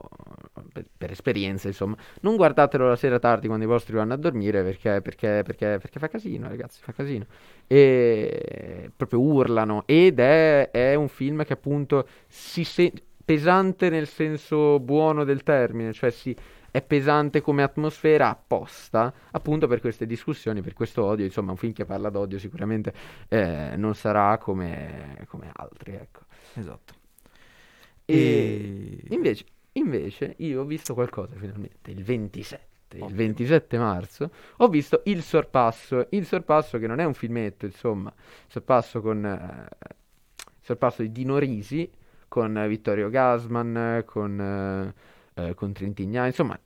per, 0.73 0.85
per 0.97 1.11
esperienza, 1.11 1.69
insomma. 1.69 1.97
Non 2.21 2.37
guardatelo 2.37 2.89
la 2.89 2.97
sera 2.97 3.19
tardi 3.19 3.47
quando 3.47 3.65
i 3.65 3.69
vostri 3.69 3.95
vanno 3.95 4.13
a 4.13 4.17
dormire 4.17 4.63
perché, 4.63 5.01
perché, 5.01 5.43
perché, 5.45 5.79
perché 5.81 5.99
fa 5.99 6.09
casino, 6.09 6.49
ragazzi, 6.49 6.81
fa 6.83 6.93
casino. 6.93 7.27
E 7.67 8.91
proprio 8.95 9.21
urlano 9.21 9.83
ed 9.87 10.21
è, 10.21 10.71
è 10.71 10.95
un 10.95 11.09
film 11.09 11.45
che 11.45 11.55
appunto 11.55 12.07
si 12.37 12.65
sente 12.65 13.03
pesante 13.25 13.89
nel 13.89 14.07
senso 14.07 14.79
buono 14.79 15.25
del 15.25 15.43
termine, 15.43 15.93
cioè 15.93 16.11
si 16.11 16.37
è 16.71 16.83
pesante 16.83 17.41
come 17.41 17.63
atmosfera 17.63 18.29
apposta, 18.29 19.13
appunto 19.33 19.67
per 19.67 19.81
queste 19.81 20.07
discussioni, 20.07 20.61
per 20.61 20.75
questo 20.75 21.03
odio. 21.03 21.25
Insomma, 21.25 21.51
un 21.51 21.57
film 21.57 21.73
che 21.73 21.87
parla 21.87 22.11
d'odio 22.11 22.39
sicuramente 22.39 22.93
eh, 23.29 23.75
non 23.77 23.95
sarà 23.95 24.37
come, 24.39 25.25
come 25.29 25.51
altri, 25.53 25.95
ecco. 25.95 26.21
Esatto. 26.55 26.95
E, 28.05 29.03
invece, 29.09 29.45
invece 29.73 30.35
io 30.39 30.61
ho 30.61 30.65
visto 30.65 30.95
qualcosa 30.95 31.35
finalmente, 31.35 31.91
il 31.91 32.05
27. 32.05 32.75
Il 32.97 33.13
27 33.13 33.77
marzo 33.79 34.31
ho 34.59 34.69
visto 34.69 35.01
Il 35.07 35.23
Sorpasso. 35.23 36.07
Il 36.11 36.25
Sorpasso, 36.27 36.79
che 36.79 36.87
non 36.87 37.01
è 37.01 37.05
un 37.05 37.15
filmetto, 37.15 37.67
insomma, 37.67 38.13
sorpasso 38.47 39.01
con 39.01 39.25
eh, 39.25 39.69
sorpasso 40.61 41.03
di 41.03 41.11
Dino 41.11 41.39
Risi 41.39 41.91
con 42.29 42.65
Vittorio 42.69 43.09
Gasman, 43.09 44.03
con, 44.05 44.95
eh, 45.35 45.49
eh 45.49 45.55
con 45.55 45.73
Trentigna, 45.73 46.27
insomma, 46.27 46.59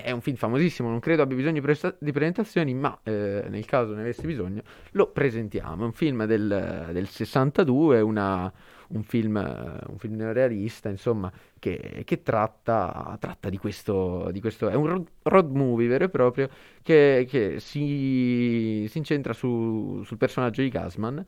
è, 0.00 0.10
un 0.10 0.22
film 0.22 0.36
famosissimo, 0.36 0.88
non 0.88 1.00
credo 1.00 1.22
abbia 1.22 1.36
bisogno 1.36 1.54
di, 1.54 1.60
presta- 1.60 1.94
di 1.98 2.12
presentazioni, 2.12 2.72
ma 2.72 2.98
eh, 3.02 3.44
nel 3.48 3.66
caso 3.66 3.92
ne 3.94 4.00
avesse 4.00 4.26
bisogno, 4.26 4.62
lo 4.92 5.08
presentiamo. 5.08 5.82
È 5.82 5.84
un 5.84 5.92
film 5.92 6.24
del, 6.24 6.88
del 6.92 7.06
62, 7.06 8.00
una, 8.00 8.50
un, 8.88 9.02
film, 9.02 9.36
un 9.36 9.98
film 9.98 10.14
neorealista, 10.16 10.88
insomma, 10.88 11.30
che, 11.58 12.02
che 12.06 12.22
tratta, 12.22 13.16
tratta 13.20 13.50
di, 13.50 13.58
questo, 13.58 14.30
di, 14.32 14.40
questo, 14.40 14.70
È 14.70 14.74
un 14.74 14.86
road, 14.86 15.06
road 15.24 15.50
movie 15.54 15.88
vero 15.88 16.04
e 16.04 16.08
proprio 16.08 16.48
che, 16.82 17.26
che 17.28 17.60
si, 17.60 18.86
si, 18.88 18.98
incentra 18.98 19.34
su, 19.34 20.02
sul 20.04 20.16
personaggio 20.16 20.62
di 20.62 20.70
Gasman 20.70 21.22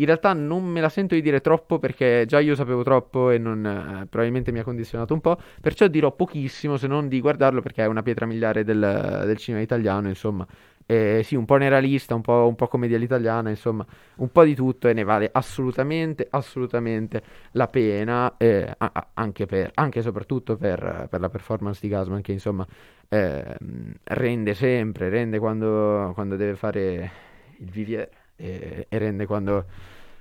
in 0.00 0.06
realtà 0.06 0.32
non 0.32 0.64
me 0.64 0.80
la 0.80 0.88
sento 0.88 1.14
di 1.14 1.20
dire 1.20 1.40
troppo 1.40 1.78
perché 1.78 2.24
già 2.26 2.40
io 2.40 2.54
sapevo 2.54 2.82
troppo 2.82 3.30
e 3.30 3.38
non, 3.38 3.64
eh, 3.64 4.06
probabilmente 4.06 4.50
mi 4.50 4.58
ha 4.58 4.64
condizionato 4.64 5.12
un 5.14 5.20
po', 5.20 5.38
perciò 5.60 5.86
dirò 5.88 6.12
pochissimo 6.12 6.76
se 6.78 6.86
non 6.86 7.06
di 7.08 7.20
guardarlo 7.20 7.60
perché 7.60 7.82
è 7.82 7.86
una 7.86 8.02
pietra 8.02 8.24
miliare 8.26 8.64
del, 8.64 9.22
del 9.26 9.36
cinema 9.36 9.62
italiano, 9.62 10.08
insomma. 10.08 10.46
Eh, 10.86 11.22
sì, 11.22 11.36
un 11.36 11.44
po' 11.44 11.56
neuralista, 11.56 12.16
un 12.16 12.20
po', 12.20 12.48
un 12.48 12.56
po' 12.56 12.66
commedia 12.66 12.96
all'italiana, 12.96 13.48
insomma, 13.48 13.86
un 14.16 14.32
po' 14.32 14.42
di 14.42 14.56
tutto 14.56 14.88
e 14.88 14.92
ne 14.92 15.04
vale 15.04 15.28
assolutamente, 15.32 16.26
assolutamente 16.28 17.22
la 17.52 17.68
pena, 17.68 18.36
eh, 18.38 18.74
anche, 19.14 19.46
per, 19.46 19.70
anche 19.74 20.00
e 20.00 20.02
soprattutto 20.02 20.56
per, 20.56 21.06
per, 21.08 21.20
la 21.20 21.28
performance 21.28 21.78
di 21.80 21.88
Gasman 21.88 22.22
che 22.22 22.32
insomma 22.32 22.66
eh, 23.08 23.56
rende 24.02 24.54
sempre, 24.54 25.10
rende 25.10 25.38
quando, 25.38 26.10
quando 26.14 26.34
deve 26.34 26.56
fare 26.56 27.10
il 27.58 27.70
viviere 27.70 28.10
e, 28.40 28.86
e 28.88 28.98
rende 28.98 29.26
quando, 29.26 29.66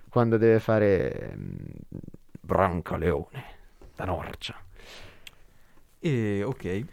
quando, 0.10 0.38
deve 0.38 0.60
fare 0.60 1.32
um, 1.36 1.58
Brancaleone 2.41 3.43
da 3.95 4.05
Norcia. 4.05 4.55
E 5.99 6.43
ok. 6.43 6.84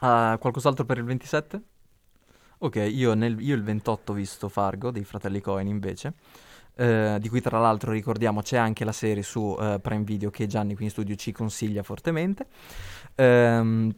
Uh, 0.00 0.38
qualcos'altro 0.38 0.84
per 0.84 0.98
il 0.98 1.04
27? 1.04 1.62
Ok, 2.58 2.76
io, 2.76 3.14
nel, 3.14 3.40
io, 3.40 3.54
il 3.54 3.62
28 3.62 4.12
ho 4.12 4.14
visto 4.14 4.48
Fargo 4.48 4.90
dei 4.90 5.04
fratelli 5.04 5.40
Cohen 5.40 5.68
invece. 5.68 6.14
Uh, 6.76 7.18
di 7.20 7.28
cui 7.28 7.40
tra 7.40 7.60
l'altro 7.60 7.92
ricordiamo 7.92 8.42
c'è 8.42 8.56
anche 8.56 8.84
la 8.84 8.90
serie 8.90 9.22
su 9.22 9.40
uh, 9.40 9.80
Prime 9.80 10.02
Video 10.02 10.30
che 10.30 10.48
Gianni 10.48 10.74
qui 10.74 10.84
in 10.84 10.90
studio 10.90 11.14
ci 11.14 11.30
consiglia 11.30 11.84
fortemente. 11.84 12.46
Um, 13.14 13.94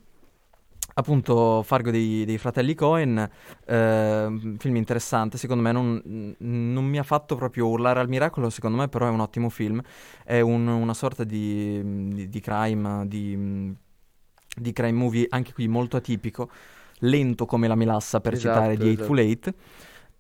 appunto 0.99 1.63
Fargo 1.63 1.91
dei, 1.91 2.25
dei 2.25 2.39
fratelli 2.39 2.75
Cohen, 2.75 3.19
eh, 3.67 4.55
film 4.59 4.77
interessante, 4.77 5.37
secondo 5.37 5.63
me 5.63 5.73
non, 5.73 6.35
non, 6.39 6.85
mi 6.85 6.99
ha 6.99 7.03
fatto 7.03 7.37
proprio 7.37 7.67
urlare 7.69 8.01
al 8.01 8.09
miracolo, 8.09 8.49
secondo 8.49 8.79
me 8.79 8.89
però 8.89 9.07
è 9.07 9.11
un 9.11 9.21
ottimo 9.21 9.51
film, 9.51 9.81
è 10.25 10.41
un, 10.41 10.67
una 10.67 10.95
sorta 10.95 11.25
di, 11.25 12.09
di, 12.15 12.29
di 12.31 12.41
crime, 12.41 13.07
di, 13.07 13.75
di, 14.57 14.73
crime 14.73 14.99
movie 14.99 15.27
anche 15.29 15.53
qui 15.53 15.69
molto 15.69 15.99
atipico, 15.99 16.51
lento 17.01 17.45
come 17.45 17.69
la 17.69 17.75
melassa 17.75 18.21
per 18.21 18.33
esatto, 18.33 18.55
citare 18.55 18.77
di 18.79 18.89
Eightful 18.89 19.19
esatto. 19.19 19.49
Eight 19.49 19.55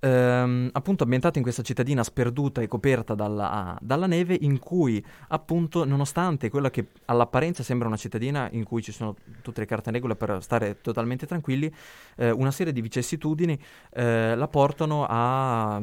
ehm, 0.06 0.70
appunto 0.72 1.02
ambientato 1.02 1.38
in 1.38 1.44
questa 1.44 1.62
cittadina 1.62 2.02
sperduta 2.02 2.60
e 2.60 2.68
coperta 2.68 3.14
dalla, 3.14 3.76
dalla, 3.80 4.06
neve, 4.06 4.36
in 4.40 4.58
cui 4.58 5.04
appunto, 5.28 5.84
nonostante 5.84 6.48
quella 6.50 6.70
che 6.70 6.88
all'apparenza 7.06 7.62
sembra 7.62 7.88
una 7.88 7.96
cittadina 7.96 8.48
in 8.52 8.64
cui 8.64 8.82
ci 8.82 8.92
sono 8.92 9.16
tutte 9.42 9.60
le 9.60 9.66
carte 9.66 9.88
in 9.88 9.94
regola 9.94 10.14
per 10.14 10.42
stare 10.42 10.80
totalmente 10.80 11.26
tranquilli, 11.26 11.72
eh, 12.16 12.30
una 12.30 12.50
serie 12.50 12.72
di 12.72 12.80
vicissitudini 12.80 13.58
eh, 13.90 14.34
la 14.34 14.48
portano 14.48 15.06
a 15.08 15.82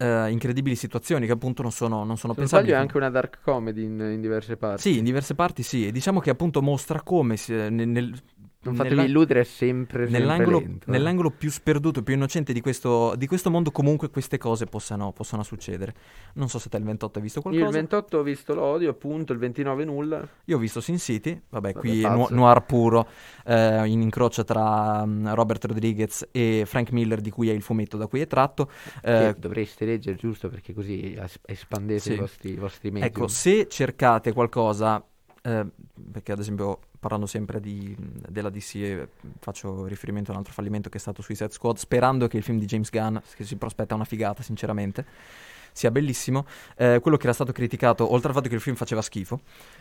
Uh, 0.00 0.28
incredibili 0.28 0.76
situazioni 0.76 1.26
che 1.26 1.32
appunto 1.32 1.60
non 1.60 1.72
sono, 1.72 2.04
non 2.04 2.16
sono 2.16 2.32
Se 2.32 2.38
pensabili. 2.38 2.72
è 2.72 2.74
anche 2.74 2.96
una 2.96 3.10
dark 3.10 3.40
comedy 3.42 3.84
in, 3.84 4.00
in, 4.00 4.22
diverse 4.22 4.56
parti. 4.56 4.80
Sì, 4.80 4.96
in 4.96 5.04
diverse 5.04 5.34
parti 5.34 5.62
sì. 5.62 5.86
E 5.86 5.92
diciamo 5.92 6.20
che 6.20 6.30
appunto 6.30 6.62
mostra 6.62 7.02
come 7.02 7.36
si, 7.36 7.52
nel, 7.52 7.86
nel, 7.86 8.18
non 8.62 8.74
fatevi 8.74 8.96
nella... 8.96 9.08
illudere, 9.08 9.40
è 9.40 9.44
sempre, 9.44 10.02
sempre 10.02 10.18
nell'angolo, 10.18 10.58
lento, 10.58 10.86
eh. 10.86 10.90
nell'angolo 10.90 11.30
più 11.30 11.50
sperduto, 11.50 12.02
più 12.02 12.12
innocente 12.14 12.52
di 12.52 12.60
questo, 12.60 13.14
di 13.16 13.26
questo 13.26 13.50
mondo, 13.50 13.70
comunque 13.70 14.10
queste 14.10 14.36
cose 14.36 14.66
possano, 14.66 15.12
possano, 15.12 15.42
succedere. 15.42 15.94
Non 16.34 16.50
so 16.50 16.58
se 16.58 16.68
te 16.68 16.76
il 16.76 16.84
28 16.84 17.18
hai 17.18 17.24
visto 17.24 17.40
qualcosa. 17.40 17.64
Io 17.64 17.70
il 17.70 17.76
28 17.76 18.18
ho 18.18 18.22
visto 18.22 18.54
l'odio, 18.54 18.90
appunto, 18.90 19.32
il 19.32 19.38
29 19.38 19.84
nulla. 19.84 20.28
Io 20.44 20.56
ho 20.56 20.58
visto 20.58 20.82
Sin 20.82 20.98
City, 20.98 21.40
vabbè, 21.48 21.72
vabbè 21.72 21.78
qui 21.78 22.02
nu- 22.02 22.26
noir 22.30 22.62
puro, 22.66 23.08
eh, 23.46 23.86
in 23.86 24.02
incrocio 24.02 24.44
tra 24.44 25.00
um, 25.04 25.32
Robert 25.34 25.64
Rodriguez 25.64 26.28
e 26.30 26.64
Frank 26.66 26.92
Miller, 26.92 27.22
di 27.22 27.30
cui 27.30 27.48
è 27.48 27.52
il 27.54 27.62
fumetto 27.62 27.96
da 27.96 28.08
cui 28.08 28.20
è 28.20 28.26
tratto. 28.26 28.70
Eh, 29.02 29.34
dovreste 29.38 29.86
leggere, 29.86 30.16
giusto, 30.16 30.50
perché 30.50 30.74
così 30.74 31.18
espandete 31.46 32.00
sì. 32.00 32.12
i, 32.12 32.16
vostri, 32.16 32.50
i 32.50 32.56
vostri 32.56 32.90
medium. 32.90 33.10
Ecco, 33.10 33.26
se 33.26 33.68
cercate 33.68 34.34
qualcosa 34.34 35.02
eh, 35.42 35.66
perché 36.12 36.32
ad 36.32 36.38
esempio 36.38 36.80
parlando 36.98 37.26
sempre 37.26 37.60
di, 37.60 37.96
della 37.98 38.50
DC 38.50 38.74
eh, 38.76 39.08
faccio 39.38 39.86
riferimento 39.86 40.30
a 40.30 40.34
un 40.34 40.40
altro 40.40 40.52
fallimento 40.52 40.88
che 40.88 40.98
è 40.98 41.00
stato 41.00 41.22
Suicide 41.22 41.50
Squad 41.50 41.76
sperando 41.76 42.28
che 42.28 42.36
il 42.36 42.42
film 42.42 42.58
di 42.58 42.66
James 42.66 42.90
Gunn 42.90 43.16
che 43.34 43.44
si 43.44 43.56
prospetta 43.56 43.94
una 43.94 44.04
figata 44.04 44.42
sinceramente 44.42 45.06
sia 45.72 45.90
bellissimo. 45.90 46.46
Eh, 46.76 46.98
quello 47.00 47.16
che 47.16 47.24
era 47.24 47.32
stato 47.32 47.52
criticato, 47.52 48.12
oltre 48.12 48.28
al 48.28 48.34
fatto 48.34 48.48
che 48.48 48.54
il 48.54 48.60
film 48.60 48.76
faceva 48.76 49.02
schifo, 49.02 49.40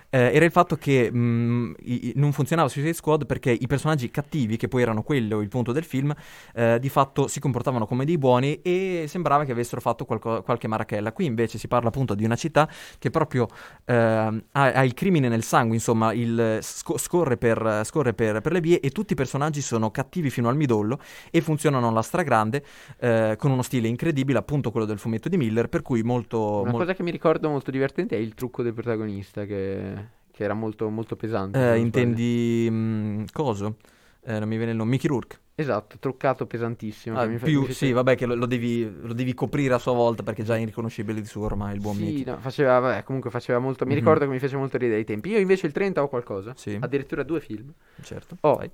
eh, 0.10 0.32
era 0.34 0.46
il 0.46 0.52
fatto 0.52 0.76
che 0.76 1.12
mh, 1.12 1.18
mm, 1.18 1.74
i, 1.84 2.14
non 2.16 2.32
funzionava 2.32 2.68
Suicide 2.68 2.94
Squad 2.94 3.26
perché 3.26 3.52
i 3.52 3.68
personaggi 3.68 4.10
cattivi, 4.10 4.58
che 4.58 4.68
poi 4.68 4.82
erano 4.82 5.04
quello 5.04 5.42
il 5.42 5.48
punto 5.50 5.72
del 5.72 5.84
film, 5.84 6.14
eh, 6.54 6.78
di 6.80 6.90
fatto 6.90 7.28
si 7.28 7.40
comportavano 7.40 7.86
come 7.86 8.06
dei 8.06 8.18
buoni 8.18 8.62
e 8.62 9.06
sembrava 9.08 9.44
che 9.44 9.52
avessero 9.52 9.82
fatto 9.82 10.06
qualco, 10.06 10.42
qualche 10.42 10.68
marachella. 10.68 11.12
Qui 11.12 11.26
invece 11.26 11.58
si 11.58 11.68
parla 11.68 11.90
appunto 11.90 12.16
di 12.16 12.24
una 12.24 12.36
città 12.36 12.68
che 12.98 13.10
proprio 13.10 13.48
eh, 13.86 13.94
ha, 13.94 14.42
ha, 14.52 14.84
il 14.84 14.94
crimine 14.94 15.28
nel 15.28 15.44
sangue, 15.44 15.76
insomma, 15.76 16.14
il, 16.14 16.60
sc- 16.62 16.98
scorre, 16.98 17.38
per, 17.38 17.82
scorre 17.86 18.14
per, 18.14 18.42
per, 18.42 18.52
le 18.52 18.62
vie 18.62 18.80
e 18.80 18.90
tutti 18.90 19.14
i 19.14 19.16
personaggi 19.16 19.62
sono 19.62 19.92
cattivi 19.92 20.30
fino 20.30 20.50
al 20.50 20.56
midollo 20.56 21.00
e 21.30 21.42
funzionano 21.42 21.88
alla 21.88 22.02
stragrande 22.02 22.64
eh, 23.00 23.36
con 23.38 23.52
uno 23.52 23.62
stile 23.62 23.88
incredibile, 23.88 24.40
appunto 24.40 24.72
quello 24.72 24.86
del 24.86 24.98
fumetto 24.98 25.30
di 25.30 25.38
Miller, 25.38 25.70
per 25.80 25.82
cui 25.82 26.04
molto... 26.04 26.62
Una 26.62 26.72
mol- 26.72 26.82
cosa 26.82 26.94
che 26.94 27.04
mi 27.04 27.12
ricordo 27.12 27.50
molto 27.50 27.72
divertente 27.72 28.18
è 28.18 28.20
il 28.20 28.34
trucco 28.34 28.64
del 28.64 28.74
protagonista 28.74 29.46
che, 29.46 30.08
che 30.30 30.44
era 30.44 30.54
molto, 30.54 30.90
molto 30.90 31.16
pesante. 31.16 31.74
Eh, 31.74 31.78
intendi 31.78 32.68
mh, 32.70 32.76
mm, 32.76 33.24
coso? 33.32 33.78
Eh, 34.26 34.40
non 34.40 34.50
mi 34.50 34.58
viene 34.58 34.72
il 34.72 34.78
nome, 34.78 34.92
Mickey 34.92 35.08
Rourke. 35.08 35.40
Esatto, 35.56 35.98
truccato 35.98 36.46
pesantissimo. 36.46 37.18
Ah, 37.18 37.28
più. 37.28 37.68
Sì, 37.72 37.94
vabbè, 37.94 38.16
che 38.16 38.26
lo, 38.26 38.36
lo, 38.36 38.46
devi, 38.46 38.90
lo, 39.02 39.14
devi, 39.14 39.34
coprire 39.34 39.74
a 39.74 39.78
sua 39.78 39.94
volta 39.94 40.24
perché 40.24 40.44
già 40.44 40.56
è 40.56 40.60
irriconoscibile 40.60 41.20
di 41.20 41.28
suo 41.28 41.46
ormai 41.46 41.76
il 41.76 41.82
buon 41.82 41.96
sì, 41.96 42.04
Mickey. 42.04 42.24
No, 42.26 42.38
faceva, 42.40 42.80
vabbè, 42.80 43.04
comunque 43.04 43.30
faceva 43.30 43.60
molto. 43.60 43.86
Mi 43.86 43.92
mm-hmm. 43.92 44.00
ricordo 44.00 44.26
che 44.26 44.32
mi 44.32 44.40
fece 44.40 44.58
molto 44.58 44.78
ridere 44.78 45.00
ai 45.00 45.06
tempi. 45.06 45.30
Io 45.30 45.40
invece 45.40 45.66
il 45.66 45.74
30 45.74 46.02
ho 46.02 46.08
qualcosa. 46.10 46.54
Sì. 46.56 46.78
Addirittura 46.80 47.24
due 47.24 47.40
film. 47.40 47.72
Certo. 48.02 48.38
Ho 48.42 48.56
Vai. 48.56 48.70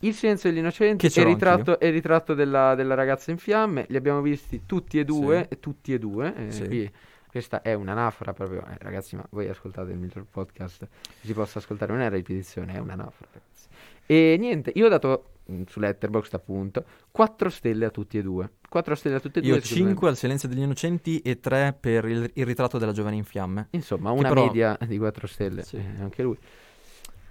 Il 0.00 0.14
silenzio 0.14 0.50
degli 0.50 0.58
innocenti 0.58 1.06
e 1.06 1.20
il 1.20 1.26
ritratto, 1.26 1.80
e 1.80 1.90
ritratto 1.90 2.34
della, 2.34 2.74
della, 2.74 2.94
ragazza 2.94 3.30
in 3.30 3.38
fiamme. 3.38 3.86
Li 3.88 3.96
abbiamo 3.96 4.20
visti 4.20 4.62
tutti 4.66 4.98
e 4.98 5.04
due. 5.04 5.46
Sì. 5.50 5.58
Tutti 5.58 5.92
e 5.94 5.98
due. 5.98 6.34
Eh, 6.36 6.52
sì. 6.52 6.66
Qui 6.66 6.92
questa 7.36 7.60
è 7.60 7.74
un'anafora 7.74 8.32
proprio, 8.32 8.64
eh, 8.66 8.76
ragazzi, 8.78 9.14
ma 9.14 9.22
voi 9.28 9.46
ascoltate 9.46 9.90
il 9.90 9.98
miglior 9.98 10.24
podcast 10.24 10.88
si 11.20 11.34
possa 11.34 11.58
ascoltare, 11.58 11.92
non 11.92 12.00
è 12.00 12.08
ripetizione, 12.08 12.72
è 12.72 12.78
un'anafora, 12.78 13.28
ragazzi. 13.30 13.68
E 14.06 14.36
niente, 14.38 14.72
io 14.74 14.86
ho 14.86 14.88
dato 14.88 15.32
mm, 15.52 15.64
su 15.68 15.78
Letterboxd 15.78 16.32
appunto 16.32 16.84
4 17.10 17.50
stelle 17.50 17.84
a 17.84 17.90
tutti 17.90 18.16
e 18.16 18.22
due. 18.22 18.52
4 18.66 18.94
stelle 18.94 19.16
a 19.16 19.20
tutti 19.20 19.40
e 19.40 19.42
due. 19.42 19.50
Io 19.50 19.60
5 19.60 19.94
me. 20.00 20.08
al 20.08 20.16
Silenzio 20.16 20.48
degli 20.48 20.60
Innocenti 20.60 21.20
e 21.20 21.38
3 21.38 21.76
per 21.78 22.06
il, 22.06 22.30
il, 22.32 22.46
ritratto 22.46 22.78
della 22.78 22.92
giovane 22.92 23.16
in 23.16 23.24
fiamme. 23.24 23.68
Insomma, 23.72 24.12
una 24.12 24.30
però... 24.30 24.46
media 24.46 24.78
di 24.86 24.96
4 24.96 25.26
stelle, 25.26 25.62
sì. 25.62 25.76
eh, 25.76 26.00
anche 26.00 26.22
lui. 26.22 26.38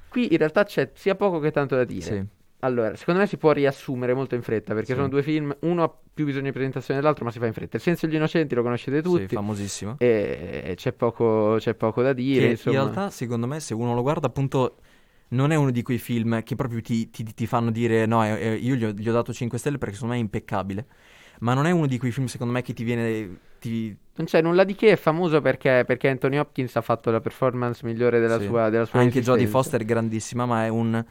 Qui 0.07 0.31
in 0.31 0.37
realtà 0.37 0.65
c'è 0.65 0.91
sia 0.93 1.15
poco 1.15 1.39
che 1.39 1.49
tanto 1.49 1.75
da 1.75 1.83
dire. 1.83 2.01
Sì. 2.01 2.34
Allora, 2.65 2.95
secondo 2.95 3.19
me 3.19 3.27
si 3.27 3.37
può 3.37 3.51
riassumere 3.51 4.13
molto 4.15 4.33
in 4.33 4.41
fretta 4.41 4.73
perché 4.73 4.89
sì. 4.89 4.95
sono 4.95 5.07
due 5.07 5.21
film, 5.21 5.55
uno 5.61 5.83
ha 5.83 5.93
più 6.13 6.25
bisogno 6.25 6.45
di 6.45 6.51
presentazione 6.51 6.99
dell'altro, 6.99 7.23
ma 7.23 7.31
si 7.31 7.37
fa 7.37 7.45
in 7.45 7.53
fretta. 7.53 7.77
Il 7.77 7.83
senso 7.83 8.07
degli 8.07 8.15
innocenti 8.15 8.55
lo 8.55 8.63
conoscete 8.63 9.01
tutti. 9.01 9.27
Sì, 9.27 9.35
famosissimo. 9.35 9.95
E 9.99 10.73
c'è 10.75 10.93
poco, 10.93 11.57
c'è 11.59 11.75
poco 11.75 12.01
da 12.01 12.13
dire. 12.13 12.55
Che 12.55 12.69
in 12.69 12.75
realtà, 12.75 13.09
secondo 13.11 13.45
me, 13.45 13.59
se 13.59 13.73
uno 13.73 13.93
lo 13.93 14.01
guarda, 14.01 14.25
appunto, 14.27 14.77
non 15.29 15.51
è 15.51 15.55
uno 15.55 15.69
di 15.69 15.83
quei 15.83 15.99
film 15.99 16.41
che 16.43 16.55
proprio 16.55 16.81
ti, 16.81 17.09
ti- 17.09 17.23
ti 17.33 17.45
fanno 17.45 17.69
dire 17.69 18.05
no, 18.05 18.23
è- 18.23 18.37
è- 18.37 18.55
io 18.55 18.75
gli 18.75 18.85
ho, 18.85 18.91
gli 18.91 19.07
ho 19.07 19.13
dato 19.13 19.31
5 19.31 19.57
stelle 19.59 19.77
perché 19.77 19.93
secondo 19.93 20.15
me 20.15 20.19
è 20.19 20.23
impeccabile. 20.23 20.85
Ma 21.39 21.53
non 21.53 21.65
è 21.67 21.71
uno 21.71 21.85
di 21.85 21.97
quei 21.97 22.11
film, 22.11 22.25
secondo 22.27 22.53
me, 22.53 22.61
che 22.61 22.73
ti 22.73 22.83
viene. 22.83 23.37
Ti... 23.59 23.95
Non 24.15 24.25
c'è 24.25 24.41
nulla 24.41 24.63
di 24.63 24.73
che, 24.73 24.91
è 24.91 24.95
famoso 24.95 25.41
perché, 25.41 25.83
perché 25.85 26.07
Anthony 26.07 26.37
Hopkins 26.37 26.75
ha 26.77 26.81
fatto 26.81 27.11
la 27.11 27.19
performance 27.19 27.85
migliore 27.85 28.19
della 28.19 28.39
sì. 28.39 28.45
sua, 28.45 28.69
della 28.69 28.85
sua 28.85 28.99
Anche 29.01 29.21
Jodie. 29.21 29.45
Foster 29.45 29.81
è 29.81 29.85
grandissima, 29.85 30.45
ma 30.45 30.65
è 30.65 30.69
un. 30.69 31.03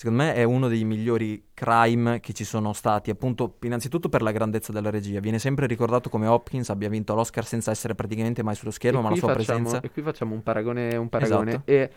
Secondo 0.00 0.22
me 0.22 0.32
è 0.34 0.44
uno 0.44 0.66
dei 0.68 0.82
migliori 0.84 1.48
crime 1.52 2.20
che 2.20 2.32
ci 2.32 2.44
sono 2.44 2.72
stati, 2.72 3.10
appunto, 3.10 3.56
innanzitutto 3.64 4.08
per 4.08 4.22
la 4.22 4.30
grandezza 4.32 4.72
della 4.72 4.88
regia. 4.88 5.20
Viene 5.20 5.38
sempre 5.38 5.66
ricordato 5.66 6.08
come 6.08 6.26
Hopkins 6.26 6.70
abbia 6.70 6.88
vinto 6.88 7.14
l'Oscar 7.14 7.44
senza 7.44 7.70
essere 7.70 7.94
praticamente 7.94 8.42
mai 8.42 8.54
sullo 8.54 8.70
schermo, 8.70 9.02
ma 9.02 9.10
la 9.10 9.16
sua 9.16 9.34
facciamo- 9.34 9.58
presenza. 9.58 9.86
E 9.86 9.90
qui 9.90 10.00
facciamo 10.00 10.32
un 10.34 10.42
paragone, 10.42 10.96
un 10.96 11.10
paragone. 11.10 11.50
Esatto. 11.50 11.70
E 11.70 11.90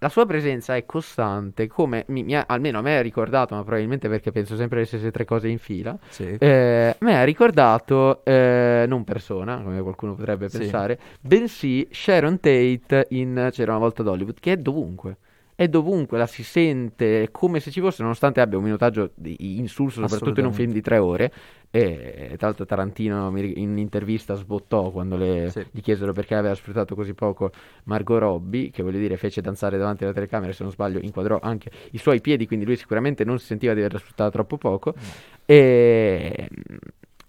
la 0.00 0.08
sua 0.10 0.26
presenza 0.26 0.76
è 0.76 0.84
costante, 0.84 1.66
come 1.66 2.04
mi- 2.08 2.24
mi 2.24 2.36
ha- 2.36 2.44
almeno 2.46 2.76
a 2.76 2.82
me 2.82 2.98
ha 2.98 3.00
ricordato, 3.00 3.54
ma 3.54 3.62
probabilmente 3.62 4.06
perché 4.10 4.30
penso 4.32 4.54
sempre 4.54 4.80
le 4.80 4.84
stesse 4.84 5.10
tre 5.10 5.24
cose 5.24 5.48
in 5.48 5.58
fila. 5.58 5.96
Sì. 6.10 6.36
Eh, 6.38 6.94
me 6.98 7.18
ha 7.18 7.24
ricordato 7.24 8.22
eh, 8.26 8.84
non 8.86 9.02
persona, 9.02 9.62
come 9.62 9.80
qualcuno 9.80 10.14
potrebbe 10.14 10.50
Sì. 10.50 10.58
pensare, 10.58 10.98
bensì 11.22 11.88
Sharon 11.90 12.38
Tate 12.38 13.06
in 13.12 13.48
C'era 13.50 13.70
una 13.70 13.80
volta 13.80 14.02
ad 14.02 14.08
Hollywood, 14.08 14.40
che 14.40 14.52
è 14.52 14.56
dovunque. 14.58 15.16
È 15.56 15.68
dovunque, 15.68 16.18
la 16.18 16.26
si 16.26 16.44
sente 16.44 17.22
è 17.22 17.30
come 17.30 17.60
se 17.60 17.70
ci 17.70 17.80
fosse, 17.80 18.02
nonostante 18.02 18.42
abbia 18.42 18.58
un 18.58 18.64
minutaggio 18.64 19.12
di 19.14 19.58
insulso, 19.58 20.02
soprattutto 20.02 20.40
in 20.40 20.44
un 20.46 20.52
film 20.52 20.70
di 20.70 20.82
tre 20.82 20.98
ore. 20.98 21.32
E 21.70 22.34
tra 22.36 22.48
l'altro 22.48 22.66
Tarantino 22.66 23.34
in 23.38 23.70
un'intervista 23.70 24.34
sbottò 24.34 24.90
quando 24.90 25.16
le- 25.16 25.48
Sì. 25.50 25.64
gli 25.70 25.80
chiesero 25.80 26.12
perché 26.12 26.34
aveva 26.34 26.54
sfruttato 26.54 26.94
così 26.94 27.14
poco 27.14 27.50
Margot 27.84 28.18
Robbie, 28.18 28.70
che 28.70 28.82
voglio 28.82 28.98
dire 28.98 29.16
fece 29.16 29.40
danzare 29.40 29.78
davanti 29.78 30.04
alla 30.04 30.12
telecamera, 30.12 30.52
se 30.52 30.62
non 30.62 30.72
sbaglio 30.72 30.98
inquadrò 31.00 31.38
anche 31.40 31.70
i 31.92 31.98
suoi 31.98 32.20
piedi, 32.20 32.46
quindi 32.46 32.66
lui 32.66 32.76
sicuramente 32.76 33.24
non 33.24 33.38
si 33.38 33.46
sentiva 33.46 33.72
di 33.72 33.80
averla 33.80 33.98
sfruttata 33.98 34.30
troppo 34.30 34.58
poco. 34.58 34.92
E 35.46 36.48
mm, 36.52 36.76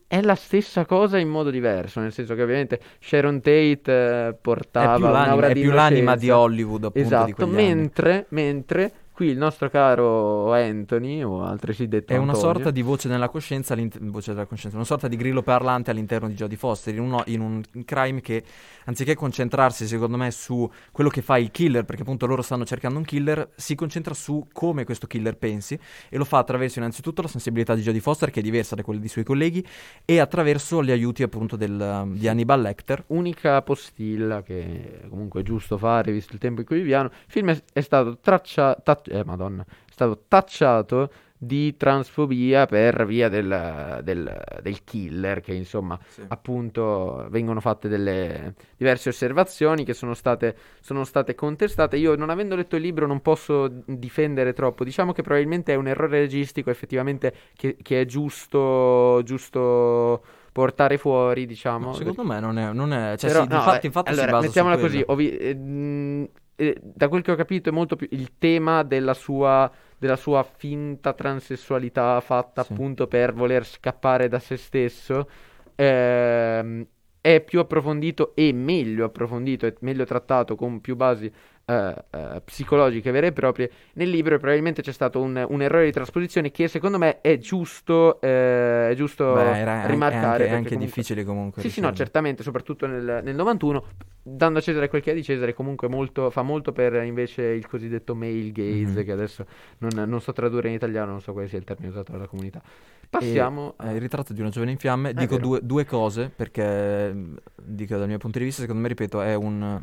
è 0.08 0.22
la 0.22 0.36
stessa 0.36 0.86
cosa 0.86 1.18
in 1.18 1.28
modo 1.30 1.50
diverso, 1.50 2.00
nel 2.00 2.14
senso 2.14 2.34
che 2.36 2.42
ovviamente 2.42 2.80
Sharon 3.00 3.42
Tate 3.42 3.82
eh, 4.28 4.30
È 4.30 4.36
portava 4.42 4.96
più, 4.96 5.08
l'anima, 5.08 5.48
è 5.48 5.54
di 5.54 5.62
più 5.62 5.72
l'anima 5.72 6.16
di. 6.16 6.30
Hollywood, 6.30 6.86
appunto, 6.86 7.24
di 7.24 7.32
Esatto, 7.32 7.44
anni. 7.44 7.54
mentre, 7.54 8.26
mentre 8.30 8.92
qui 9.18 9.30
il 9.30 9.38
nostro 9.40 9.68
caro 9.72 10.54
Anthony, 10.54 11.24
o 11.24 11.42
altresì 11.42 11.88
detto 11.88 12.14
È 12.14 12.18
una 12.18 12.34
Antonio, 12.34 12.54
sorta 12.54 12.70
di 12.70 12.84
voce 12.84 13.08
nella 13.08 13.30
coscienza, 13.30 13.76
voce 14.02 14.32
della 14.32 14.46
coscienza, 14.46 14.78
una 14.78 14.86
sorta 14.86 15.08
di 15.08 15.16
grillo 15.16 15.42
parlante 15.42 15.90
all'interno 15.90 16.28
di 16.28 16.36
Jodie 16.36 16.56
Foster, 16.56 16.94
in, 16.94 17.00
uno- 17.00 17.24
in 17.26 17.42
un 17.42 17.64
crime 17.84 18.22
che, 18.22 18.44
anziché 18.86 19.16
concentrarsi, 19.16 19.88
secondo 19.88 20.18
me, 20.18 20.30
su 20.30 20.70
quello 20.92 21.10
che 21.10 21.24
fa 21.24 21.40
il 21.40 21.50
killer, 21.50 21.84
perché 21.84 22.04
appunto 22.04 22.28
loro 22.28 22.44
stanno 22.44 22.64
cercando 22.64 23.00
un 23.00 23.06
killer, 23.06 23.50
si 23.56 23.74
concentra 23.74 24.14
su 24.14 24.50
come 24.54 24.84
questo 24.84 25.08
killer 25.08 25.36
pensi 25.36 25.80
e 26.10 26.16
lo 26.16 26.24
fa 26.24 26.38
attraverso 26.38 26.78
innanzitutto 26.78 27.24
la 27.24 27.28
sensibilità 27.28 27.74
di 27.74 27.82
Jodie 27.82 28.02
Foster, 28.02 28.30
che 28.30 28.42
è 28.42 28.44
diversa 28.44 28.76
da 28.76 28.84
quella 28.84 29.00
dei 29.00 29.10
suoi 29.10 29.24
colleghi, 29.24 29.66
e 30.06 30.20
attraverso 30.20 30.84
gli 30.84 30.92
aiuti 30.92 31.24
appunto 31.24 31.56
del, 31.56 31.72
um, 31.72 32.16
di 32.16 32.28
Hannibal 32.28 32.62
Lecter. 32.62 33.04
unica 33.08 33.64
postilla 33.64 34.44
che 34.44 35.02
comunque 35.10 35.42
è 35.42 35.44
giusto 35.44 35.76
fare 35.80 36.12
visto 36.12 36.34
il 36.34 36.40
tempo 36.40 36.60
in 36.60 36.68
cui 36.68 36.78
viviamo. 36.78 37.08
Il 37.08 37.32
film 37.32 37.50
è, 37.50 37.60
è 37.74 37.82
stato 37.82 38.20
tracciato, 38.22 38.82
eh, 39.10 39.24
madonna, 39.24 39.64
è 39.64 39.92
stato 39.92 40.24
tacciato 40.28 41.12
di 41.40 41.78
transfobia 41.78 42.66
per 42.66 43.06
via 43.06 43.30
del, 43.30 44.02
del- 44.04 44.42
del 44.62 44.84
killer, 44.84 45.40
che 45.40 45.54
insomma 45.54 45.98
appunto 46.30 47.28
vengono 47.30 47.60
fatte 47.60 47.88
delle 47.88 48.56
diverse 48.76 49.10
osservazioni 49.10 49.86
che 49.86 49.94
sono 49.94 50.16
state, 50.16 50.56
sono 50.80 51.04
state 51.04 51.36
contestate. 51.36 51.98
Io 51.98 52.16
non 52.16 52.32
avendo 52.32 52.56
letto 52.56 52.76
il 52.76 52.82
libro 52.82 53.06
non 53.06 53.22
posso 53.22 53.68
difendere 53.86 54.54
troppo, 54.54 54.84
diciamo 54.84 55.12
che 55.12 55.22
probabilmente 55.22 55.74
è 55.74 55.76
un 55.76 55.88
errore 55.88 56.20
registico 56.22 56.72
effettivamente 56.72 57.32
che, 57.56 57.78
che 57.84 58.02
è 58.02 58.06
giusto, 58.06 59.22
giusto 59.24 60.24
portare 60.52 60.98
fuori, 60.98 61.46
diciamo. 61.46 61.88
No, 61.88 61.94
secondo 61.94 62.24
me 62.24 62.40
non 62.40 62.58
è... 62.58 62.74
Non 62.74 62.92
è 62.92 63.16
cioè, 63.16 63.30
Però, 63.30 63.44
sì, 63.44 63.50
no, 63.50 63.56
infatti, 63.58 63.86
eh, 63.86 63.88
infatti 63.90 64.10
allora, 64.10 64.40
mettiamola 64.40 64.78
così, 64.80 65.04
ovvi- 65.06 65.38
eh, 65.38 65.54
mh, 65.54 66.30
eh, 66.58 66.76
da 66.82 67.08
quel 67.08 67.22
che 67.22 67.32
ho 67.32 67.36
capito 67.36 67.70
è 67.70 67.72
molto 67.72 67.96
più 67.96 68.08
il 68.12 68.38
tema 68.38 68.84
della 68.84 69.14
sua, 69.14 69.72
della 69.98 70.16
sua 70.18 70.44
finta 70.44 71.14
transessualità 71.14 72.20
fatta 72.20 72.64
Sì. 72.64 72.74
appunto 72.74 73.08
per 73.08 73.34
voler 73.34 73.66
scappare 73.66 74.28
da 74.28 74.40
se 74.40 74.58
stesso 74.58 75.30
ehm, 75.76 76.86
è 77.22 77.42
più 77.42 77.60
approfondito 77.60 78.34
e 78.36 78.52
meglio 78.54 79.06
approfondito 79.06 79.66
e 79.66 79.76
meglio 79.82 80.06
trattato 80.06 80.56
con 80.56 80.82
più 80.82 80.96
basi 80.96 81.32
eh, 81.70 82.42
psicologiche 82.46 83.12
vere 83.12 83.28
e 83.28 83.32
proprie 83.34 83.70
nel 83.94 84.10
libro 84.10 84.36
e 84.36 84.38
probabilmente 84.38 84.82
c'è 84.82 84.94
stato 84.94 85.20
un, 85.20 85.46
un 85.50 85.62
errore 85.62 85.84
di 85.86 85.92
trasposizione 85.92 86.50
che 86.50 86.68
secondo 86.70 86.98
me 86.98 87.20
è 87.22 87.38
giusto, 87.38 88.22
eh, 88.22 88.90
è 88.90 88.94
giusto 88.96 89.34
Beh, 89.34 89.58
era- 89.60 89.84
è 89.84 89.88
rimarcare 89.88 90.26
anche, 90.26 90.46
è 90.48 90.56
anche 90.56 90.70
comunque- 90.70 90.78
difficile 90.78 91.24
comunque. 91.26 91.62
sì, 91.62 91.70
sì, 91.70 91.82
no, 91.82 91.92
certamente, 91.94 92.42
soprattutto 92.44 92.88
nel, 92.88 93.20
nel 93.24 93.36
91, 93.36 93.84
dando 94.24 94.60
a 94.60 94.62
Cesare 94.62 94.88
quel 94.88 95.02
che 95.02 95.12
è 95.12 95.14
di 95.14 95.24
Cesare, 95.24 95.54
comunque 95.54 95.88
molto, 95.90 96.30
fa 96.30 96.42
molto 96.42 96.72
per 96.72 96.94
invece 97.04 97.44
il 97.44 97.68
cosiddetto 97.68 98.16
male 98.16 98.52
gaze, 98.52 99.00
Mhm. 99.00 99.04
che 99.04 99.12
adesso 99.12 99.46
non, 99.80 100.10
non 100.10 100.22
so 100.22 100.32
tradurre 100.32 100.70
in 100.70 100.74
italiano, 100.76 101.12
non 101.12 101.22
so 101.22 101.34
quale 101.34 101.48
sia 101.50 101.58
il 101.58 101.64
termine 101.66 101.90
usato 101.92 102.14
dalla 102.14 102.28
comunità. 102.28 102.62
Passiamo 103.10 103.76
E, 103.80 103.86
a- 103.88 103.92
eh, 103.92 103.96
il 103.96 104.02
ritratto 104.02 104.32
di 104.34 104.40
una 104.42 104.50
giovane 104.50 104.72
in 104.72 104.78
fiamme. 104.78 105.10
È 105.10 105.14
dico 105.14 105.38
due, 105.38 105.60
due 105.64 105.86
cose 105.86 106.30
perché 106.34 107.14
dico 107.62 107.98
dal 107.98 108.08
mio 108.08 108.18
punto 108.18 108.38
di 108.40 108.46
vista, 108.46 108.62
secondo 108.62 108.82
me, 108.82 108.88
ripeto, 108.90 109.22
è 109.22 109.34
un 109.36 109.82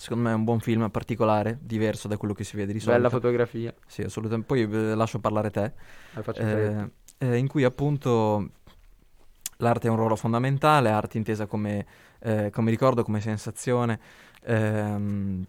secondo 0.00 0.24
me 0.24 0.30
è 0.30 0.34
un 0.34 0.44
buon 0.44 0.60
film 0.60 0.88
particolare, 0.88 1.58
diverso 1.60 2.08
da 2.08 2.16
quello 2.16 2.32
che 2.32 2.42
si 2.42 2.56
vede 2.56 2.72
di 2.72 2.80
solito. 2.80 2.96
bella 2.96 3.10
fotografia, 3.10 3.74
Sì, 3.86 4.02
assolutamente. 4.02 4.46
Poi 4.46 4.62
eh, 4.62 4.94
lascio 4.94 5.18
parlare 5.18 5.50
te. 5.50 5.72
Eh, 6.34 6.90
eh, 7.18 7.36
in 7.36 7.46
cui 7.46 7.64
appunto 7.64 8.50
l'arte 9.58 9.88
ha 9.88 9.90
un 9.90 9.98
ruolo 9.98 10.16
fondamentale, 10.16 10.88
arte 10.88 11.18
intesa 11.18 11.46
come, 11.46 11.86
eh, 12.20 12.50
come 12.50 12.70
ricordo, 12.70 13.04
come 13.04 13.20
sensazione, 13.20 14.00
ehm, 14.42 15.02
mm, 15.02 15.42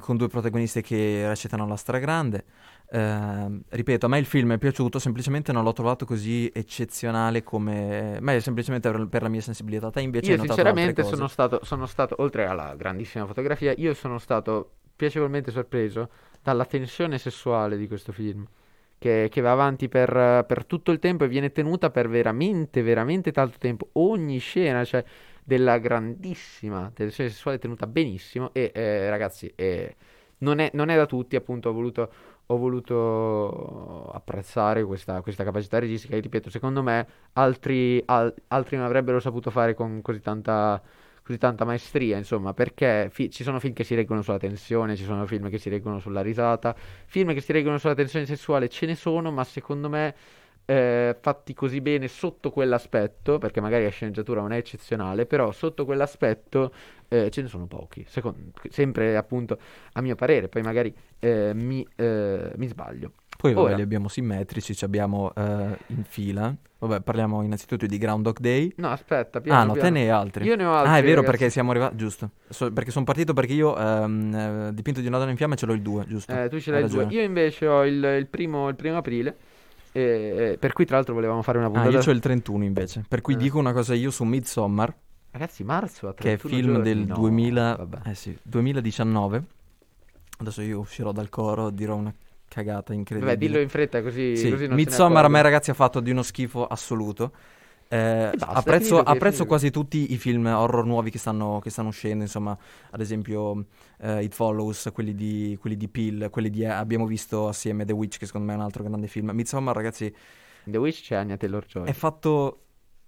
con 0.00 0.16
due 0.16 0.28
protagonisti 0.28 0.82
che 0.82 1.26
recitano 1.28 1.64
alla 1.64 1.76
stragrande. 1.76 2.44
Ehm, 2.90 3.62
ripeto, 3.68 4.06
a 4.06 4.08
me 4.08 4.18
il 4.18 4.24
film 4.24 4.52
è 4.52 4.58
piaciuto, 4.58 4.98
semplicemente 4.98 5.52
non 5.52 5.62
l'ho 5.62 5.72
trovato 5.72 6.04
così 6.04 6.50
eccezionale 6.52 7.44
come... 7.44 8.18
Ma 8.20 8.34
è 8.34 8.40
semplicemente 8.40 8.90
per, 8.90 9.06
per 9.06 9.22
la 9.22 9.28
mia 9.28 9.40
sensibilità. 9.40 9.90
Te 9.90 10.00
invece 10.00 10.32
Io 10.32 10.40
sinceramente 10.40 11.04
sono 11.04 11.28
stato, 11.28 11.60
sono 11.62 11.86
stato, 11.86 12.16
oltre 12.18 12.46
alla 12.46 12.74
grandissima 12.76 13.26
fotografia, 13.26 13.72
io 13.76 13.94
sono 13.94 14.18
stato 14.18 14.72
piacevolmente 14.96 15.52
sorpreso 15.52 16.08
dalla 16.42 16.64
tensione 16.64 17.18
sessuale 17.18 17.76
di 17.76 17.86
questo 17.86 18.10
film, 18.10 18.44
che, 18.98 19.28
che 19.30 19.40
va 19.40 19.52
avanti 19.52 19.88
per, 19.88 20.44
per 20.46 20.64
tutto 20.66 20.90
il 20.90 20.98
tempo 20.98 21.24
e 21.24 21.28
viene 21.28 21.52
tenuta 21.52 21.90
per 21.90 22.08
veramente, 22.08 22.82
veramente 22.82 23.30
tanto 23.30 23.58
tempo. 23.58 23.90
Ogni 23.92 24.38
scena, 24.38 24.84
cioè, 24.84 25.04
della 25.44 25.78
grandissima 25.78 26.90
tensione 26.94 27.30
sessuale 27.30 27.58
tenuta 27.58 27.86
benissimo 27.86 28.52
e 28.52 28.70
eh, 28.74 29.08
ragazzi, 29.10 29.52
eh, 29.54 29.96
non 30.38 30.58
è, 30.58 30.70
non 30.74 30.88
è 30.88 30.96
da 30.96 31.06
tutti, 31.06 31.36
appunto, 31.36 31.68
ho 31.70 31.72
voluto, 31.72 32.12
ho 32.46 32.56
voluto 32.56 34.10
apprezzare 34.12 34.84
questa, 34.84 35.20
questa 35.22 35.44
capacità 35.44 35.78
registica 35.78 36.16
e 36.16 36.20
ripeto, 36.20 36.50
secondo 36.50 36.82
me 36.82 37.06
altri, 37.34 38.02
al- 38.06 38.34
altri 38.48 38.76
non 38.76 38.86
avrebbero 38.86 39.20
saputo 39.20 39.50
fare 39.50 39.74
con 39.74 40.00
così 40.02 40.20
tanta, 40.20 40.80
così 41.22 41.38
tanta 41.38 41.64
maestria, 41.64 42.16
insomma, 42.16 42.54
perché 42.54 43.08
fi- 43.10 43.30
ci 43.30 43.42
sono 43.44 43.60
film 43.60 43.74
che 43.74 43.84
si 43.84 43.94
reggono 43.94 44.22
sulla 44.22 44.38
tensione, 44.38 44.96
ci 44.96 45.04
sono 45.04 45.26
film 45.26 45.48
che 45.50 45.58
si 45.58 45.68
reggono 45.68 45.98
sulla 45.98 46.22
risata, 46.22 46.74
film 47.06 47.32
che 47.34 47.40
si 47.40 47.52
reggono 47.52 47.78
sulla 47.78 47.94
tensione 47.94 48.26
sessuale 48.26 48.68
ce 48.68 48.86
ne 48.86 48.94
sono, 48.94 49.30
ma 49.30 49.44
secondo 49.44 49.88
me 49.88 50.14
eh, 50.70 51.16
fatti 51.20 51.52
così 51.52 51.80
bene 51.80 52.06
sotto 52.06 52.50
quell'aspetto, 52.50 53.38
perché 53.38 53.60
magari 53.60 53.82
la 53.84 53.90
sceneggiatura 53.90 54.40
non 54.40 54.52
è 54.52 54.56
eccezionale, 54.56 55.26
però 55.26 55.50
sotto 55.50 55.84
quell'aspetto 55.84 56.72
eh, 57.08 57.28
ce 57.30 57.42
ne 57.42 57.48
sono 57.48 57.66
pochi, 57.66 58.04
secondo- 58.08 58.52
sempre 58.68 59.16
appunto 59.16 59.58
a 59.94 60.00
mio 60.00 60.14
parere, 60.14 60.48
poi 60.48 60.62
magari 60.62 60.94
eh, 61.18 61.52
mi, 61.54 61.84
eh, 61.96 62.52
mi 62.56 62.66
sbaglio. 62.68 63.12
Poi 63.40 63.54
vabbè, 63.54 63.66
Ora. 63.68 63.76
li 63.76 63.82
abbiamo 63.82 64.08
simmetrici, 64.08 64.74
ci 64.74 64.84
abbiamo 64.84 65.32
eh, 65.34 65.76
in 65.88 66.04
fila. 66.04 66.54
Vabbè, 66.78 67.00
parliamo 67.00 67.42
innanzitutto 67.42 67.86
di 67.86 67.96
Groundhog 67.96 68.38
Day. 68.38 68.70
No, 68.76 68.90
aspetta, 68.90 69.40
piano 69.40 69.60
ah, 69.60 69.64
no, 69.64 69.72
te 69.72 69.80
piano. 69.80 69.94
ne 69.96 70.02
hai 70.02 70.08
altri. 70.10 70.44
Io 70.44 70.56
ne 70.56 70.64
ho 70.64 70.72
altri, 70.74 70.90
Ah, 70.92 70.98
è 70.98 71.02
vero 71.02 71.14
ragazzi. 71.22 71.30
perché 71.38 71.50
siamo 71.50 71.70
arrivati. 71.70 71.96
Giusto. 71.96 72.30
So- 72.50 72.70
perché 72.70 72.90
sono 72.90 73.06
partito 73.06 73.32
perché 73.32 73.54
io 73.54 73.76
ehm, 73.78 74.34
eh, 74.34 74.74
dipinto 74.74 75.00
di 75.00 75.06
una 75.06 75.16
donna 75.18 75.30
in 75.30 75.36
fiamme 75.38 75.56
ce 75.56 75.64
l'ho 75.66 75.72
il 75.72 75.80
2, 75.82 76.04
giusto? 76.06 76.32
Eh, 76.32 76.48
tu 76.50 76.60
ce 76.60 76.70
Hai 76.70 76.76
l'hai 76.76 76.84
il 76.84 76.90
due. 76.90 77.02
ragione. 77.04 77.20
Io 77.20 77.26
invece 77.26 77.66
ho 77.66 77.84
il, 77.86 78.04
il 78.18 78.26
primo, 78.28 78.68
il 78.68 78.76
primo 78.76 78.98
aprile, 78.98 79.36
e- 79.92 80.50
e 80.52 80.56
per 80.58 80.72
cui 80.72 80.84
tra 80.84 80.96
l'altro 80.96 81.14
volevamo 81.14 81.42
fare 81.42 81.58
una 81.58 81.66
Ah, 81.66 81.70
puntata... 81.70 81.90
io 81.90 82.02
ho 82.06 82.10
il 82.12 82.20
31 82.20 82.64
invece. 82.64 83.04
Per 83.08 83.20
cui 83.20 83.34
Eh. 83.34 83.36
dico 83.38 83.58
una 83.58 83.72
cosa 83.72 83.94
io 83.94 84.10
su 84.10 84.24
Midsommar, 84.24 84.94
Ragazzi, 85.32 85.62
marzo 85.62 86.08
a 86.08 86.14
che 86.14 86.32
è 86.32 86.36
31 86.36 86.56
film 86.56 86.72
giorni? 86.74 86.82
del 86.82 87.06
No, 87.06 87.14
2000, 87.14 87.74
vabbè. 87.76 87.98
eh 88.10 88.14
sì, 88.14 88.36
2019. 88.42 89.42
Adesso 90.38 90.62
io 90.62 90.78
uscirò 90.80 91.12
dal 91.12 91.28
coro, 91.28 91.70
dirò 91.70 91.94
una 91.96 92.12
cagata 92.48 92.92
incredibile. 92.92 93.34
Vabbè, 93.36 93.46
dillo 93.46 93.60
in 93.60 93.68
fretta 93.68 94.02
così, 94.02 94.36
Sì, 94.36 94.50
così 94.50 94.66
non 94.66 94.74
Midsommar 94.76 95.24
a 95.24 95.28
me 95.28 95.42
ragazzi 95.42 95.70
ha 95.70 95.74
fatto 95.74 96.00
di 96.00 96.10
uno 96.10 96.22
schifo 96.22 96.66
assoluto. 96.66 97.32
Eh, 97.92 98.30
basta, 98.38 98.46
apprezzo, 98.54 99.00
apprezzo 99.00 99.46
quasi 99.46 99.70
tutti 99.72 100.12
i 100.12 100.16
film 100.16 100.46
horror 100.46 100.86
nuovi 100.86 101.10
che 101.10 101.18
stanno, 101.18 101.58
che 101.60 101.70
stanno 101.70 101.88
uscendo, 101.88 102.22
insomma, 102.22 102.56
ad 102.90 103.00
esempio 103.00 103.64
eh, 104.00 104.22
It 104.22 104.32
Follows, 104.32 104.90
quelli 104.92 105.12
di, 105.12 105.56
quelli 105.60 105.76
di 105.76 105.88
Peel, 105.88 106.28
quelli 106.30 106.50
di 106.50 106.64
abbiamo 106.64 107.04
visto 107.06 107.48
assieme 107.48 107.84
The 107.84 107.92
Witch, 107.92 108.18
che 108.18 108.26
secondo 108.26 108.46
me 108.46 108.52
è 108.52 108.56
un 108.56 108.62
altro 108.62 108.84
grande 108.84 109.08
film. 109.08 109.30
Midsommar, 109.32 109.74
ragazzi, 109.74 110.14
The 110.62 110.76
Witch 110.78 111.02
c'è 111.02 111.16
Anya 111.16 111.36
Taylor-Joy. 111.36 111.86
è 111.86 111.92
fatto... 111.92 112.60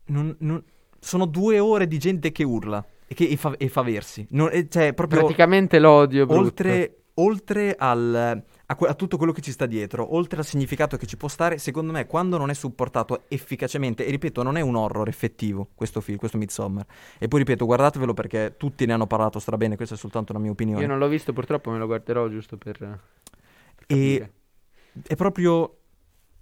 non- 0.07 0.35
non- 0.41 0.65
sono 0.99 1.27
due 1.27 1.59
ore 1.59 1.87
di 1.89 1.99
gente 1.99 2.31
che 2.31 2.45
urla 2.45 2.85
e, 3.09 3.15
che, 3.15 3.27
e, 3.29 3.37
fa, 3.37 3.55
e 3.57 3.69
fa 3.69 3.83
versi. 3.83 4.25
Non- 4.31 4.51
e 4.53 4.69
cioè, 4.69 4.93
proprio 4.95 5.21
Praticamente 5.21 5.79
l'odio 5.81 6.27
brutto. 6.27 6.41
oltre, 6.43 7.03
oltre 7.15 7.75
al, 7.77 8.43
a, 8.73 8.75
que- 8.75 8.89
a 8.89 8.95
tutto 8.95 9.17
quello 9.17 9.33
che 9.33 9.41
ci 9.41 9.53
sta 9.53 9.67
dietro, 9.67 10.15
oltre 10.15 10.39
al 10.39 10.45
significato 10.45 10.97
che 10.97 11.07
ci 11.07 11.17
può 11.17 11.29
stare, 11.29 11.59
secondo 11.59 11.93
me 11.93 12.07
quando 12.07 12.39
non 12.39 12.51
è 12.51 12.55
supportato 12.55 13.25
efficacemente, 13.29 14.05
e 14.05 14.11
ripeto, 14.11 14.43
non 14.43 14.57
è 14.57 14.61
un 14.61 14.75
horror 14.75 15.09
effettivo 15.09 15.69
questo 15.75 16.01
film, 16.01 16.19
questo 16.19 16.39
Midsommar, 16.39 16.85
e 17.19 17.29
poi 17.29 17.41
ripeto, 17.41 17.65
guardatevelo 17.67 18.15
perché 18.15 18.55
tutti 18.57 18.85
ne 18.87 18.95
hanno 18.95 19.07
parlato 19.07 19.39
strabene, 19.39 19.77
questa 19.77 19.95
è 19.95 19.99
soltanto 19.99 20.33
una 20.33 20.41
mia 20.41 20.51
opinione, 20.51 20.81
Io 20.81 20.89
non 20.89 20.99
l'ho 20.99 21.09
visto, 21.09 21.33
purtroppo 21.33 21.71
me 21.71 21.79
lo 21.79 21.87
guarderò 21.87 22.29
giusto 22.29 22.57
per... 22.57 23.01
e 23.87 24.31
è 25.07 25.15
proprio... 25.15 25.79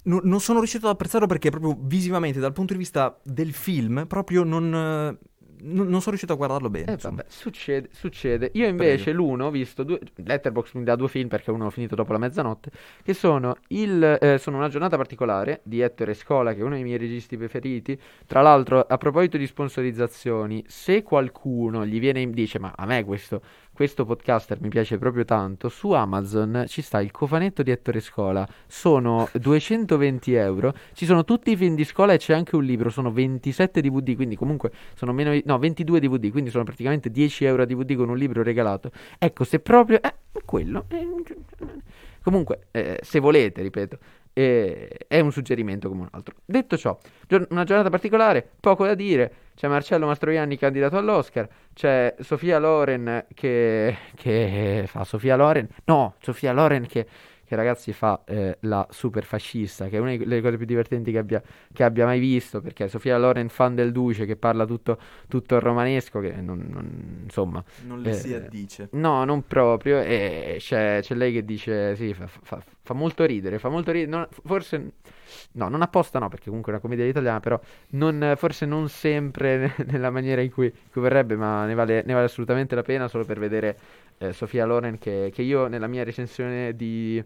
no- 0.04 0.20
non 0.22 0.40
sono 0.40 0.58
riuscito 0.58 0.86
ad 0.86 0.92
apprezzarlo 0.92 1.26
perché 1.26 1.50
proprio 1.50 1.76
visivamente, 1.78 2.40
dal 2.40 2.52
punto 2.52 2.72
di 2.72 2.78
vista 2.78 3.18
del 3.22 3.52
film, 3.52 4.06
proprio 4.06 4.44
non... 4.44 5.18
non, 5.62 5.88
sono 5.88 6.02
riuscito 6.06 6.32
a 6.32 6.36
guardarlo 6.36 6.70
bene. 6.70 6.92
Eh 6.92 6.96
vabbè, 6.96 7.24
succede, 7.28 7.88
succede. 7.92 8.50
Io 8.54 8.66
invece 8.66 9.04
Prego. 9.04 9.18
l'uno 9.18 9.46
ho 9.46 9.50
visto 9.50 9.82
due... 9.82 9.98
Letterboxd 10.14 10.76
mi 10.76 10.84
dà 10.84 10.96
due 10.96 11.08
film 11.08 11.28
perché 11.28 11.50
uno 11.50 11.64
l'ho 11.64 11.70
finito 11.70 11.94
dopo 11.94 12.12
la 12.12 12.18
mezzanotte, 12.18 12.70
che 13.02 13.14
sono 13.14 13.56
il... 13.68 14.18
eh, 14.20 14.38
sono 14.38 14.56
una 14.56 14.68
giornata 14.68 14.96
particolare 14.96 15.60
di 15.64 15.80
Ettore 15.80 16.14
Scola, 16.14 16.52
che 16.54 16.60
è 16.60 16.62
uno 16.62 16.74
dei 16.74 16.84
miei 16.84 16.98
registi 16.98 17.36
preferiti. 17.36 17.98
Tra 18.26 18.40
l'altro, 18.40 18.80
a 18.80 18.98
proposito 18.98 19.36
di 19.36 19.46
sponsorizzazioni, 19.46 20.64
se 20.66 21.02
qualcuno 21.02 21.84
gli 21.86 21.98
viene 21.98 22.20
in... 22.20 22.30
dice, 22.30 22.58
ma 22.58 22.72
a 22.76 22.86
me 22.86 23.04
questo, 23.04 23.42
questo 23.80 24.04
podcaster 24.04 24.60
mi 24.60 24.68
piace 24.68 24.98
proprio 24.98 25.24
tanto, 25.24 25.70
su 25.70 25.92
Amazon 25.92 26.64
ci 26.66 26.82
sta 26.82 27.00
il 27.00 27.10
cofanetto 27.10 27.62
di 27.62 27.70
Ettore 27.70 28.00
Scola, 28.00 28.46
sono 28.66 29.26
220 29.32 30.34
euro, 30.34 30.74
ci 30.92 31.06
sono 31.06 31.24
tutti 31.24 31.52
i 31.52 31.56
film 31.56 31.74
di 31.76 31.84
scuola 31.84 32.12
e 32.12 32.18
c'è 32.18 32.34
anche 32.34 32.56
un 32.56 32.62
libro, 32.62 32.90
sono 32.90 33.10
27 33.10 33.80
DVD, 33.80 34.14
quindi 34.16 34.36
comunque 34.36 34.70
sono 34.94 35.14
meno, 35.14 35.34
no, 35.46 35.58
22 35.58 35.98
DVD, 35.98 36.30
quindi 36.30 36.50
sono 36.50 36.64
praticamente 36.64 37.10
10 37.10 37.46
euro 37.46 37.62
a 37.62 37.64
DVD 37.64 37.96
con 37.96 38.10
un 38.10 38.18
libro 38.18 38.42
regalato. 38.42 38.90
Ecco, 39.18 39.44
se 39.44 39.60
proprio, 39.60 39.98
eh, 40.02 40.14
quello, 40.44 40.84
eh, 40.88 41.06
comunque, 42.22 42.66
eh, 42.72 43.00
se 43.02 43.18
volete, 43.18 43.62
ripeto, 43.62 43.98
eh, 44.40 44.88
è 45.06 45.20
un 45.20 45.32
suggerimento 45.32 45.88
come 45.88 46.02
un 46.02 46.08
altro. 46.12 46.34
Detto 46.44 46.78
ciò, 46.78 46.98
gior- 47.26 47.46
una 47.50 47.64
giornata 47.64 47.90
particolare, 47.90 48.48
poco 48.58 48.86
da 48.86 48.94
dire, 48.94 49.32
c'è 49.54 49.68
Marcello 49.68 50.06
Mastroianni 50.06 50.56
candidato 50.56 50.96
all'Oscar, 50.96 51.46
c'è 51.74 52.14
Sofia 52.20 52.58
Loren 52.58 53.26
che, 53.34 53.96
che 54.14 54.84
fa 54.86 55.04
Sofia 55.04 55.36
Loren, 55.36 55.68
no, 55.84 56.14
Sofia 56.20 56.52
Loren 56.52 56.86
che, 56.86 57.06
che 57.50 57.56
ragazzi 57.56 57.92
fa 57.92 58.22
eh, 58.26 58.58
la 58.60 58.86
super 58.90 59.24
fascista, 59.24 59.88
che 59.88 59.96
è 59.96 59.98
una 59.98 60.16
delle 60.16 60.40
cose 60.40 60.56
più 60.56 60.66
divertenti 60.66 61.10
che 61.10 61.18
abbia, 61.18 61.42
che 61.72 61.82
abbia 61.82 62.04
mai 62.04 62.20
visto, 62.20 62.60
perché 62.60 62.86
Sofia 62.86 63.18
Loren 63.18 63.48
fan 63.48 63.74
del 63.74 63.90
Duce 63.90 64.24
che 64.24 64.36
parla 64.36 64.64
tutto, 64.66 64.96
tutto 65.26 65.56
il 65.56 65.60
romanesco, 65.60 66.20
che 66.20 66.30
non, 66.40 66.64
non- 66.70 67.22
insomma... 67.24 67.62
Non 67.86 68.00
le 68.02 68.10
le 68.10 68.14
si 68.14 68.30
eh, 68.30 68.36
addice. 68.36 68.88
No, 68.92 69.24
non 69.24 69.44
proprio. 69.48 69.98
E 70.00 70.56
c'è, 70.60 71.00
c'è 71.02 71.14
lei 71.16 71.32
che 71.32 71.44
dice: 71.44 71.96
Sì, 71.96 72.14
fa, 72.14 72.28
fa- 72.28 72.62
fa 72.82 72.94
molto 72.94 73.24
ridere. 73.24 73.58
Fa 73.58 73.68
molto 73.68 73.90
ridere. 73.90 74.10
non- 74.10 74.28
forse, 74.44 74.92
no, 75.52 75.68
non 75.68 75.82
apposta, 75.82 76.18
no, 76.20 76.28
perché 76.28 76.46
comunque 76.46 76.70
è 76.70 76.74
una 76.76 76.82
commedia 76.82 77.04
italiana. 77.04 77.40
Però 77.40 77.60
non- 77.90 78.34
forse 78.36 78.64
non 78.66 78.88
sempre 78.88 79.74
nella 79.86 80.10
maniera 80.10 80.40
in 80.40 80.52
cui, 80.52 80.66
in 80.66 80.90
cui 80.92 81.00
vorrebbe, 81.00 81.34
ma 81.36 81.66
ne 81.66 81.74
vale, 81.74 82.02
ne 82.06 82.12
vale 82.12 82.26
assolutamente 82.26 82.74
la 82.74 82.82
pena 82.82 83.08
solo 83.08 83.24
per 83.24 83.38
vedere 83.38 83.76
eh, 84.20 84.32
Sofia 84.32 84.64
Loren. 84.66 84.98
Che, 84.98 85.30
che 85.32 85.42
io 85.42 85.66
nella 85.66 85.86
mia 85.88 86.04
recensione 86.04 86.74
di. 86.76 87.22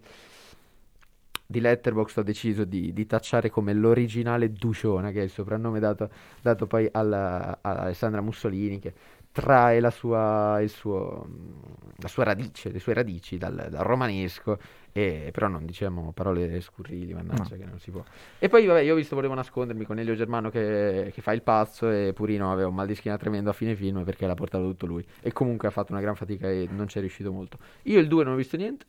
Di 1.46 1.60
Letterboxd 1.60 2.18
ho 2.18 2.22
deciso 2.22 2.64
di, 2.64 2.92
di 2.94 3.06
tacciare 3.06 3.50
come 3.50 3.74
l'originale 3.74 4.50
Duciona, 4.50 5.10
che 5.10 5.20
è 5.20 5.24
il 5.24 5.30
soprannome 5.30 5.78
dato, 5.78 6.08
dato 6.40 6.66
poi 6.66 6.88
alla- 6.90 7.58
a 7.60 7.74
Alessandra 7.82 8.22
Mussolini, 8.22 8.78
che 8.78 8.94
trae 9.34 9.80
la 9.80 9.90
sua, 9.90 10.60
il 10.60 10.70
suo, 10.70 11.26
la 11.96 12.06
sua 12.06 12.22
radice, 12.22 12.70
le 12.70 12.78
sue 12.78 12.94
radici 12.94 13.36
dal, 13.36 13.66
dal 13.68 13.82
romanesco, 13.82 14.60
e, 14.92 15.30
però 15.32 15.48
non 15.48 15.66
diciamo 15.66 16.12
parole 16.12 16.60
scurrili, 16.60 17.12
mannaggia, 17.14 17.56
che 17.56 17.64
non 17.64 17.80
si 17.80 17.90
può. 17.90 18.04
E 18.38 18.48
poi, 18.48 18.64
vabbè, 18.64 18.82
io 18.82 18.92
ho 18.92 18.96
visto 18.96 19.16
Volevo 19.16 19.34
nascondermi 19.34 19.84
con 19.86 19.98
Elio 19.98 20.14
Germano 20.14 20.50
che, 20.50 21.10
che 21.12 21.20
fa 21.20 21.32
il 21.32 21.42
pazzo 21.42 21.90
e 21.90 22.12
Purino 22.12 22.52
aveva 22.52 22.68
un 22.68 22.76
mal 22.76 22.86
di 22.86 22.94
schiena 22.94 23.16
tremendo 23.16 23.50
a 23.50 23.52
fine 23.52 23.74
film 23.74 24.04
perché 24.04 24.24
l'ha 24.24 24.34
portato 24.34 24.62
tutto 24.68 24.86
lui. 24.86 25.04
E 25.20 25.32
comunque 25.32 25.66
ha 25.66 25.72
fatto 25.72 25.90
una 25.90 26.00
gran 26.00 26.14
fatica 26.14 26.48
e 26.48 26.68
non 26.70 26.86
ci 26.86 26.98
è 26.98 27.00
riuscito 27.00 27.32
molto. 27.32 27.58
Io 27.82 27.98
il 27.98 28.06
2 28.06 28.22
non 28.22 28.34
ho 28.34 28.36
visto 28.36 28.56
niente, 28.56 28.86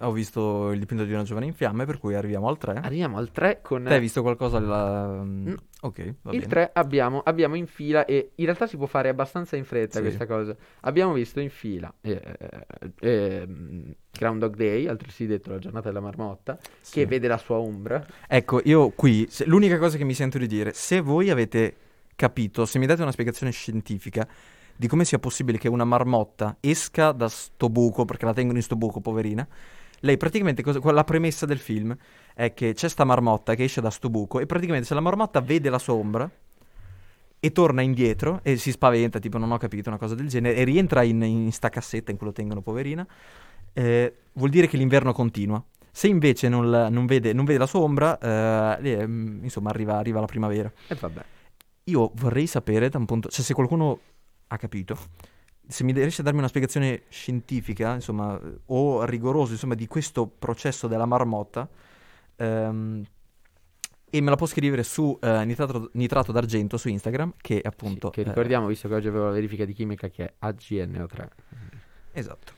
Ho 0.00 0.12
visto 0.12 0.72
il 0.72 0.78
dipinto 0.78 1.04
di 1.04 1.12
una 1.14 1.22
giovane 1.22 1.46
in 1.46 1.54
fiamme, 1.54 1.86
per 1.86 1.98
cui 1.98 2.14
arriviamo 2.14 2.48
al 2.48 2.58
3. 2.58 2.80
arriviamo 2.82 3.16
al 3.16 3.30
3 3.30 3.60
con... 3.62 3.84
Te 3.84 3.94
hai 3.94 4.00
visto 4.00 4.20
qualcosa? 4.22 4.58
alla- 4.58 5.22
Mm. 5.24 5.54
Ok, 5.82 5.98
va 6.22 6.32
Il 6.32 6.38
bene. 6.40 6.46
3 6.46 6.70
abbiamo, 6.74 7.20
abbiamo 7.24 7.54
in 7.54 7.66
fila 7.66 8.04
e 8.04 8.32
in 8.34 8.44
realtà 8.44 8.66
si 8.66 8.76
può 8.76 8.86
fare 8.86 9.08
abbastanza 9.08 9.56
in 9.56 9.64
fretta 9.64 9.96
Sì. 9.98 10.02
questa 10.02 10.26
cosa. 10.26 10.54
Abbiamo 10.80 11.12
visto 11.12 11.40
in 11.40 11.48
fila 11.50 11.92
eh, 12.02 12.20
eh, 13.00 13.40
ehm, 13.40 13.94
Groundhog 14.10 14.54
Day, 14.56 14.86
altresì 14.86 15.26
detto 15.26 15.50
la 15.50 15.58
giornata 15.58 15.88
della 15.88 16.00
marmotta, 16.00 16.58
Sì. 16.80 16.92
che 16.94 17.06
vede 17.06 17.28
la 17.28 17.38
sua 17.38 17.56
ombra. 17.58 18.04
Ecco, 18.28 18.60
io 18.64 18.90
qui, 18.90 19.26
se- 19.30 19.46
l'unica 19.46 19.78
cosa 19.78 19.96
che 19.96 20.04
mi 20.04 20.14
sento 20.14 20.38
di 20.38 20.46
dire, 20.46 20.72
se 20.72 21.00
voi 21.00 21.30
avete 21.30 21.74
capito, 22.16 22.64
se 22.66 22.78
mi 22.78 22.86
date 22.86 23.02
una 23.02 23.12
spiegazione 23.12 23.52
scientifica 23.52 24.26
di 24.78 24.88
come 24.88 25.04
sia 25.06 25.18
possibile 25.18 25.56
che 25.58 25.68
una 25.68 25.84
marmotta 25.84 26.56
esca 26.60 27.12
da 27.12 27.28
sto 27.28 27.68
buco, 27.70 28.04
perché 28.04 28.24
la 28.26 28.34
tengono 28.34 28.58
in 28.58 28.64
sto 28.64 28.76
buco, 28.76 29.00
poverina, 29.00 29.46
lei 30.00 30.16
praticamente, 30.16 30.62
cosa- 30.62 30.80
la 30.92 31.04
premessa 31.04 31.46
del 31.46 31.58
film 31.58 31.96
è 32.34 32.54
che 32.54 32.74
c'è 32.74 32.88
sta 32.88 33.04
marmotta 33.04 33.54
che 33.54 33.64
esce 33.64 33.80
da 33.80 33.90
sto 33.90 34.10
buco 34.10 34.40
e 34.40 34.46
praticamente 34.46 34.86
se 34.86 34.94
la 34.94 35.00
marmotta 35.00 35.40
vede 35.40 35.70
la 35.70 35.78
sua 35.78 35.94
ombra 35.94 36.30
e 37.38 37.52
torna 37.52 37.82
indietro 37.82 38.40
e 38.42 38.56
si 38.56 38.70
spaventa, 38.70 39.18
tipo 39.18 39.38
non 39.38 39.52
ho 39.52 39.58
capito, 39.58 39.88
una 39.88 39.98
cosa 39.98 40.14
del 40.14 40.28
genere, 40.28 40.56
e 40.56 40.64
rientra 40.64 41.02
in, 41.02 41.22
in 41.22 41.52
sta 41.52 41.68
cassetta 41.68 42.10
in 42.10 42.16
cui 42.16 42.26
lo 42.26 42.32
tengono, 42.32 42.60
poverina, 42.60 43.06
eh, 43.72 44.14
vuol 44.32 44.50
dire 44.50 44.66
che 44.66 44.76
l'inverno 44.76 45.12
continua. 45.12 45.62
Se 45.90 46.08
invece 46.08 46.48
non, 46.48 46.70
la- 46.70 46.88
non 46.88 47.06
vede, 47.06 47.32
non 47.32 47.44
vede 47.44 47.58
la 47.58 47.66
sua 47.66 47.80
ombra, 47.80 48.18
eh, 48.78 48.90
ehm, 48.90 49.40
insomma, 49.42 49.70
arriva, 49.70 49.96
arriva 49.96 50.20
la 50.20 50.26
primavera. 50.26 50.70
E 50.88 50.94
vabbè. 50.94 51.24
Io 51.84 52.10
vorrei 52.16 52.46
sapere, 52.46 52.88
da 52.88 52.98
un 52.98 53.06
punto, 53.06 53.28
cioè 53.28 53.44
se 53.44 53.54
qualcuno 53.54 53.98
ha 54.48 54.56
capito, 54.56 54.98
se 55.68 55.84
mi 55.84 55.92
riesce 55.92 56.20
a 56.20 56.24
darmi 56.24 56.38
una 56.38 56.48
spiegazione 56.48 57.02
scientifica, 57.08 57.94
insomma, 57.94 58.40
eh, 58.40 58.60
o 58.66 59.04
rigorosa, 59.04 59.52
insomma, 59.52 59.74
di 59.74 59.86
questo 59.86 60.26
processo 60.26 60.86
della 60.86 61.06
marmotta, 61.06 61.68
ehm, 62.36 63.04
e 64.08 64.20
me 64.20 64.30
la 64.30 64.36
può 64.36 64.46
scrivere 64.46 64.82
su 64.82 65.18
eh, 65.20 65.44
nitrato, 65.44 65.90
nitrato 65.94 66.32
d'argento 66.32 66.76
su 66.76 66.88
Instagram, 66.88 67.34
che 67.36 67.60
appunto... 67.62 68.08
Sì, 68.08 68.14
che 68.14 68.20
eh, 68.22 68.24
ricordiamo, 68.24 68.66
visto 68.66 68.88
che 68.88 68.94
oggi 68.94 69.08
avevo 69.08 69.26
la 69.26 69.32
verifica 69.32 69.64
di 69.64 69.72
chimica, 69.72 70.08
che 70.08 70.24
è 70.24 70.46
AGNO3. 70.46 71.28
esatto. 72.12 72.52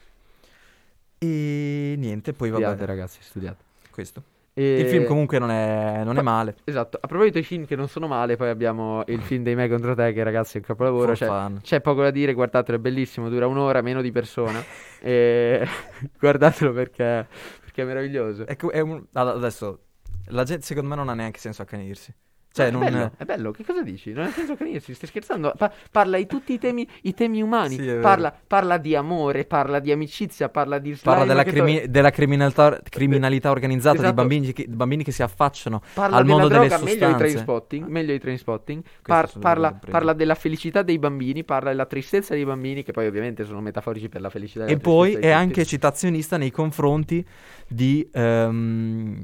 E 1.18 1.94
niente, 1.97 2.33
poi 2.33 2.51
vabbè, 2.51 2.62
Studiate 2.62 2.87
ragazzi, 2.87 3.18
studiate. 3.23 3.64
questo. 3.90 4.23
E- 4.59 4.81
Il 4.81 4.87
film 4.87 5.05
comunque 5.05 5.38
non 5.38 5.51
è, 5.53 6.03
non 6.05 6.18
è 6.18 6.23
male. 6.23 6.57
Esatto, 6.64 6.99
a 7.01 7.07
proposito 7.07 7.35
dei 7.35 7.44
film 7.44 7.64
che 7.64 7.77
non 7.77 7.87
sono 7.87 8.09
male, 8.09 8.37
poi 8.37 8.49
abbiamo 8.49 9.05
il 9.07 9.21
film 9.23 9.44
dei 9.44 9.55
me 9.55 9.68
contro 9.68 9.94
te, 9.94 10.12
che 10.12 10.23
ragazzi 10.25 10.57
è 10.57 10.61
un 10.61 10.66
capolavoro. 10.66 11.14
Cioè. 11.14 11.29
C'è 11.62 11.81
poco 11.81 12.03
da 12.03 12.11
dire, 12.11 12.33
guardatelo, 12.33 12.77
è 12.77 12.81
bellissimo, 12.81 13.29
dura 13.29 13.47
un'ora, 13.47 13.81
meno 13.83 14.03
di 14.03 14.11
persona. 14.11 14.61
e 15.01 15.64
guardatelo 16.18 16.73
perché, 16.73 17.27
perché 17.61 17.83
è 17.83 17.85
meraviglioso. 17.85 18.47
Ecco, 18.49 18.73
è 18.73 18.81
un- 18.81 19.05
adesso, 19.12 19.79
la 20.31 20.42
gente 20.42 20.64
secondo 20.64 20.88
me 20.88 20.97
non 20.97 21.09
ha 21.09 21.14
neanche 21.14 21.38
senso 21.38 21.62
accanirsi. 21.62 22.12
Cioè, 22.51 22.67
è, 22.69 22.71
non... 22.71 22.81
bello, 22.81 23.13
è 23.17 23.25
bello, 23.25 23.51
che 23.53 23.65
cosa 23.65 23.83
dici? 23.83 24.13
Non 24.13 24.25
ha 24.25 24.31
senso 24.31 24.53
accanirsi, 24.53 24.93
stai 24.95 25.09
scherzando? 25.09 25.53
Pa- 25.57 25.73
parla 25.93 26.17
di 26.17 26.27
tutti 26.27 26.55
i 26.55 26.59
temi, 26.59 26.89
i 27.03 27.15
temi 27.15 27.41
umani, 27.41 27.77
Sì, 27.77 27.87
è 27.87 27.97
parla, 27.99 28.35
parla 28.47 28.79
di 28.79 28.97
amore, 28.97 29.45
parla 29.45 29.79
di 29.79 29.93
amicizia, 29.93 30.49
parla 30.49 30.79
di 30.79 30.99
Parla 31.01 31.25
della, 31.25 31.45
crimi- 31.45 31.83
to- 31.83 31.87
della 31.89 32.11
criminalità, 32.11 32.81
criminalità 32.89 33.51
organizzata, 33.51 33.97
Esatto. 33.99 34.11
di 34.11 34.17
bambini 34.17 34.53
che, 34.53 34.67
bambini 34.69 35.05
che 35.05 35.13
si 35.13 35.23
affacciano 35.23 35.83
Parla 35.95 36.17
al 36.17 36.25
mondo 36.27 36.49
delle 36.49 36.67
droga, 36.67 36.83
meglio 36.83 36.91
i 36.91 36.99
sostanze. 37.11 37.17
trainspotting, 37.19 37.87
meglio 37.87 38.13
i 38.15 38.19
trainspotting. 38.19 38.83
Par- 39.03 39.29
sono 39.29 39.43
parla, 39.43 39.73
parla 39.73 40.13
della 40.15 40.35
felicità 40.35 40.83
dei 40.83 40.99
bambini, 40.99 41.45
parla 41.45 41.71
della 41.71 41.87
tristezza 41.87 42.35
dei 42.35 42.45
bambini, 42.45 42.83
che 42.83 42.91
poi 42.93 43.07
ovviamente 43.07 43.45
sono 43.45 43.61
metaforici 43.61 44.09
per 44.09 44.21
la 44.21 44.31
felicità 44.31 44.65
e 44.65 44.71
E 44.71 44.75
la 44.75 44.81
poi 44.81 45.13
è 45.15 45.31
anche 45.31 45.65
citazionista 45.65 46.37
nei 46.37 46.51
confronti 46.51 47.25
di... 47.69 48.09
ehm, 48.13 49.23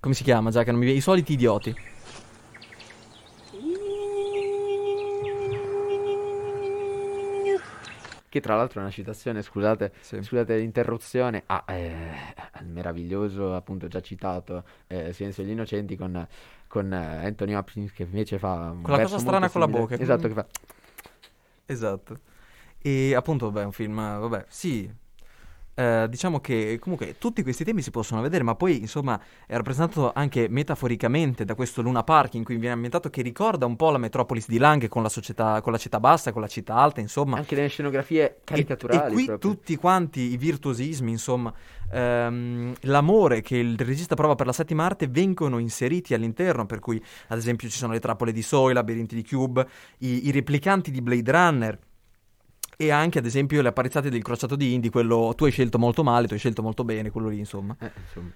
come 0.00 0.14
si 0.14 0.22
chiama 0.22 0.50
già? 0.50 0.62
Che 0.62 0.70
non 0.70 0.78
mi 0.78 0.84
viene- 0.86 0.98
I 1.00 1.02
soliti 1.02 1.32
idioti. 1.34 1.74
Che 8.34 8.40
tra 8.40 8.56
l'altro 8.56 8.80
è 8.80 8.82
una 8.82 8.90
citazione, 8.90 9.42
scusate, 9.42 9.92
Sì. 10.00 10.20
scusate 10.20 10.56
l'interruzione, 10.56 11.44
a, 11.46 11.62
eh, 11.68 12.34
al 12.50 12.66
meraviglioso, 12.66 13.54
appunto 13.54 13.86
già 13.86 14.00
citato, 14.00 14.64
eh, 14.88 15.12
Silenzio 15.12 15.44
degli 15.44 15.52
Innocenti 15.52 15.94
con, 15.94 16.26
con 16.66 16.92
eh, 16.92 17.26
Anthony 17.26 17.54
Hopkins 17.54 17.92
che 17.92 18.02
invece 18.02 18.40
fa 18.40 18.74
Quella 18.82 19.02
cosa 19.02 19.18
strana 19.20 19.48
con 19.48 19.60
la 19.60 19.68
bocca. 19.68 19.94
Esatto, 19.96 20.26
che 20.26 20.34
fa... 20.34 20.46
Esatto. 21.66 22.18
E 22.82 23.14
appunto, 23.14 23.46
vabbè, 23.52 23.62
è 23.62 23.66
un 23.66 23.72
film, 23.72 23.94
vabbè, 23.94 24.46
sì. 24.48 24.92
Eh, 25.76 26.06
diciamo 26.08 26.38
che 26.38 26.78
comunque 26.80 27.16
tutti 27.18 27.42
questi 27.42 27.64
temi 27.64 27.82
si 27.82 27.90
possono 27.90 28.20
vedere, 28.20 28.44
ma 28.44 28.54
poi 28.54 28.78
insomma 28.78 29.20
è 29.44 29.56
rappresentato 29.56 30.12
anche 30.14 30.46
metaforicamente 30.48 31.44
da 31.44 31.56
questo 31.56 31.82
Luna 31.82 32.04
Park 32.04 32.34
in 32.34 32.44
cui 32.44 32.56
viene 32.56 32.74
ambientato 32.74 33.10
che 33.10 33.22
ricorda 33.22 33.66
un 33.66 33.74
po' 33.74 33.90
la 33.90 33.98
Metropolis 33.98 34.46
di 34.46 34.58
Lang 34.58 34.86
con 34.86 35.02
la 35.02 35.08
società, 35.08 35.60
con 35.62 35.72
la 35.72 35.78
città 35.78 35.98
bassa, 35.98 36.32
con 36.32 36.42
la 36.42 36.46
città 36.46 36.76
alta, 36.76 37.00
insomma. 37.00 37.36
Anche 37.38 37.56
delle 37.56 37.68
scenografie 37.68 38.38
caricaturali. 38.44 39.02
E, 39.02 39.10
e 39.10 39.12
qui 39.12 39.24
proprio. 39.24 39.50
tutti 39.50 39.74
quanti 39.76 40.20
i 40.20 40.36
virtuosismi, 40.36 41.10
insomma, 41.10 41.52
ehm, 41.90 42.74
l'amore 42.82 43.40
che 43.40 43.56
il 43.56 43.76
regista 43.76 44.14
prova 44.14 44.36
per 44.36 44.46
la 44.46 44.52
settima 44.52 44.84
arte 44.84 45.08
vengono 45.08 45.58
inseriti 45.58 46.14
all'interno, 46.14 46.66
per 46.66 46.78
cui 46.78 47.02
ad 47.28 47.38
esempio 47.38 47.68
ci 47.68 47.76
sono 47.76 47.92
le 47.92 48.00
trappole 48.00 48.30
di 48.30 48.42
Soy, 48.42 48.70
i 48.70 48.74
labirinti 48.74 49.16
di 49.16 49.24
Cube, 49.24 49.66
i, 49.98 50.28
i 50.28 50.30
replicanti 50.30 50.92
di 50.92 51.02
Blade 51.02 51.32
Runner. 51.32 51.78
E 52.76 52.90
anche, 52.90 53.18
ad 53.18 53.26
esempio, 53.26 53.62
le 53.62 53.68
apparizzate 53.68 54.10
del 54.10 54.22
crociato 54.22 54.56
di 54.56 54.74
Indy, 54.74 54.88
quello 54.90 55.32
tu 55.36 55.44
hai 55.44 55.50
scelto 55.50 55.78
molto 55.78 56.02
male, 56.02 56.26
tu 56.26 56.32
hai 56.34 56.38
scelto 56.38 56.62
molto 56.62 56.84
bene, 56.84 57.10
quello 57.10 57.28
lì, 57.28 57.38
insomma. 57.38 57.76
Eh, 57.80 57.90
insomma. 58.06 58.30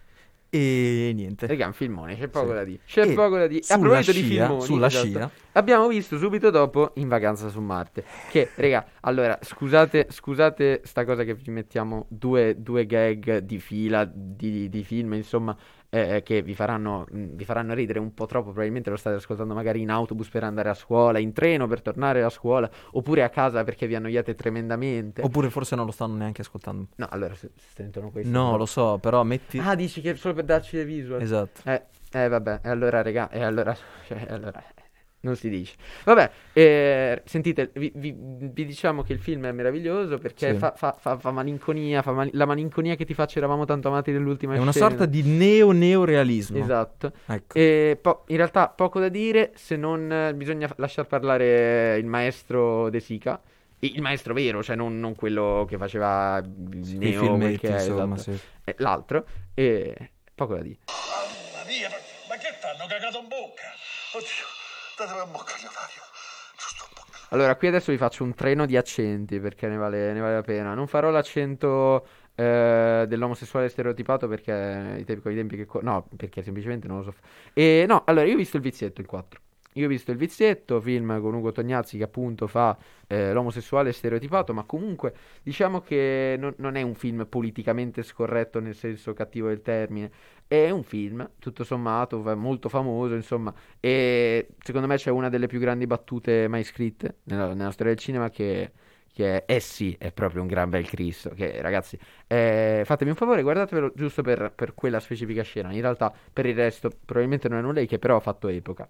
E 0.50 1.12
niente. 1.14 1.46
Raga, 1.46 1.66
un 1.66 1.74
filmone, 1.74 2.16
c'è 2.16 2.28
poco 2.28 2.48
Sì. 2.48 2.54
da 2.54 2.64
dire. 2.64 2.78
C'è 2.86 3.06
E 3.06 3.12
poco 3.12 3.36
da 3.36 3.46
dire. 3.46 3.62
A 3.68 3.78
proposito 3.78 4.12
di 4.12 4.22
filmoni, 4.22 4.60
sulla 4.62 4.86
esatto, 4.86 5.06
scia. 5.06 5.30
abbiamo 5.52 5.88
visto 5.88 6.16
subito 6.16 6.48
dopo 6.48 6.92
In 6.94 7.08
vacanza 7.08 7.50
su 7.50 7.60
Marte. 7.60 8.02
Che, 8.30 8.48
raga, 8.54 8.86
allora, 9.00 9.38
scusate, 9.42 10.06
scusate 10.08 10.80
sta 10.84 11.04
cosa 11.04 11.24
che 11.24 11.34
vi 11.34 11.50
mettiamo 11.50 12.06
due, 12.08 12.54
due 12.62 12.86
gag 12.86 13.38
di 13.40 13.58
fila 13.58 14.10
di, 14.10 14.70
di 14.70 14.84
film, 14.84 15.12
insomma, 15.14 15.54
eh, 15.90 16.22
che 16.22 16.42
vi 16.42 16.54
faranno, 16.54 17.06
mh, 17.10 17.24
vi 17.34 17.44
faranno 17.44 17.74
ridere 17.74 17.98
un 17.98 18.12
po' 18.14 18.26
troppo. 18.26 18.46
Probabilmente 18.50 18.90
lo 18.90 18.96
state 18.96 19.16
ascoltando 19.16 19.54
magari 19.54 19.80
in 19.80 19.90
autobus 19.90 20.28
per 20.28 20.44
andare 20.44 20.68
a 20.68 20.74
scuola, 20.74 21.18
in 21.18 21.32
treno 21.32 21.66
per 21.66 21.82
tornare 21.82 22.22
a 22.22 22.30
scuola, 22.30 22.68
oppure 22.92 23.22
a 23.22 23.28
casa 23.28 23.64
perché 23.64 23.86
vi 23.86 23.94
annoiate 23.94 24.34
tremendamente. 24.34 25.22
Oppure 25.22 25.50
forse 25.50 25.76
non 25.76 25.86
lo 25.86 25.92
stanno 25.92 26.14
neanche 26.14 26.42
ascoltando. 26.42 26.88
No, 26.96 27.06
allora, 27.10 27.34
se, 27.34 27.50
se 27.56 27.68
sentono 27.74 28.10
questo... 28.10 28.30
No, 28.30 28.56
lo 28.56 28.66
so, 28.66 28.98
però 28.98 29.22
metti... 29.22 29.58
Ah, 29.58 29.74
dici 29.74 30.00
che 30.00 30.12
è 30.12 30.14
solo 30.14 30.34
per 30.34 30.44
darci 30.44 30.76
le 30.76 30.84
visual? 30.84 31.20
Esatto. 31.20 31.60
Eh, 31.64 31.82
eh, 32.12 32.28
vabbè, 32.28 32.60
e 32.62 32.68
allora, 32.68 33.02
regà, 33.02 33.30
e 33.30 33.42
allora, 33.42 33.74
cioè, 34.06 34.26
allora, 34.28 34.60
eh, 34.60 34.77
non 35.20 35.34
si 35.36 35.48
dice. 35.48 35.74
Vabbè, 36.04 36.30
eh, 36.52 37.22
sentite, 37.24 37.70
vi, 37.74 37.90
vi- 37.94 38.14
vi 38.16 38.64
diciamo 38.64 39.02
che 39.02 39.12
il 39.12 39.18
film 39.18 39.46
è 39.46 39.52
meraviglioso 39.52 40.18
perché 40.18 40.52
Sì. 40.52 40.58
fa, 40.58 40.72
fa- 40.76 40.96
fa- 40.98 41.18
fa 41.18 41.30
malinconia, 41.32 42.02
fa 42.02 42.12
mali- 42.12 42.30
la 42.34 42.44
malinconia 42.46 42.94
che 42.94 43.04
ti 43.04 43.14
fa 43.14 43.26
C'eravamo 43.26 43.64
tanto 43.64 43.88
amati 43.88 44.12
nell'ultima 44.12 44.54
È 44.54 44.58
una 44.58 44.70
scena. 44.70 44.88
sorta 44.88 45.06
di 45.06 45.22
neo-neorealismo. 45.22 46.58
Esatto. 46.58 47.12
Ecco. 47.26 47.58
E 47.58 47.98
po- 48.00 48.24
in 48.28 48.36
realtà 48.36 48.68
poco 48.68 49.00
da 49.00 49.08
dire 49.08 49.52
se 49.54 49.76
non 49.76 50.10
eh, 50.10 50.34
bisogna 50.34 50.70
lasciar 50.76 51.06
parlare 51.06 51.96
il 51.98 52.06
maestro 52.06 52.88
De 52.90 53.00
Sica. 53.00 53.40
Il 53.80 54.02
maestro 54.02 54.34
vero, 54.34 54.60
cioè 54.62 54.74
non, 54.74 54.98
non 54.98 55.14
quello 55.14 55.64
che 55.68 55.76
faceva 55.78 56.38
il 56.38 56.84
Sì, 56.84 56.98
neo, 56.98 57.18
quei 57.20 57.28
filmetti, 57.28 57.66
è, 57.66 57.72
insomma, 57.74 58.16
esatto. 58.16 58.36
sì. 58.36 58.42
Eh, 58.64 58.74
l'altro, 58.78 59.24
e 59.54 60.10
poco 60.34 60.54
da 60.56 60.62
dire. 60.62 60.78
Mamma 60.86 61.64
mia, 61.64 61.88
ma, 61.88 61.94
ma 62.28 62.36
che 62.38 62.48
t'hanno 62.60 62.86
cagato 62.88 63.18
in 63.20 63.28
bocca? 63.28 63.70
Oddio, 64.14 64.26
datemi 64.98 65.20
un 65.20 65.30
bocca 65.30 65.54
di 65.58 65.66
ovario. 65.66 66.02
Giusto 66.56 66.84
un 66.84 66.90
bocca. 66.94 67.26
Allora, 67.30 67.54
qui 67.56 67.68
adesso 67.68 67.92
vi 67.92 67.98
faccio 67.98 68.24
un 68.24 68.34
treno 68.34 68.66
di 68.66 68.76
accenti 68.76 69.38
perché 69.38 69.68
ne 69.68 69.76
vale, 69.76 70.12
ne 70.12 70.20
vale 70.20 70.34
la 70.34 70.42
pena. 70.42 70.74
Non 70.74 70.86
farò 70.88 71.10
l'accento 71.10 72.06
eh, 72.34 73.04
dell'omosessuale 73.06 73.68
stereotipato 73.68 74.26
perché 74.28 74.96
i 74.98 75.04
tempi, 75.04 75.28
i 75.30 75.34
tempi 75.34 75.56
che... 75.56 75.66
co- 75.66 75.80
no, 75.82 76.08
perché 76.16 76.42
semplicemente 76.42 76.88
non 76.88 76.98
lo 76.98 77.02
so. 77.04 77.14
E 77.52 77.84
no, 77.86 78.02
allora 78.06 78.26
io 78.26 78.34
ho 78.34 78.36
visto 78.36 78.56
il 78.56 78.62
vizietto, 78.62 79.00
il 79.00 79.06
4. 79.06 79.40
Io 79.74 79.86
ho 79.86 79.88
visto 79.88 80.10
il 80.10 80.16
vizietto, 80.16 80.80
film 80.80 81.20
con 81.20 81.34
Ugo 81.34 81.52
Tognazzi 81.52 81.98
che 81.98 82.02
appunto 82.04 82.48
fa 82.48 82.76
eh, 83.06 83.32
l'omosessuale 83.32 83.92
stereotipato, 83.92 84.52
ma 84.52 84.64
comunque 84.64 85.14
diciamo 85.42 85.80
che 85.80 86.34
non, 86.36 86.52
non 86.58 86.74
è 86.74 86.82
un 86.82 86.94
film 86.94 87.26
politicamente 87.28 88.02
scorretto 88.02 88.58
nel 88.60 88.74
senso 88.74 89.12
cattivo 89.12 89.48
del 89.48 89.62
termine. 89.62 90.10
È 90.48 90.70
un 90.70 90.82
film, 90.82 91.32
tutto 91.38 91.62
sommato, 91.62 92.22
molto 92.34 92.70
famoso, 92.70 93.14
insomma, 93.14 93.52
e 93.80 94.48
secondo 94.62 94.86
me 94.86 94.96
c'è 94.96 95.10
una 95.10 95.28
delle 95.28 95.46
più 95.46 95.58
grandi 95.58 95.86
battute 95.86 96.48
mai 96.48 96.64
scritte 96.64 97.16
nella, 97.24 97.52
nella 97.52 97.70
storia 97.70 97.92
del 97.92 98.00
cinema 98.00 98.30
che, 98.30 98.72
che 99.12 99.44
è, 99.44 99.54
eh 99.54 99.60
sì, 99.60 99.94
è 99.98 100.10
proprio 100.10 100.40
un 100.40 100.48
gran 100.48 100.70
bel 100.70 100.86
Cristo, 100.88 101.30
che 101.30 101.60
ragazzi, 101.60 101.98
eh, 102.26 102.82
fatemi 102.86 103.10
un 103.10 103.16
favore, 103.16 103.42
guardatevelo 103.42 103.92
giusto 103.94 104.22
per, 104.22 104.50
per 104.54 104.72
quella 104.72 105.00
specifica 105.00 105.42
scena, 105.42 105.70
in 105.70 105.82
realtà 105.82 106.10
per 106.32 106.46
il 106.46 106.54
resto 106.54 106.90
probabilmente 107.04 107.48
non 107.50 107.58
è 107.58 107.62
nulla 107.62 107.82
che 107.84 107.98
però 107.98 108.16
ha 108.16 108.20
fatto 108.20 108.48
epoca. 108.48 108.88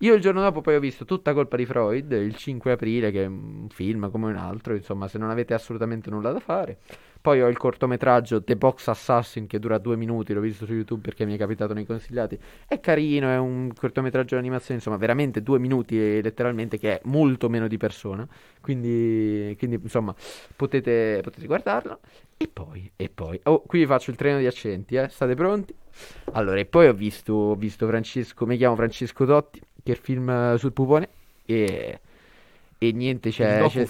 Io 0.00 0.14
il 0.14 0.20
giorno 0.20 0.40
dopo 0.40 0.60
poi 0.60 0.76
ho 0.76 0.80
visto 0.80 1.04
Tutta 1.04 1.32
colpa 1.32 1.56
di 1.56 1.66
Freud, 1.66 2.12
il 2.12 2.36
5 2.36 2.72
aprile, 2.72 3.10
che 3.10 3.24
è 3.24 3.26
un 3.26 3.66
film 3.68 4.10
come 4.10 4.26
un 4.26 4.36
altro, 4.36 4.74
insomma, 4.74 5.08
se 5.08 5.18
non 5.18 5.30
avete 5.30 5.54
assolutamente 5.54 6.08
nulla 6.10 6.30
da 6.30 6.38
fare. 6.40 6.78
Poi 7.20 7.42
ho 7.42 7.48
il 7.48 7.56
cortometraggio 7.56 8.42
The 8.42 8.56
Box 8.56 8.88
Assassin 8.88 9.46
che 9.46 9.58
dura 9.58 9.78
due 9.78 9.96
minuti, 9.96 10.32
l'ho 10.32 10.40
visto 10.40 10.64
su 10.64 10.72
YouTube 10.72 11.02
perché 11.02 11.24
mi 11.26 11.34
è 11.34 11.36
capitato 11.36 11.74
nei 11.74 11.84
consigliati. 11.84 12.38
È 12.66 12.78
carino, 12.80 13.28
è 13.28 13.36
un 13.36 13.72
cortometraggio 13.74 14.34
di 14.34 14.40
animazione, 14.40 14.76
insomma, 14.76 14.96
veramente 14.96 15.42
due 15.42 15.58
minuti 15.58 15.98
e 16.00 16.22
letteralmente 16.22 16.78
che 16.78 16.94
è 16.94 17.00
molto 17.04 17.48
meno 17.48 17.66
di 17.66 17.76
persona. 17.76 18.26
Quindi, 18.60 19.54
quindi 19.58 19.80
insomma, 19.82 20.14
potete, 20.54 21.20
potete 21.22 21.46
guardarlo. 21.46 21.98
E 22.36 22.48
poi, 22.48 22.90
e 22.94 23.10
poi, 23.12 23.38
oh, 23.44 23.62
qui 23.62 23.80
vi 23.80 23.86
faccio 23.86 24.10
il 24.10 24.16
treno 24.16 24.38
di 24.38 24.46
accenti, 24.46 24.94
eh? 24.94 25.08
State 25.08 25.34
pronti? 25.34 25.74
Allora, 26.32 26.60
e 26.60 26.66
poi 26.66 26.86
ho 26.86 26.94
visto, 26.94 27.32
ho 27.32 27.54
visto 27.56 27.86
Francesco, 27.86 28.46
mi 28.46 28.56
chiamo 28.56 28.76
Francesco 28.76 29.26
Totti, 29.26 29.60
che 29.82 29.92
è 29.92 29.94
il 29.94 30.00
film 30.00 30.54
sul 30.54 30.72
pupone. 30.72 31.08
E, 31.44 32.00
e 32.78 32.92
niente, 32.92 33.30
c'è, 33.30 33.64
il 33.64 33.70
c'è, 33.70 33.86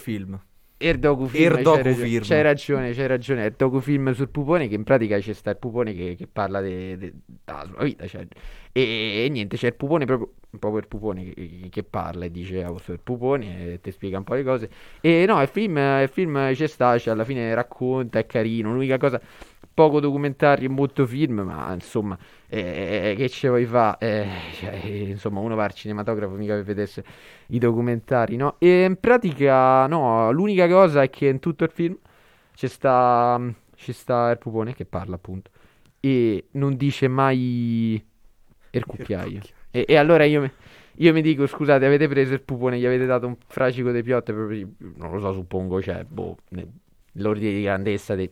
docufilm. 0.79 1.45
Erdogufilm, 1.45 1.45
Erdogufilm. 1.45 2.23
c'hai 2.23 2.43
ragione, 2.43 2.43
c'hai 2.43 2.43
ragione, 2.43 2.93
c'hai 2.95 3.07
ragione, 3.07 3.45
Erdogufilm 3.45 4.13
sul 4.13 4.29
pupone 4.29 4.69
che 4.69 4.75
in 4.77 4.85
pratica 4.85 5.19
c'è 5.19 5.33
sta 5.33 5.51
il 5.51 5.57
pupone 5.59 5.93
che, 5.95 6.15
che 6.17 6.27
parla 6.27 6.61
de- 6.61 6.97
de- 6.97 7.13
della 7.45 7.65
sua 7.67 7.83
vita, 7.85 8.07
cioè. 8.07 8.27
e, 8.73 9.25
e 9.25 9.29
niente, 9.29 9.57
c'è 9.57 9.69
il 9.69 9.75
pupone 9.75 10.05
proprio, 10.05 10.35
proprio 10.59 10.81
il 10.81 10.89
pupone 10.89 11.33
che, 11.33 11.69
che 11.71 11.83
parla 11.83 12.25
e 12.27 12.31
dice 12.31 12.63
ah, 12.63 12.71
questo 12.71 12.93
è 12.93 12.95
il 12.95 13.01
pupone 13.03 13.73
e 13.75 13.81
ti 13.81 13.91
spiega 13.91 14.19
un 14.19 14.25
po' 14.25 14.35
le 14.35 14.45
cose 14.45 14.71
e 15.01 15.25
no, 15.27 15.41
il 15.43 15.49
film, 15.49 15.77
il 15.77 16.09
film 16.11 16.53
c'è 16.55 16.67
sta, 16.67 16.97
cioè, 16.99 17.13
alla 17.13 17.25
fine 17.25 17.53
racconta, 17.55 18.19
è 18.21 18.27
carino, 18.27 18.73
l'unica 18.73 18.99
cosa, 18.99 19.21
poco 19.73 20.01
documentario, 20.01 20.69
molto 20.71 21.07
film, 21.07 21.41
ma 21.41 21.73
insomma, 21.73 22.19
eh, 22.49 23.15
che 23.17 23.29
ce 23.29 23.49
vuoi 23.49 23.65
fa? 23.65 23.97
Eh, 23.99 24.27
cioè, 24.55 24.75
insomma, 24.85 25.41
uno 25.41 25.55
va 25.55 25.65
al 25.65 25.73
cinematografo 25.73 26.35
mica 26.35 26.55
per 26.55 26.65
vedersi 26.65 27.03
i 27.49 27.59
documentari, 27.59 28.37
no? 28.37 28.57
E 28.59 28.85
in 28.85 28.97
pratica, 28.99 29.87
no, 29.87 30.31
l'unica 30.33 30.67
cosa 30.69 31.03
è 31.03 31.11
che 31.11 31.27
in 31.29 31.39
tutto 31.39 31.65
il 31.65 31.71
film 31.71 31.97
c'è 32.55 32.67
sta, 32.67 33.41
ci 33.77 33.93
sta 33.93 34.31
il 34.31 34.39
pupone 34.39 34.75
che 34.75 34.85
parla 34.85 35.15
appunto 35.15 35.51
e 36.01 36.47
non 36.53 36.77
dice 36.77 37.09
mai 37.09 38.05
il 38.71 38.85
cucchiaio. 38.85 39.41
E, 39.71 39.85
e 39.87 39.97
allora 39.97 40.25
io, 40.25 40.41
mi- 40.41 40.53
io 40.97 41.13
mi 41.13 41.23
dico, 41.23 41.47
scusate, 41.47 41.87
avete 41.87 42.09
preso 42.09 42.35
il 42.35 42.41
pupone, 42.41 42.79
gli 42.79 42.87
avete 42.87 43.07
dato 43.07 43.27
un 43.27 43.37
fracico 43.47 43.93
di 43.93 44.03
piotte, 44.03 44.33
proprio, 44.33 44.69
non 44.97 45.13
lo 45.13 45.21
so, 45.21 45.33
suppongo, 45.33 45.81
cioè, 45.81 46.05
boh, 46.05 46.37
ne- 46.51 46.67
l'ordine 47.13 47.53
di 47.53 47.63
grandezza 47.63 48.15
di 48.15 48.29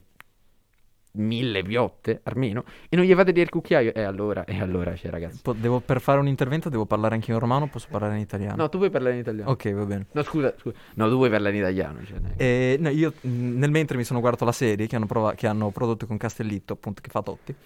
mille 1.17 1.63
piotte, 1.63 2.21
almeno, 2.25 2.65
e 2.89 2.97
non 2.97 3.05
gli 3.05 3.15
fate 3.15 3.33
dire 3.33 3.45
il 3.45 3.51
cucchiaio. 3.51 3.93
E 3.95 4.03
allora, 4.03 4.45
e 4.45 4.61
allora, 4.61 4.95
cioè, 4.97 5.11
ragazzi. 5.11 5.41
Po- 5.43 5.53
devo- 5.53 5.81
per 5.81 6.01
fare 6.01 6.19
un 6.21 6.29
intervento 6.29 6.69
devo 6.69 6.87
parlare 6.87 7.15
anche 7.15 7.33
in 7.33 7.39
romano, 7.39 7.67
posso 7.69 7.89
parlare 7.91 8.15
in 8.15 8.21
italiano? 8.21 8.57
No, 8.57 8.69
tu 8.69 8.79
puoi 8.79 8.91
parlare 8.91 9.15
in 9.15 9.21
italiano. 9.21 9.51
Ok, 9.51 9.73
va 9.73 9.85
bene. 9.85 10.07
No, 10.13 10.23
scusa, 10.23 10.55
scusa. 10.59 10.77
No, 10.95 11.09
tu 11.09 11.17
vuoi 11.17 11.31
parlare 11.31 11.55
in 11.55 11.61
italiano. 11.63 12.05
Cioè, 12.05 12.19
non 12.19 12.33
è- 12.37 12.43
E, 12.43 12.77
no, 12.79 12.89
io 12.89 13.13
mh, 13.21 13.29
nel 13.59 13.71
mentre 13.71 13.97
mi 13.97 14.05
sono 14.05 14.21
guardato 14.21 14.45
la 14.45 14.53
serie 14.53 14.87
che 14.87 14.97
hanno, 14.97 15.07
prova- 15.07 15.35
che 15.35 15.47
hanno 15.47 15.71
prodotto 15.71 16.07
con 16.07 16.17
Castellitto, 16.17 16.73
appunto, 16.75 17.01
che 17.01 17.11
fa 17.11 17.23
Totti, 17.23 17.53
me 17.53 17.59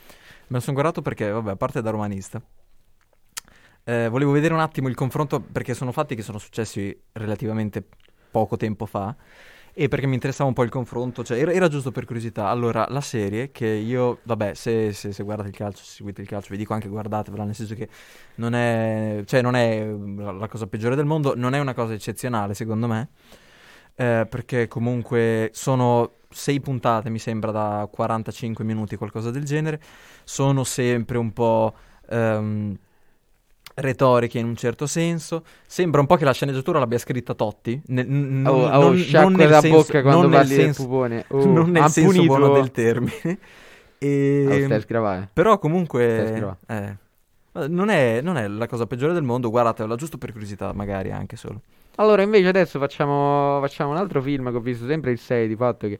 la 0.48 0.60
sono 0.60 0.72
guardato 0.74 1.02
perché, 1.02 1.28
vabbè, 1.30 1.50
a 1.50 1.56
parte 1.56 1.80
da 1.82 1.90
romanista, 1.90 2.42
eh, 3.84 4.08
volevo 4.08 4.30
vedere 4.32 4.54
un 4.54 4.60
attimo 4.60 4.88
il 4.88 4.94
confronto 4.94 5.40
perché 5.40 5.74
sono 5.74 5.90
fatti 5.92 6.14
che 6.14 6.22
sono 6.22 6.38
successi 6.38 6.96
relativamente 7.12 7.82
poco 8.30 8.56
tempo 8.56 8.86
fa 8.86 9.14
e 9.72 9.88
perché 9.88 10.06
mi 10.06 10.14
interessava 10.14 10.48
un 10.48 10.54
po' 10.54 10.62
il 10.62 10.70
confronto, 10.70 11.22
cioè 11.24 11.38
era, 11.38 11.52
era 11.52 11.68
giusto 11.68 11.90
per 11.90 12.04
curiosità. 12.04 12.48
Allora, 12.48 12.86
la 12.88 13.00
serie 13.00 13.50
che 13.50 13.66
io, 13.66 14.18
vabbè, 14.22 14.54
se, 14.54 14.92
se- 14.92 15.12
se 15.12 15.22
guardate 15.22 15.48
il 15.48 15.54
calcio, 15.56 15.82
se 15.84 15.94
seguite 15.96 16.22
il 16.22 16.28
calcio, 16.28 16.48
vi 16.50 16.56
dico 16.56 16.74
anche 16.74 16.88
guardatevela, 16.88 17.44
nel 17.44 17.54
senso 17.54 17.74
che 17.74 17.88
non 18.36 18.54
è, 18.54 19.22
cioè 19.26 19.42
non 19.42 19.56
è 19.56 19.84
la, 19.84 20.48
cosa 20.48 20.66
peggiore 20.66 20.96
del 20.96 21.06
mondo, 21.06 21.34
non 21.36 21.54
è 21.54 21.58
una 21.58 21.74
cosa 21.74 21.92
eccezionale 21.94 22.54
secondo 22.54 22.86
me, 22.86 23.08
eh, 23.94 24.26
perché 24.28 24.68
comunque 24.68 25.50
sono 25.52 26.14
sei 26.28 26.60
puntate, 26.60 27.10
mi 27.10 27.18
sembra, 27.18 27.50
da 27.50 27.88
45 27.90 28.64
minuti, 28.64 28.96
qualcosa 28.96 29.30
del 29.30 29.44
genere, 29.44 29.80
sono 30.24 30.64
sempre 30.64 31.18
un 31.18 31.32
po'... 31.32 31.74
ehm, 32.08 32.78
retoriche 33.74 34.38
in 34.38 34.46
un 34.46 34.56
certo 34.56 34.86
senso. 34.86 35.44
Sembra 35.66 36.00
un 36.00 36.06
po' 36.06 36.16
che 36.16 36.24
la 36.24 36.32
sceneggiatura 36.32 36.78
l'abbia 36.78 36.98
scritta 36.98 37.34
Totti. 37.34 37.80
Ne- 37.86 38.02
n- 38.04 38.44
Oh, 38.46 38.56
non, 38.68 38.72
oh, 38.74 38.80
non 38.88 38.96
sciacque 38.96 39.34
nel 39.34 39.48
la 39.50 39.60
senso, 39.60 39.76
bocca 39.78 40.02
quando 40.02 40.20
non 40.22 40.30
nel 40.30 40.46
senso- 40.46 40.82
pupone. 40.84 41.24
Oh, 41.30 41.44
non 41.46 41.70
nel 41.70 41.88
senso 41.88 42.10
punito- 42.12 42.36
buono 42.36 42.52
del 42.54 42.70
termine. 42.70 43.38
E- 43.98 44.46
Oh, 44.62 44.64
stai 44.64 44.80
sgravare. 44.80 45.28
Però 45.32 45.58
comunque 45.58 46.56
eh, 46.66 46.96
non, 47.68 47.88
è, 47.90 48.20
non 48.22 48.36
è 48.36 48.46
la 48.48 48.66
cosa 48.66 48.86
peggiore 48.86 49.12
del 49.12 49.22
mondo, 49.22 49.50
guardatela 49.50 49.94
giusto 49.96 50.18
per 50.18 50.32
curiosità, 50.32 50.72
magari 50.72 51.10
anche 51.10 51.36
solo. 51.36 51.60
Allora, 51.96 52.22
invece 52.22 52.48
adesso 52.48 52.78
facciamo, 52.78 53.58
facciamo 53.60 53.90
un 53.90 53.96
altro 53.96 54.22
film 54.22 54.50
che 54.50 54.56
ho 54.56 54.60
visto 54.60 54.86
sempre 54.86 55.10
il 55.10 55.18
6 55.18 55.48
di 55.48 55.56
fatto 55.56 55.86
che, 55.88 55.98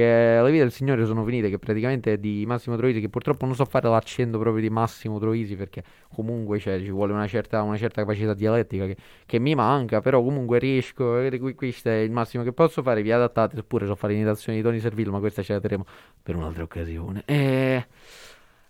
è 0.00 0.40
Le 0.42 0.50
vite 0.50 0.62
del 0.62 0.72
Signore 0.72 1.04
sono 1.06 1.24
finite, 1.24 1.50
che 1.50 1.58
praticamente 1.58 2.12
è 2.14 2.18
di 2.18 2.44
Massimo 2.46 2.76
Troisi, 2.76 3.00
che 3.00 3.08
purtroppo 3.08 3.46
non 3.46 3.54
so 3.54 3.64
fare 3.64 3.88
l'accento 3.88 4.38
proprio 4.38 4.62
di 4.62 4.70
Massimo 4.70 5.18
Troisi 5.18 5.56
perché 5.56 5.82
comunque 6.12 6.58
cioè, 6.58 6.80
ci 6.80 6.90
vuole 6.90 7.12
una 7.12 7.26
certa, 7.26 7.62
una 7.62 7.76
certa 7.76 8.02
capacità 8.02 8.34
dialettica 8.34 8.86
che, 8.86 8.96
che 9.26 9.38
mi 9.38 9.54
manca, 9.54 10.00
però 10.00 10.22
comunque 10.22 10.58
riesco, 10.58 11.18
eh, 11.18 11.54
questo 11.54 11.88
è 11.88 11.96
il 11.96 12.10
massimo 12.10 12.42
che 12.42 12.52
posso 12.52 12.82
fare, 12.82 13.02
vi 13.02 13.12
adattate, 13.12 13.58
oppure 13.58 13.86
so 13.86 13.94
fare 13.94 14.14
imitazioni 14.14 14.58
di 14.58 14.64
Tony 14.64 14.80
Servillo, 14.80 15.12
ma 15.12 15.18
questa 15.18 15.42
ce 15.42 15.52
la 15.54 15.60
terremo 15.60 15.84
per 16.22 16.36
un'altra 16.36 16.62
occasione. 16.62 17.22
E... 17.24 17.86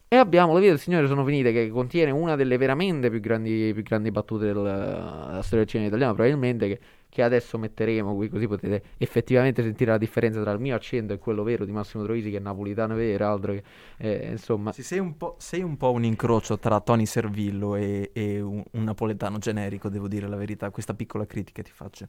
E 0.07 0.16
abbiamo 0.16 0.53
Le 0.53 0.61
vite 0.61 0.70
del 0.70 0.81
Signore 0.81 1.09
sono 1.09 1.25
finite, 1.25 1.51
che 1.51 1.68
contiene 1.70 2.12
una 2.12 2.37
delle 2.37 2.57
veramente 2.57 3.11
più 3.11 3.18
grandi, 3.18 3.72
più 3.75 3.83
grandi 3.83 4.12
battute 4.12 4.45
del- 4.45 4.55
della 4.55 5.41
storia 5.43 5.64
del 5.64 5.66
cinema 5.66 5.89
italiano, 5.89 6.14
probabilmente, 6.14 6.68
che, 6.68 6.81
che 7.15 7.23
adesso 7.23 7.59
metteremo 7.59 8.12
qui, 8.17 8.29
così 8.29 8.49
potete 8.49 8.83
effettivamente 8.99 9.62
sentire 9.62 9.93
la 9.93 9.99
differenza 9.99 10.41
tra 10.43 10.51
il 10.51 10.59
mio 10.59 10.75
accento 10.75 11.12
e 11.12 11.19
quello 11.19 11.45
vero 11.45 11.65
di 11.65 11.71
Massimo 11.71 12.03
Troisi, 12.03 12.29
che 12.29 12.39
è 12.39 12.41
napolitano 12.41 12.97
vero, 12.97 13.29
altro 13.29 13.53
che... 13.53 13.62
eh, 13.99 14.31
insomma, 14.33 14.73
Sì, 14.73 14.83
sei, 14.83 14.99
un 14.99 15.17
po', 15.17 15.37
sei 15.39 15.62
un 15.62 15.77
po' 15.77 15.93
un 15.93 16.03
incrocio 16.03 16.59
tra 16.59 16.81
Tony 16.81 17.07
Servillo 17.07 17.77
e, 17.77 18.11
e 18.12 18.41
un, 18.41 18.65
un 18.69 18.83
napoletano 18.83 19.39
generico, 19.39 19.89
devo 19.89 20.09
dire 20.09 20.27
la 20.27 20.35
verità. 20.35 20.71
Questa 20.71 20.93
piccola 20.95 21.25
critica 21.25 21.62
ti 21.62 21.71
faccio. 21.71 22.09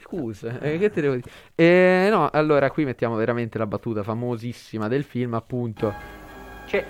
Scusa, 0.00 0.60
eh, 0.60 0.76
che 0.78 0.90
te 0.90 1.00
devo 1.00 1.14
dire? 1.14 1.30
Eh, 1.54 2.08
no, 2.10 2.30
allora 2.30 2.68
qui 2.72 2.84
mettiamo 2.84 3.14
veramente 3.14 3.58
la 3.58 3.66
battuta 3.66 4.02
famosissima 4.02 4.88
del 4.88 5.04
film, 5.04 5.34
appunto. 5.34 6.17
Cioè, 6.68 6.84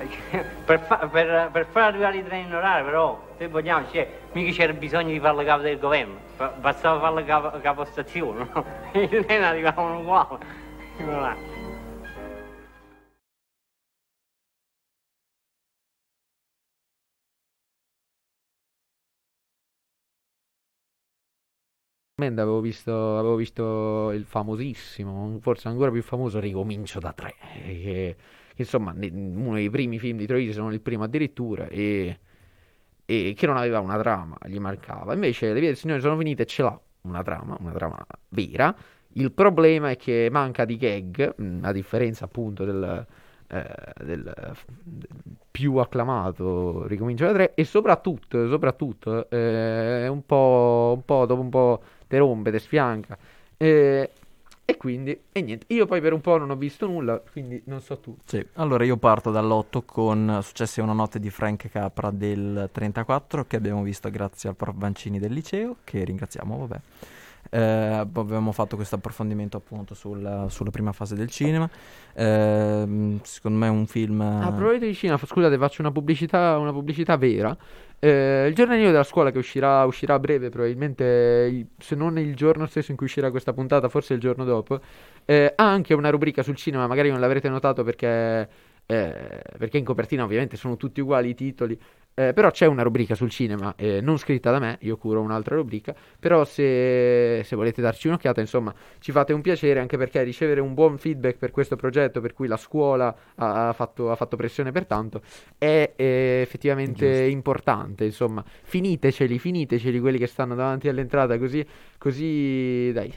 per, 0.66 0.80
fa- 0.80 1.06
per, 1.08 1.50
per 1.52 1.66
far 1.66 1.84
arrivare 1.84 2.18
i 2.18 2.24
treni 2.24 2.46
in 2.46 2.54
orario, 2.54 2.84
però, 2.84 3.28
se 3.38 3.46
vogliamo, 3.46 3.86
cioè, 3.92 4.08
mica 4.32 4.50
c'era 4.50 4.72
bisogno 4.72 5.12
di 5.12 5.20
farlo 5.20 5.44
capo 5.44 5.62
del 5.62 5.78
governo, 5.78 6.18
ba- 6.36 6.48
bastava 6.48 6.98
farlo 6.98 7.24
capo, 7.24 7.60
capo 7.60 7.84
stazione, 7.84 8.48
no? 8.52 8.64
I 9.00 9.08
treni 9.08 9.44
arrivavano 9.44 10.00
uguali. 10.00 10.44
Voilà. 10.98 11.36
Avevo 22.20 22.60
visto, 22.60 23.16
avevo 23.16 23.36
visto 23.36 24.10
il 24.10 24.24
famosissimo, 24.24 25.38
forse 25.40 25.68
ancora 25.68 25.92
più 25.92 26.02
famoso, 26.02 26.40
Ricomincio 26.40 26.98
da 26.98 27.12
tre, 27.12 27.36
che, 27.54 28.16
insomma 28.62 28.94
uno 28.94 29.54
dei 29.54 29.70
primi 29.70 29.98
film 29.98 30.18
di 30.18 30.26
Troisi, 30.26 30.52
se 30.52 30.60
non 30.60 30.72
il 30.72 30.80
primo 30.80 31.04
addirittura, 31.04 31.66
e, 31.68 32.18
e 33.04 33.34
che 33.36 33.46
non 33.46 33.56
aveva 33.56 33.80
una 33.80 33.98
trama, 33.98 34.36
gli 34.46 34.58
mancava. 34.58 35.14
Invece 35.14 35.52
Le 35.52 35.60
vie 35.60 35.68
del 35.68 35.76
Signore 35.76 36.00
sono 36.00 36.16
finite 36.16 36.42
e 36.42 36.46
ce 36.46 36.62
l'ha 36.62 36.80
una 37.02 37.22
trama, 37.22 37.56
una 37.60 37.72
trama 37.72 38.04
vera. 38.30 38.74
Il 39.12 39.32
problema 39.32 39.90
è 39.90 39.96
che 39.96 40.28
manca 40.30 40.64
di 40.64 40.76
gag, 40.76 41.34
mh, 41.36 41.60
a 41.62 41.72
differenza 41.72 42.26
appunto 42.26 42.64
del, 42.64 43.06
eh, 43.48 43.74
del, 44.04 44.54
più 45.50 45.76
acclamato 45.76 46.86
Ricomincio 46.86 47.24
da 47.24 47.32
tre, 47.32 47.54
e 47.54 47.64
soprattutto, 47.64 48.48
soprattutto, 48.48 49.28
eh, 49.30 50.06
un 50.08 50.24
po', 50.24 50.92
un 50.96 51.04
po' 51.04 51.26
dopo 51.26 51.40
un 51.40 51.48
po' 51.48 51.82
te 52.06 52.18
rompe, 52.18 52.50
te 52.50 52.58
sfianca. 52.58 53.18
Eh, 53.56 54.10
e 54.70 54.76
quindi, 54.76 55.18
e 55.32 55.40
niente, 55.40 55.64
io 55.72 55.86
poi 55.86 56.02
per 56.02 56.12
un 56.12 56.20
po' 56.20 56.36
non 56.36 56.50
ho 56.50 56.54
visto 56.54 56.86
nulla, 56.86 57.18
quindi 57.20 57.62
non 57.64 57.80
so 57.80 58.00
tu. 58.00 58.14
Sì, 58.26 58.46
allora 58.56 58.84
io 58.84 58.98
parto 58.98 59.30
dall'otto 59.30 59.80
con 59.80 60.40
Successi 60.42 60.80
a 60.80 60.82
una 60.82 60.92
notte 60.92 61.18
di 61.18 61.30
Frank 61.30 61.70
Capra 61.70 62.10
del 62.10 62.68
34 62.70 63.46
che 63.46 63.56
abbiamo 63.56 63.82
visto 63.82 64.10
grazie 64.10 64.50
al 64.50 64.56
prof 64.56 64.74
Vancini 64.76 65.18
del 65.18 65.32
liceo, 65.32 65.76
che 65.84 66.04
ringraziamo, 66.04 66.58
vabbè. 66.58 66.80
Eh, 67.50 67.58
avevamo 67.58 68.52
fatto 68.52 68.76
questo 68.76 68.96
approfondimento 68.96 69.56
appunto 69.56 69.94
sulla, 69.94 70.48
sulla 70.48 70.70
prima 70.70 70.92
fase 70.92 71.14
del 71.14 71.30
cinema. 71.30 71.68
Ehm, 72.14 73.20
secondo 73.22 73.58
me 73.58 73.66
è 73.66 73.70
un 73.70 73.86
film... 73.86 74.20
A 74.20 74.52
proposito 74.52 74.84
di 74.84 74.94
cinema, 74.94 75.18
scusate, 75.18 75.56
faccio 75.56 75.80
una 75.80 75.92
pubblicità, 75.92 76.58
una 76.58 76.72
pubblicità 76.72 77.16
vera. 77.16 77.56
Eh, 78.00 78.46
il 78.48 78.54
giornalino 78.54 78.90
della 78.90 79.02
scuola 79.02 79.32
che 79.32 79.38
uscirà, 79.38 79.84
uscirà 79.84 80.14
a 80.14 80.18
breve, 80.18 80.50
probabilmente 80.50 81.48
il- 81.50 81.66
se 81.78 81.96
non 81.96 82.16
il 82.18 82.36
giorno 82.36 82.66
stesso 82.66 82.90
in 82.90 82.96
cui 82.96 83.06
uscirà 83.06 83.30
questa 83.30 83.52
puntata, 83.52 83.88
forse 83.88 84.14
il 84.14 84.20
giorno 84.20 84.44
dopo, 84.44 84.80
eh, 85.24 85.52
ha 85.56 85.64
anche 85.68 85.94
una 85.94 86.10
rubrica 86.10 86.42
sul 86.42 86.54
cinema, 86.54 86.86
magari 86.86 87.10
non 87.10 87.18
l'avrete 87.18 87.48
notato 87.48 87.82
perché, 87.82 88.48
eh, 88.90 89.42
perché 89.58 89.76
in 89.76 89.84
copertina 89.84 90.24
ovviamente 90.24 90.56
sono 90.56 90.78
tutti 90.78 91.02
uguali 91.02 91.28
i 91.28 91.34
titoli, 91.34 91.78
eh, 92.14 92.32
però 92.32 92.50
c'è 92.50 92.64
una 92.64 92.82
rubrica 92.82 93.14
sul 93.14 93.28
cinema, 93.28 93.74
eh, 93.76 94.00
non 94.00 94.16
scritta 94.16 94.50
da 94.50 94.58
me, 94.58 94.78
io 94.80 94.96
curo 94.96 95.20
un'altra 95.20 95.56
rubrica, 95.56 95.94
però 96.18 96.42
se, 96.46 97.42
se 97.44 97.54
volete 97.54 97.82
darci 97.82 98.08
un'occhiata, 98.08 98.40
insomma, 98.40 98.74
ci 98.98 99.12
fate 99.12 99.34
un 99.34 99.42
piacere 99.42 99.78
anche 99.78 99.98
perché 99.98 100.22
ricevere 100.22 100.62
un 100.62 100.72
buon 100.72 100.96
feedback 100.96 101.36
per 101.36 101.50
questo 101.50 101.76
progetto, 101.76 102.22
per 102.22 102.32
cui 102.32 102.48
la 102.48 102.56
scuola 102.56 103.14
ha, 103.34 103.68
ha 103.68 103.72
fatto, 103.74 104.10
ha 104.10 104.16
fatto 104.16 104.36
pressione 104.36 104.72
per 104.72 104.86
tanto, 104.86 105.20
è 105.58 105.92
eh, 105.94 106.40
effettivamente 106.42 107.06
Giusto. 107.06 107.30
importante, 107.30 108.04
insomma, 108.06 108.42
finiteceli, 108.62 109.38
finiteceli 109.38 110.00
quelli 110.00 110.16
che 110.16 110.26
stanno 110.26 110.54
davanti 110.54 110.88
all'entrata, 110.88 111.38
così, 111.38 111.64
così, 111.98 112.90
dai, 112.92 113.12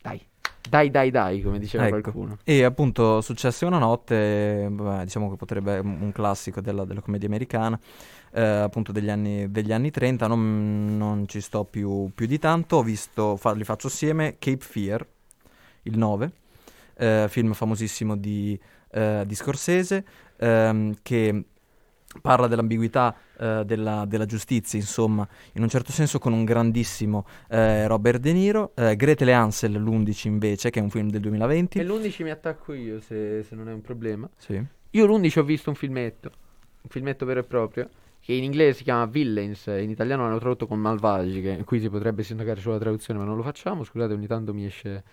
dai, 0.00 0.24
dai, 0.68 0.90
dai, 0.90 1.10
dai, 1.10 1.42
come 1.42 1.58
diceva 1.58 1.86
Ecco. 1.86 2.00
qualcuno. 2.00 2.38
E 2.44 2.62
appunto 2.64 3.20
Successi 3.20 3.64
una 3.64 3.78
notte, 3.78 4.68
vabbè, 4.70 5.04
diciamo 5.04 5.30
che 5.30 5.36
potrebbe 5.36 5.78
un 5.78 5.96
un 6.00 6.12
classico 6.12 6.60
della, 6.60 6.84
della 6.84 7.00
commedia 7.00 7.28
americana, 7.28 7.78
eh, 8.32 8.42
appunto 8.42 8.92
degli 8.92 9.10
anni, 9.10 9.50
degli 9.50 9.72
anni 9.72 9.90
30, 9.90 10.26
non, 10.26 10.96
non 10.96 11.26
ci 11.28 11.40
sto 11.40 11.64
più, 11.64 12.10
più 12.14 12.26
di 12.26 12.38
tanto, 12.38 12.76
ho 12.76 12.82
visto, 12.82 13.36
fa- 13.36 13.52
li 13.52 13.64
faccio 13.64 13.88
assieme, 13.88 14.36
Cape 14.38 14.64
Fear, 14.64 15.06
il 15.82 15.98
9, 15.98 16.32
eh, 16.96 17.26
film 17.28 17.52
famosissimo 17.52 18.16
di, 18.16 18.58
eh, 18.90 19.24
di 19.26 19.34
Scorsese, 19.34 20.04
ehm, 20.38 20.96
che 21.02 21.44
parla 22.20 22.46
dell'ambiguità 22.46 23.14
eh, 23.38 23.62
della, 23.64 24.04
della 24.06 24.26
giustizia, 24.26 24.78
insomma, 24.78 25.26
in 25.52 25.62
un 25.62 25.68
certo 25.68 25.92
senso 25.92 26.18
con 26.18 26.32
un 26.32 26.44
grandissimo 26.44 27.26
eh, 27.48 27.86
Robert 27.86 28.20
De 28.20 28.32
Niro, 28.32 28.72
eh, 28.74 28.96
Gretel 28.96 29.28
e 29.28 29.32
Hansel 29.32 29.72
l'11 29.72 30.28
invece, 30.28 30.70
che 30.70 30.80
è 30.80 30.82
un 30.82 30.90
film 30.90 31.10
del 31.10 31.20
2020. 31.20 31.78
E 31.78 31.84
l'11 31.84 32.22
mi 32.22 32.30
attacco 32.30 32.72
io 32.72 33.00
se, 33.00 33.42
se 33.42 33.54
non 33.54 33.68
è 33.68 33.72
un 33.72 33.80
problema. 33.80 34.28
Sì. 34.36 34.62
Io 34.90 35.06
l'11 35.06 35.38
ho 35.38 35.44
visto 35.44 35.70
un 35.70 35.76
filmetto, 35.76 36.30
un 36.82 36.90
filmetto 36.90 37.26
vero 37.26 37.40
e 37.40 37.44
proprio, 37.44 37.88
che 38.20 38.32
in 38.32 38.42
inglese 38.42 38.78
si 38.78 38.82
chiama 38.82 39.06
Villains, 39.06 39.66
in 39.66 39.90
italiano 39.90 40.24
l'hanno 40.24 40.38
tradotto 40.38 40.66
con 40.66 40.80
Malvagi, 40.80 41.40
che 41.42 41.62
qui 41.64 41.78
si 41.78 41.88
potrebbe 41.88 42.22
sindacare 42.22 42.60
sulla 42.60 42.78
traduzione, 42.78 43.20
ma 43.20 43.24
non 43.24 43.36
lo 43.36 43.42
facciamo, 43.42 43.84
scusate, 43.84 44.14
ogni 44.14 44.26
tanto 44.26 44.52
mi 44.52 44.64
esce, 44.64 45.04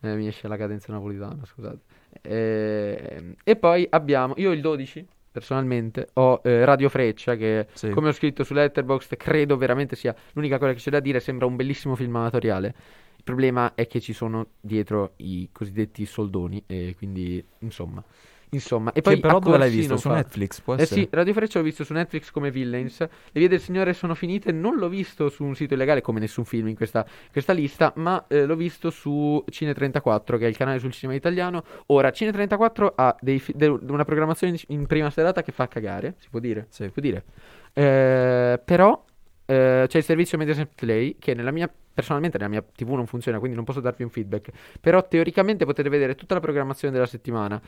eh, 0.00 0.14
mi 0.14 0.26
esce 0.26 0.48
la 0.48 0.56
cadenza 0.56 0.92
napolitana, 0.92 1.44
scusate. 1.44 1.78
Eh, 2.22 3.36
e 3.44 3.56
poi 3.56 3.86
abbiamo, 3.90 4.32
io 4.38 4.52
il 4.52 4.62
12, 4.62 5.06
personalmente, 5.36 6.08
ho 6.14 6.40
eh, 6.42 6.64
Radio 6.64 6.88
Freccia, 6.88 7.36
che 7.36 7.66
Sì. 7.74 7.90
come 7.90 8.08
ho 8.08 8.12
scritto 8.12 8.42
su 8.42 8.54
Letterboxd, 8.54 9.16
credo 9.16 9.58
veramente 9.58 9.94
sia 9.94 10.14
l'unica 10.32 10.56
cosa 10.56 10.72
che 10.72 10.78
c'è 10.78 10.90
da 10.90 11.00
dire, 11.00 11.20
sembra 11.20 11.44
un 11.44 11.56
bellissimo 11.56 11.94
film 11.94 12.16
amatoriale. 12.16 12.74
Il 13.16 13.22
problema 13.22 13.74
è 13.74 13.86
che 13.86 14.00
ci 14.00 14.14
sono 14.14 14.46
dietro 14.58 15.12
i 15.16 15.50
cosiddetti 15.52 16.06
soldoni, 16.06 16.62
e 16.66 16.94
quindi, 16.96 17.44
insomma... 17.58 18.02
Insomma, 18.50 18.92
e 18.92 19.02
poi 19.02 19.14
Che 19.14 19.20
però 19.20 19.38
dove 19.38 19.58
l'hai 19.58 19.70
visto? 19.70 19.96
Su 19.96 20.08
fa- 20.08 20.14
Netflix, 20.14 20.60
può 20.60 20.74
eh 20.76 20.82
essere? 20.82 21.00
sì, 21.02 21.08
Radio 21.10 21.32
Freccia 21.32 21.58
l'ho 21.58 21.64
visto 21.64 21.84
su 21.84 21.92
Netflix 21.92 22.30
come 22.30 22.50
Villains. 22.50 23.00
Le 23.00 23.08
vie 23.32 23.48
del 23.48 23.60
Signore 23.60 23.92
sono 23.92 24.14
finite. 24.14 24.52
Non 24.52 24.76
l'ho 24.76 24.88
visto 24.88 25.28
su 25.28 25.44
un 25.44 25.54
sito 25.54 25.74
illegale 25.74 26.00
come 26.00 26.20
nessun 26.20 26.44
film 26.44 26.68
in 26.68 26.76
questa, 26.76 27.04
questa 27.32 27.52
lista, 27.52 27.92
ma 27.96 28.24
eh, 28.28 28.46
l'ho 28.46 28.56
visto 28.56 28.90
su 28.90 29.44
Cine34, 29.50 30.38
che 30.38 30.46
è 30.46 30.48
il 30.48 30.56
canale 30.56 30.78
sul 30.78 30.92
cinema 30.92 31.16
italiano. 31.16 31.64
Ora, 31.86 32.10
Cine34 32.10 32.92
ha 32.94 33.16
dei 33.20 33.40
fi- 33.40 33.52
de- 33.54 33.66
una 33.66 34.04
programmazione 34.04 34.56
in, 34.68 34.78
in 34.78 34.86
prima 34.86 35.10
serata 35.10 35.42
che 35.42 35.52
fa 35.52 35.66
cagare, 35.66 36.14
si 36.18 36.28
può 36.30 36.38
dire? 36.38 36.66
Sì. 36.70 36.84
Si 36.84 36.90
può 36.90 37.02
dire. 37.02 37.24
Eh, 37.72 38.60
però 38.64 39.04
eh, 39.44 39.84
c'è 39.88 39.98
il 39.98 40.04
servizio 40.04 40.38
Mediaset 40.38 40.70
Play 40.74 41.16
che 41.18 41.34
nella 41.34 41.50
mia 41.50 41.70
personalmente 41.96 42.36
nella 42.36 42.50
mia 42.50 42.62
TV 42.62 42.90
non 42.90 43.06
funziona, 43.06 43.38
quindi 43.38 43.56
non 43.56 43.64
posso 43.64 43.80
darvi 43.80 44.02
un 44.02 44.10
feedback. 44.10 44.50
Però 44.80 45.06
teoricamente 45.08 45.64
potete 45.64 45.88
vedere 45.88 46.14
tutta 46.14 46.34
la 46.34 46.40
programmazione 46.40 46.92
della 46.92 47.06
settimana. 47.06 47.58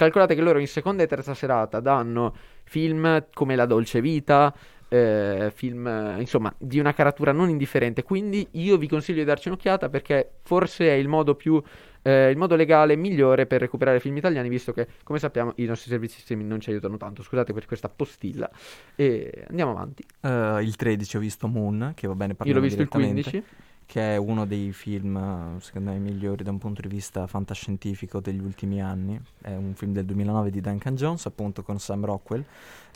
Calcolate 0.00 0.34
che 0.34 0.40
loro 0.40 0.58
in 0.58 0.66
seconda 0.66 1.02
e 1.02 1.06
terza 1.06 1.34
serata 1.34 1.78
danno 1.78 2.34
film 2.64 3.26
come 3.34 3.54
La 3.54 3.66
Dolce 3.66 4.00
Vita, 4.00 4.50
eh, 4.88 5.52
film 5.54 6.16
insomma 6.18 6.50
di 6.56 6.78
una 6.78 6.94
caratura 6.94 7.32
non 7.32 7.50
indifferente. 7.50 8.02
Quindi 8.02 8.48
io 8.52 8.78
vi 8.78 8.88
consiglio 8.88 9.18
di 9.18 9.26
darci 9.26 9.48
un'occhiata 9.48 9.90
perché 9.90 10.36
forse 10.40 10.88
è 10.88 10.92
il 10.92 11.06
modo 11.06 11.34
più 11.34 11.62
eh, 12.00 12.30
il 12.30 12.38
modo 12.38 12.56
legale 12.56 12.96
migliore 12.96 13.44
per 13.44 13.60
recuperare 13.60 14.00
film 14.00 14.16
italiani, 14.16 14.48
visto 14.48 14.72
che, 14.72 14.86
come 15.02 15.18
sappiamo, 15.18 15.52
i 15.56 15.66
nostri 15.66 15.90
servizi 15.90 16.20
streaming 16.20 16.48
non 16.48 16.60
ci 16.60 16.70
aiutano 16.70 16.96
tanto. 16.96 17.22
Scusate 17.22 17.52
per 17.52 17.66
questa 17.66 17.90
postilla. 17.90 18.50
E 18.94 19.44
andiamo 19.50 19.72
avanti. 19.72 20.02
Eh, 20.22 20.62
il 20.62 20.76
13 20.76 21.18
ho 21.18 21.20
visto 21.20 21.46
Moon, 21.46 21.92
che 21.94 22.06
va 22.06 22.14
bene 22.14 22.30
Io 22.30 22.36
parliamo 22.36 22.58
l'ho 22.58 22.66
visto 22.66 22.80
il 22.80 22.88
direttamente, 22.90 23.30
15. 23.30 23.69
Che 23.90 24.14
è 24.14 24.16
uno 24.16 24.46
dei 24.46 24.70
film, 24.72 25.58
secondo 25.58 25.90
me, 25.90 25.98
migliori 25.98 26.44
da 26.44 26.52
un 26.52 26.58
punto 26.58 26.80
di 26.80 26.86
vista 26.86 27.26
fantascientifico 27.26 28.20
degli 28.20 28.38
ultimi 28.38 28.80
anni. 28.80 29.20
È 29.42 29.52
un 29.52 29.74
film 29.74 29.92
del 29.92 30.04
2009 30.04 30.50
di 30.50 30.60
Duncan 30.60 30.94
Jones, 30.94 31.26
appunto 31.26 31.64
con 31.64 31.80
Sam 31.80 32.04
Rockwell, 32.04 32.44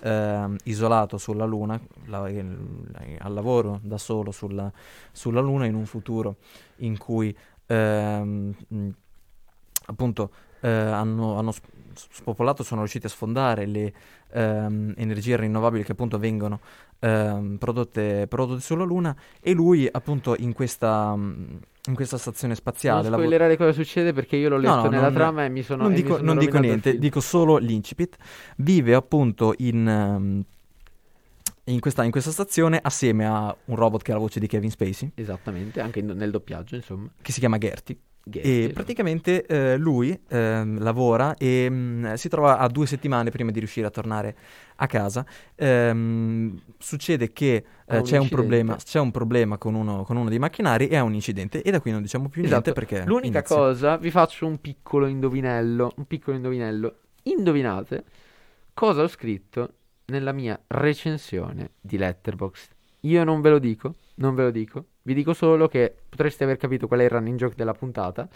ehm, 0.05 0.57
isolato 0.63 1.19
sulla 1.19 1.47
Luna, 1.47 1.81
la- 2.07 2.29
il- 2.31 3.17
al 3.19 3.33
lavoro 3.33 3.81
da 3.83 3.99
solo 3.99 4.31
sulla, 4.31 4.71
sulla 5.11 5.41
Luna 5.41 5.67
in 5.67 5.75
un 5.75 5.85
futuro 5.85 6.37
in 6.77 6.97
cui 6.97 7.37
ehm, 7.67 8.55
appunto 9.87 10.31
eh, 10.61 10.69
hanno, 10.69 11.37
hanno 11.39 11.51
sp- 11.53 11.73
spopolato, 11.95 12.63
sono 12.63 12.81
riusciti 12.81 13.07
a 13.07 13.09
sfondare 13.09 13.67
le 13.67 13.93
ehm, 14.35 14.95
energie 14.97 15.37
rinnovabili 15.37 15.85
che 15.85 15.93
appunto 15.93 16.19
vengono 16.19 16.61
ehm, 16.99 17.57
prodotte, 17.59 18.27
prodotte 18.29 18.61
sulla 18.61 18.85
Luna 18.85 19.15
e 19.41 19.53
lui 19.53 19.89
appunto 19.91 20.35
in 20.39 20.53
questa, 20.53 21.15
mh, 21.15 21.59
in 21.87 21.95
questa 21.95 22.19
stazione 22.19 22.55
Non 22.55 22.57
spaziale 22.57 23.03
lavora- 23.05 23.17
spoilerare 23.23 23.57
cosa 23.57 23.73
succede 23.73 24.13
perché 24.13 24.37
io 24.37 24.49
l'ho 24.49 24.57
No, 24.57 24.63
letto 24.63 24.83
no, 24.85 24.89
nella 24.91 25.03
non- 25.05 25.13
trama 25.15 25.45
e 25.45 25.49
mi 25.49 25.63
sono 25.63 25.83
non 25.85 25.95
dico, 25.95 26.17
sono 26.17 26.25
non 26.33 26.39
dico 26.39 26.59
niente, 26.59 26.99
dico 26.99 27.21
solo 27.21 27.57
l'incipit. 27.59 28.17
Vive 28.57 28.95
appunto 28.95 29.55
in, 29.59 29.87
ehm, 29.89 30.45
in, 31.65 31.81
questa, 31.81 32.05
in 32.05 32.11
questa 32.11 32.31
stazione 32.31 32.79
assieme 32.83 33.27
a 33.27 33.55
un 33.67 33.77
robot 33.77 34.03
che 34.03 34.11
ha 34.11 34.15
la 34.15 34.21
voce 34.21 34.41
di 34.41 34.47
Kevin 34.47 34.71
Spacey, 34.71 35.13
Esattamente, 35.15 35.81
anche 35.81 36.01
in- 36.01 36.13
nel 36.15 36.31
doppiaggio, 36.31 36.75
insomma. 36.75 37.09
che 37.23 37.33
si 37.33 37.41
chiama 37.41 37.59
Gertie. 37.59 37.97
Gertie, 38.27 38.69
E 38.69 38.73
praticamente 38.73 39.45
eh, 39.45 39.77
lui 39.77 40.19
ehm, 40.29 40.83
lavora 40.83 41.35
e 41.37 41.69
mh, 41.69 42.15
si 42.15 42.29
trova 42.29 42.59
a 42.59 42.69
due 42.69 42.87
settimane 42.87 43.31
prima 43.31 43.51
di 43.51 43.59
riuscire 43.59 43.87
a 43.87 43.91
tornare 43.91 44.35
a 44.77 44.87
casa. 44.87 45.25
Ehm, 45.57 46.59
succede 46.79 47.33
che 47.33 47.65
eh, 47.87 47.97
un 47.99 48.03
c'è, 48.03 48.17
un 48.17 48.29
problema, 48.29 48.77
c'è 48.77 48.99
un 48.99 49.11
problema 49.11 49.59
con 49.59 49.75
uno, 49.75 50.05
con 50.05 50.17
uno 50.17 50.29
dei 50.31 50.39
macchinari 50.39 50.89
e 50.89 50.97
ha 50.97 51.03
un 51.03 51.15
incidente. 51.15 51.63
E 51.63 51.71
da 51.71 51.81
qui 51.81 51.91
non 51.91 52.01
diciamo 52.01 52.29
più 52.29 52.41
niente 52.43 52.71
Esatto. 52.71 52.73
perché. 52.73 53.05
L'unica 53.05 53.39
inizia. 53.39 53.57
cosa, 53.57 53.97
vi 53.99 54.11
faccio 54.11 54.47
un 54.47 54.59
piccolo 54.61 55.07
indovinello, 55.07 55.93
un 55.97 56.07
piccolo 56.07 56.37
indovinello. 56.37 56.95
Indovinate 57.25 58.05
cosa 58.73 59.03
ho 59.03 59.09
scritto 59.09 59.73
nella 60.07 60.33
mia 60.33 60.59
recensione 60.69 61.71
di 61.81 61.97
Letterboxd. 61.99 62.71
Io 63.01 63.23
non 63.25 63.41
ve 63.43 63.51
lo 63.51 63.59
dico, 63.59 63.97
non 64.17 64.35
ve 64.35 64.43
lo 64.45 64.51
dico. 64.51 64.85
Vi 65.03 65.15
dico 65.15 65.33
solo 65.33 65.69
che 65.69 65.95
potreste 66.09 66.45
aver 66.45 66.57
capito 66.57 66.87
qual 66.87 67.01
è 67.01 67.05
il 67.05 67.11
running 67.11 67.39
joke 67.39 67.55
della 67.57 67.75
puntata. 67.75 68.29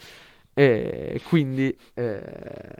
E 0.53 1.21
quindi, 1.27 1.75
eh, 1.93 2.75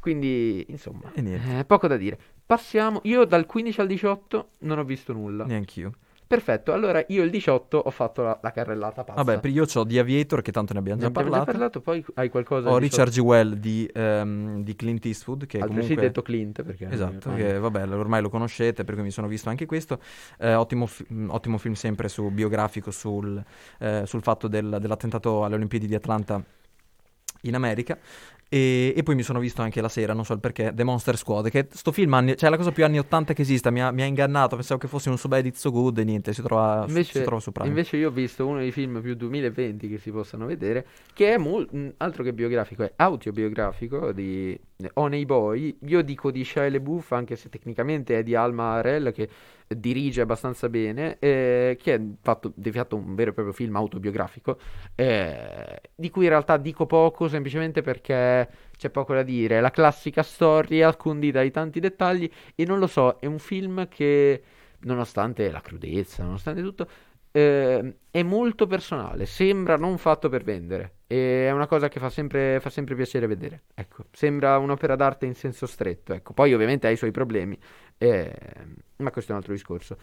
quindi 0.00 0.64
insomma, 0.68 1.12
eh, 1.14 1.64
poco 1.66 1.86
da 1.86 1.96
dire. 1.96 2.18
Passiamo, 2.44 3.00
io 3.04 3.24
dal 3.24 3.46
15 3.46 3.80
al 3.80 3.86
18 3.86 4.48
non 4.60 4.78
ho 4.78 4.84
visto 4.84 5.12
nulla. 5.12 5.44
Neanch'io. 5.46 5.92
Perfetto, 6.28 6.72
allora 6.72 7.04
io 7.08 7.22
il 7.22 7.30
18 7.30 7.78
ho 7.78 7.90
fatto 7.90 8.22
la, 8.22 8.38
la 8.42 8.50
carrellata 8.50 9.04
pazza. 9.04 9.22
Vabbè, 9.22 9.46
io 9.48 9.64
ho 9.72 9.84
di 9.84 9.96
Aviator 9.98 10.42
che 10.42 10.50
tanto 10.50 10.72
ne 10.72 10.80
abbiamo 10.80 11.00
Ne 11.00 11.06
già 11.06 11.20
abbiamo 11.20 11.44
parlato. 11.44 11.80
poi 11.80 12.04
hai 12.14 12.28
qualcosa 12.28 12.68
Ho 12.68 12.78
Richard 12.78 13.12
G. 13.12 13.18
Well 13.20 13.54
di, 13.54 13.88
ehm, 13.92 14.62
di 14.64 14.74
Clint 14.74 15.04
Eastwood, 15.06 15.46
che 15.46 15.58
Altresì 15.58 15.80
comunque... 15.80 16.02
detto 16.02 16.22
Clint 16.22 16.62
perché 16.64 16.88
Esatto, 16.90 17.28
ormai- 17.28 17.44
che 17.44 17.58
vabbè, 17.58 17.88
ormai 17.92 18.22
lo 18.22 18.28
conoscete, 18.28 18.82
per 18.82 18.94
cui 18.94 19.04
mi 19.04 19.10
sono 19.12 19.28
visto 19.28 19.48
anche 19.50 19.66
questo. 19.66 20.00
Eh, 20.38 20.54
ottimo, 20.54 20.86
fi- 20.86 21.06
mh, 21.08 21.28
ottimo 21.30 21.58
film 21.58 21.74
sempre 21.74 22.08
su 22.08 22.28
biografico 22.30 22.90
sul, 22.90 23.40
eh, 23.78 24.02
sul 24.04 24.22
fatto 24.22 24.48
del- 24.48 24.78
dell'attentato 24.80 25.44
alle 25.44 25.54
Olimpiadi 25.54 25.86
di 25.86 25.94
Atlanta 25.94 26.42
in 27.42 27.54
America. 27.54 27.96
E, 28.48 28.94
e 28.96 29.02
poi 29.02 29.16
mi 29.16 29.22
sono 29.24 29.40
visto 29.40 29.60
anche 29.62 29.80
la 29.80 29.88
sera, 29.88 30.12
non 30.12 30.24
so 30.24 30.32
il 30.32 30.38
perché, 30.38 30.72
The 30.72 30.84
Monster 30.84 31.16
Squad, 31.16 31.50
che 31.50 31.66
sto 31.70 31.90
film, 31.90 32.14
anni, 32.14 32.36
cioè 32.36 32.48
la 32.48 32.56
cosa 32.56 32.70
più 32.70 32.84
anni 32.84 32.98
80 32.98 33.32
che 33.34 33.42
esista, 33.42 33.70
mi 33.70 33.82
ha, 33.82 33.90
mi 33.90 34.02
ha 34.02 34.04
ingannato, 34.04 34.54
pensavo 34.54 34.78
che 34.78 34.86
fosse 34.86 35.08
un 35.10 35.18
So 35.18 35.26
Bad 35.26 35.50
So 35.54 35.72
Good 35.72 35.98
e 35.98 36.04
niente, 36.04 36.32
si 36.32 36.42
trova, 36.42 36.84
Invece, 36.86 37.18
si 37.18 37.24
trova 37.24 37.40
su 37.40 37.50
Prime. 37.50 37.68
invece 37.68 37.96
io 37.96 38.08
ho 38.08 38.12
visto 38.12 38.46
uno 38.46 38.58
dei 38.58 38.70
film 38.70 39.00
più 39.00 39.16
2020 39.16 39.88
che 39.88 39.98
si 39.98 40.12
possano 40.12 40.46
vedere, 40.46 40.86
che 41.12 41.34
è 41.34 41.38
mol- 41.38 41.66
mh, 41.68 41.88
altro 41.96 42.22
che 42.22 42.32
biografico, 42.32 42.84
è 42.84 42.92
autobiografico 42.96 44.12
di 44.12 44.58
Honey 44.94 45.24
Boy. 45.24 45.76
Io 45.86 46.02
dico 46.02 46.30
di 46.30 46.44
Shia 46.44 46.68
LaBeouf, 46.70 47.12
anche 47.12 47.34
se 47.36 47.48
tecnicamente 47.48 48.18
è 48.18 48.22
di 48.22 48.34
Alma 48.36 48.74
Harel, 48.74 49.12
che 49.12 49.28
dirige 49.68 50.20
abbastanza 50.20 50.68
bene, 50.68 51.18
eh, 51.18 51.76
che 51.80 51.94
è 51.94 52.00
fatto, 52.22 52.52
di 52.54 52.70
fatto 52.70 52.96
un 52.96 53.14
vero 53.14 53.30
e 53.30 53.32
proprio 53.32 53.54
film 53.54 53.76
autobiografico, 53.76 54.58
eh, 54.94 55.80
di 55.94 56.10
cui 56.10 56.24
in 56.24 56.30
realtà 56.30 56.56
dico 56.56 56.86
poco 56.86 57.28
semplicemente 57.28 57.82
perché 57.82 58.48
c'è 58.76 58.90
poco 58.90 59.14
da 59.14 59.22
dire. 59.22 59.58
È 59.58 59.60
la 59.60 59.70
classica 59.70 60.22
storia 60.22 60.94
condita 60.96 61.42
di 61.42 61.50
tanti 61.50 61.80
dettagli 61.80 62.30
e 62.54 62.64
non 62.64 62.78
lo 62.78 62.86
so, 62.86 63.18
è 63.18 63.26
un 63.26 63.38
film 63.38 63.88
che, 63.88 64.42
nonostante 64.80 65.50
la 65.50 65.60
crudezza, 65.60 66.22
nonostante 66.22 66.62
tutto, 66.62 66.88
eh, 67.32 67.96
è 68.10 68.22
molto 68.22 68.66
personale, 68.66 69.26
sembra 69.26 69.76
non 69.76 69.98
fatto 69.98 70.28
per 70.28 70.42
vendere. 70.44 70.94
E 71.06 71.46
è 71.46 71.50
una 71.52 71.66
cosa 71.66 71.88
che 71.88 72.00
fa 72.00 72.10
sempre, 72.10 72.58
fa 72.60 72.70
sempre 72.70 72.94
piacere 72.96 73.26
vedere. 73.26 73.64
Ecco, 73.74 74.06
sembra 74.10 74.58
un'opera 74.58 74.96
d'arte 74.96 75.26
in 75.26 75.34
senso 75.34 75.66
stretto. 75.66 76.12
Ecco, 76.12 76.32
poi 76.32 76.52
ovviamente 76.54 76.86
ha 76.86 76.90
i 76.90 76.96
suoi 76.96 77.10
problemi, 77.12 77.58
eh, 77.98 78.32
ma 78.96 79.10
questo 79.10 79.30
è 79.30 79.34
un 79.34 79.40
altro 79.40 79.54
discorso. 79.54 79.96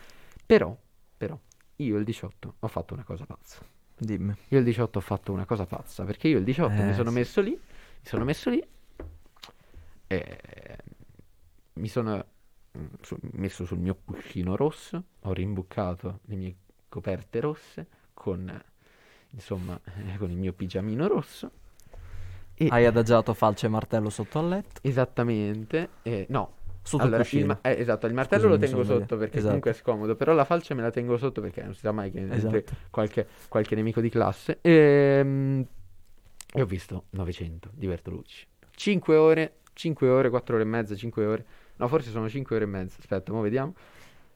Però, 0.45 0.75
però, 1.17 1.37
io 1.77 1.97
il 1.97 2.03
18 2.03 2.55
ho 2.59 2.67
fatto 2.67 2.93
una 2.93 3.03
cosa 3.03 3.25
pazza. 3.25 3.59
Dimmi. 3.97 4.33
Io 4.49 4.59
il 4.59 4.63
18 4.65 4.97
ho 4.99 5.01
fatto 5.01 5.31
una 5.31 5.45
cosa 5.45 5.65
pazza 5.65 6.03
perché 6.03 6.27
io 6.27 6.37
il 6.37 6.43
18 6.43 6.83
mi 6.83 6.89
Eh, 6.89 6.93
sono 6.93 7.09
sì. 7.09 7.15
messo 7.15 7.41
lì, 7.41 7.51
mi 7.51 7.59
sono 8.05 8.23
messo 8.25 8.49
lì 8.49 8.63
e 10.07 10.77
mi 11.73 11.87
sono 11.87 12.25
mm, 12.77 12.85
messo 13.33 13.65
sul 13.65 13.79
mio 13.79 13.97
cuscino 14.03 14.55
rosso, 14.55 15.03
ho 15.21 15.33
rimbuccato 15.33 16.19
le 16.25 16.35
mie 16.35 16.55
coperte 16.93 17.39
rosse 17.39 17.87
con, 18.13 18.61
insomma, 19.31 19.79
eh, 19.83 20.15
con 20.19 20.29
il 20.29 20.37
mio 20.37 20.53
pigiamino 20.53 21.07
rosso. 21.07 21.49
E 22.53 22.67
Hai 22.69 22.85
adagiato 22.85 23.33
falce 23.33 23.65
e 23.65 23.69
martello 23.69 24.11
sotto 24.11 24.37
al 24.37 24.47
letto, 24.47 24.79
esattamente, 24.83 25.89
eh, 26.03 26.27
no, 26.29 26.53
sotto 26.83 27.01
allora, 27.01 27.25
il 27.27 27.45
ma- 27.47 27.59
eh, 27.61 27.79
esatto, 27.79 28.05
il 28.05 28.13
martello 28.13 28.43
Scusami, 28.43 28.59
lo 28.61 28.67
tengo 28.67 28.83
sotto 28.83 28.93
sbagliato. 28.93 29.17
perché 29.17 29.33
Esatto. 29.37 29.45
comunque 29.47 29.71
è 29.71 29.73
scomodo, 29.73 30.15
però 30.15 30.33
la 30.33 30.45
falce 30.45 30.75
me 30.75 30.83
la 30.83 30.91
tengo 30.91 31.17
sotto 31.17 31.41
perché 31.41 31.63
non 31.63 31.73
si 31.73 31.79
sa 31.79 31.91
mai 31.91 32.11
che 32.11 32.27
Esatto. 32.29 32.63
qualche, 32.91 33.27
qualche, 33.49 33.73
nemico 33.73 33.99
di 33.99 34.09
classe. 34.09 34.59
Ehm, 34.61 35.65
E 36.53 36.61
ho 36.61 36.65
visto 36.67 37.05
900 37.09 37.71
di 37.73 37.87
Bertolucci. 37.87 38.45
5 38.75 39.15
ore, 39.15 39.61
5 39.73 40.07
ore, 40.09 40.29
4 40.29 40.53
ore 40.53 40.63
e 40.63 40.67
mezza, 40.67 40.95
5 40.95 41.25
ore. 41.25 41.45
No, 41.77 41.87
forse 41.87 42.11
sono 42.11 42.29
5 42.29 42.55
ore 42.55 42.65
e 42.65 42.67
mezza. 42.67 42.97
Aspetta, 42.99 43.31
mo 43.31 43.41
vediamo. 43.41 43.73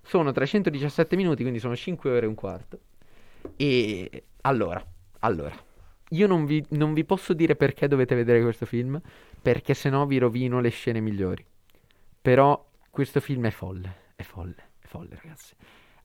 Sono 0.07 0.31
317 0.31 1.17
minuti, 1.17 1.41
quindi 1.41 1.59
sono 1.59 1.75
5 1.75 2.09
ore 2.09 2.25
e 2.25 2.29
un 2.29 2.35
quarto. 2.35 2.79
E 3.57 4.23
allora, 4.41 4.81
allora, 5.19 5.53
io 6.11 6.27
non 6.27 6.45
vi, 6.45 6.65
non 6.69 6.93
vi 6.93 7.03
posso 7.03 7.33
dire 7.33 7.57
perché 7.57 7.89
dovete 7.89 8.15
vedere 8.15 8.41
questo 8.41 8.65
film, 8.65 9.01
perché 9.41 9.73
sennò 9.73 10.05
vi 10.05 10.17
rovino 10.17 10.61
le 10.61 10.69
scene 10.69 11.01
migliori. 11.01 11.45
Però 12.21 12.69
questo 12.89 13.19
film 13.19 13.47
è 13.47 13.49
folle, 13.49 14.13
è 14.15 14.23
folle, 14.23 14.55
è 14.79 14.87
folle, 14.87 15.19
ragazzi. 15.21 15.53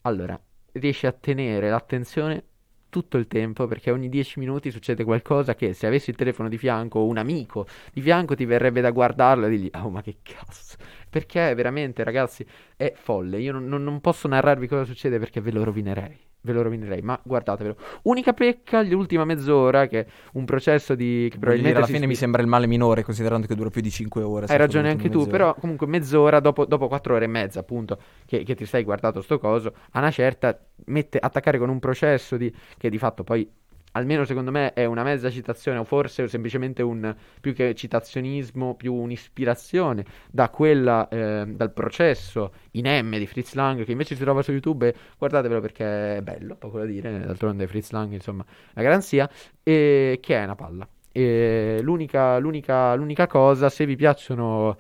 Allora, 0.01 0.39
riesce 0.73 1.07
a 1.07 1.13
tenere 1.13 1.71
l'attenzione 1.71 2.45
tutto 2.93 3.17
il 3.17 3.27
tempo 3.27 3.67
perché 3.67 3.91
ogni 3.91 4.11
10 4.11 4.39
minuti 4.39 4.71
succede 4.71 5.03
qualcosa 5.03 5.55
che 5.55 5.73
se 5.73 5.87
avessi 5.87 6.11
il 6.11 6.17
telefono 6.17 6.51
di 6.51 6.59
fianco 6.59 6.99
o 6.99 7.07
un 7.07 7.17
amico 7.17 7.67
di 7.91 8.03
fianco 8.03 8.35
ti 8.35 8.45
verrebbe 8.45 8.83
da 8.83 8.91
guardarlo 8.91 9.47
e 9.47 9.49
dirgli 9.49 9.71
oh 9.75 9.89
ma 9.89 10.03
che 10.03 10.19
cazzo 10.23 10.77
perché 11.09 11.55
veramente 11.55 12.05
ragazzi 12.05 12.45
è 12.77 12.93
folle. 12.97 13.39
Io 13.41 13.53
non, 13.53 13.67
non- 13.67 13.83
non 13.85 14.01
posso 14.01 14.29
narrarvi 14.29 14.67
cosa 14.67 14.85
succede 14.85 15.19
perché 15.19 15.41
ve 15.41 15.53
lo 15.53 15.65
rovinerei 15.65 16.19
ve 16.43 16.53
lo 16.53 16.63
rovinerei 16.63 17.03
ma 17.03 17.19
guardatevelo 17.23 17.77
unica 18.03 18.33
pecca 18.33 18.83
l'ultima 18.83 19.25
mezz'ora 19.25 19.87
che 19.87 20.01
è 20.01 20.07
un 20.33 20.45
processo 20.45 20.95
di 20.95 21.29
che 21.31 21.39
probabilmente 21.39 21.79
alla 21.79 21.87
fine 21.87 22.07
mi 22.07 22.15
spi- 22.15 22.21
sembra 22.23 22.43
il 22.43 22.49
male 22.49 22.67
minore, 22.67 23.03
considerando 23.03 23.47
che 23.47 23.55
dura 23.55 23.71
più 23.71 23.81
di 23.81 23.91
5 23.91 24.23
ore. 24.23 24.47
hai 24.47 24.57
ragione 24.57 24.91
anche 24.91 25.09
tu, 25.09 25.19
mezz'ora. 25.19 25.31
però 25.31 25.55
comunque 25.55 25.87
mezz'ora 25.87 26.41
dopo, 26.41 26.65
dopo 26.65 26.89
4 26.89 27.15
ore 27.15 27.25
e 27.25 27.29
mezza, 27.29 27.61
appunto, 27.61 27.99
che, 28.27 28.43
che 28.45 28.55
ti 28.55 28.65
stai 28.65 28.85
guardando 28.85 29.21
sto 29.21 29.39
coso, 29.39 29.75
a 29.93 29.99
una 29.99 30.11
certa 30.11 30.59
mette 30.87 31.19
attaccare 31.19 31.59
con 31.59 31.69
un 31.69 31.79
processo 31.79 32.37
di, 32.37 32.53
che 32.77 32.91
di 32.91 32.99
fatto 32.99 33.25
poi, 33.25 33.49
almeno 33.93 34.25
secondo 34.25 34.51
me, 34.51 34.73
è 34.73 34.85
una 34.85 35.03
mezza 35.03 35.31
citazione 35.31 35.79
o 35.79 35.85
forse 35.85 36.29
semplicemente 36.29 36.83
un, 36.83 37.15
più 37.41 37.55
che 37.55 37.75
citazionismo, 37.75 38.75
più 38.75 38.95
un'ispirazione 38.95 40.05
da 40.31 40.49
quella, 40.51 41.09
eh, 41.09 41.45
dal 41.47 41.73
processo 41.73 42.53
in 42.73 42.87
M 42.87 43.17
di 43.17 43.27
Fritz 43.27 43.55
Lang, 43.55 43.85
che 43.85 43.93
invece 43.93 44.15
si 44.15 44.23
trova 44.23 44.43
su 44.43 44.53
YouTube, 44.53 44.89
e 44.89 44.95
guardatevelo 45.17 45.61
perché 45.61 46.17
è 46.17 46.21
bello, 46.23 46.57
poco 46.57 46.79
da 46.79 46.85
dire, 46.85 47.21
d'altronde 47.21 47.67
Fritz 47.67 47.91
Lang, 47.91 48.13
insomma, 48.13 48.45
la 48.73 48.83
garanzia, 48.83 49.29
e 49.63 50.19
che 50.21 50.37
è 50.37 50.45
una 50.45 50.55
palla. 50.55 50.89
L'unica, 51.15 52.39
l'unica, 52.39 52.95
l'unica 52.95 53.27
cosa, 53.27 53.69
se 53.69 53.85
vi 53.85 53.97
piacciono, 53.97 54.79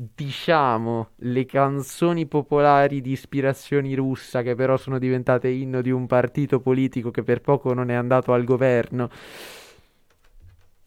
diciamo, 0.00 1.10
le 1.16 1.44
canzoni 1.44 2.26
popolari 2.26 3.00
di 3.00 3.10
ispirazione 3.10 3.92
russa, 3.96 4.42
che 4.42 4.54
però 4.54 4.76
sono 4.76 4.96
diventate 4.98 5.48
inno 5.48 5.82
di 5.82 5.90
un 5.90 6.06
partito 6.06 6.60
politico 6.60 7.10
che 7.10 7.24
per 7.24 7.40
poco 7.40 7.74
non 7.74 7.90
è 7.90 7.94
andato 7.94 8.32
al 8.32 8.44
governo, 8.44 9.10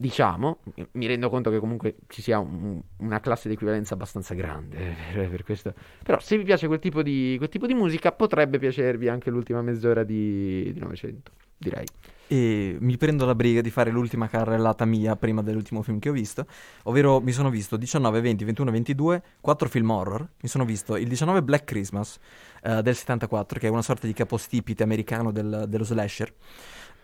diciamo, 0.02 0.58
mi- 0.94 1.06
rendo 1.08 1.30
conto 1.30 1.50
che 1.52 1.60
comunque 1.60 1.96
ci 2.08 2.22
sia 2.22 2.40
un- 2.40 2.82
una 2.98 3.20
classe 3.20 3.48
di 3.48 3.54
equivalenza 3.54 3.94
abbastanza 3.94 4.34
grande 4.34 4.96
per, 5.14 5.30
per 5.30 5.44
questo. 5.44 5.74
Però 6.04 6.20
se 6.20 6.38
vi 6.38 6.44
piace 6.44 6.68
quel 6.68 6.80
tipo 6.80 7.02
di, 7.04 7.36
quel 7.38 7.50
tipo 7.50 7.68
di 7.68 7.74
musica 7.74 8.12
potrebbe 8.12 8.58
piacervi 8.60 9.08
anche 9.08 9.30
l'ultima 9.30 9.62
mezz'ora 9.62 10.04
di, 10.04 10.72
di 10.74 10.80
900, 10.80 11.32
direi. 11.58 11.86
E 12.28 12.78
mi 12.80 12.96
prendo 12.98 13.26
la 13.26 13.36
briga 13.36 13.60
di 13.60 13.70
fare 13.70 13.92
l'ultima 13.92 14.28
carrellata 14.30 14.86
mia 14.86 15.16
prima 15.18 15.42
dell'ultimo 15.42 15.82
film 15.82 16.00
che 16.00 16.08
ho 16.10 16.14
visto, 16.14 16.46
ovvero 16.84 17.20
mi 17.20 17.34
sono 17.34 17.50
visto 17.50 17.76
19, 17.76 18.22
20, 18.22 18.44
21, 18.46 18.72
22, 18.72 19.24
4 19.42 19.68
film 19.68 19.90
horror. 19.90 20.26
Mi 20.42 20.48
sono 20.48 20.64
visto 20.66 20.96
il 20.96 21.10
19 21.10 21.44
Black 21.44 21.66
Christmas 21.66 22.18
eh, 22.64 22.82
del 22.82 22.96
74, 22.96 23.60
che 23.60 23.68
è 23.68 23.70
una 23.70 23.82
sorta 23.82 24.08
di 24.08 24.14
capostipite 24.14 24.82
americano 24.82 25.32
del- 25.32 25.66
dello 25.68 25.84
slasher. 25.84 26.34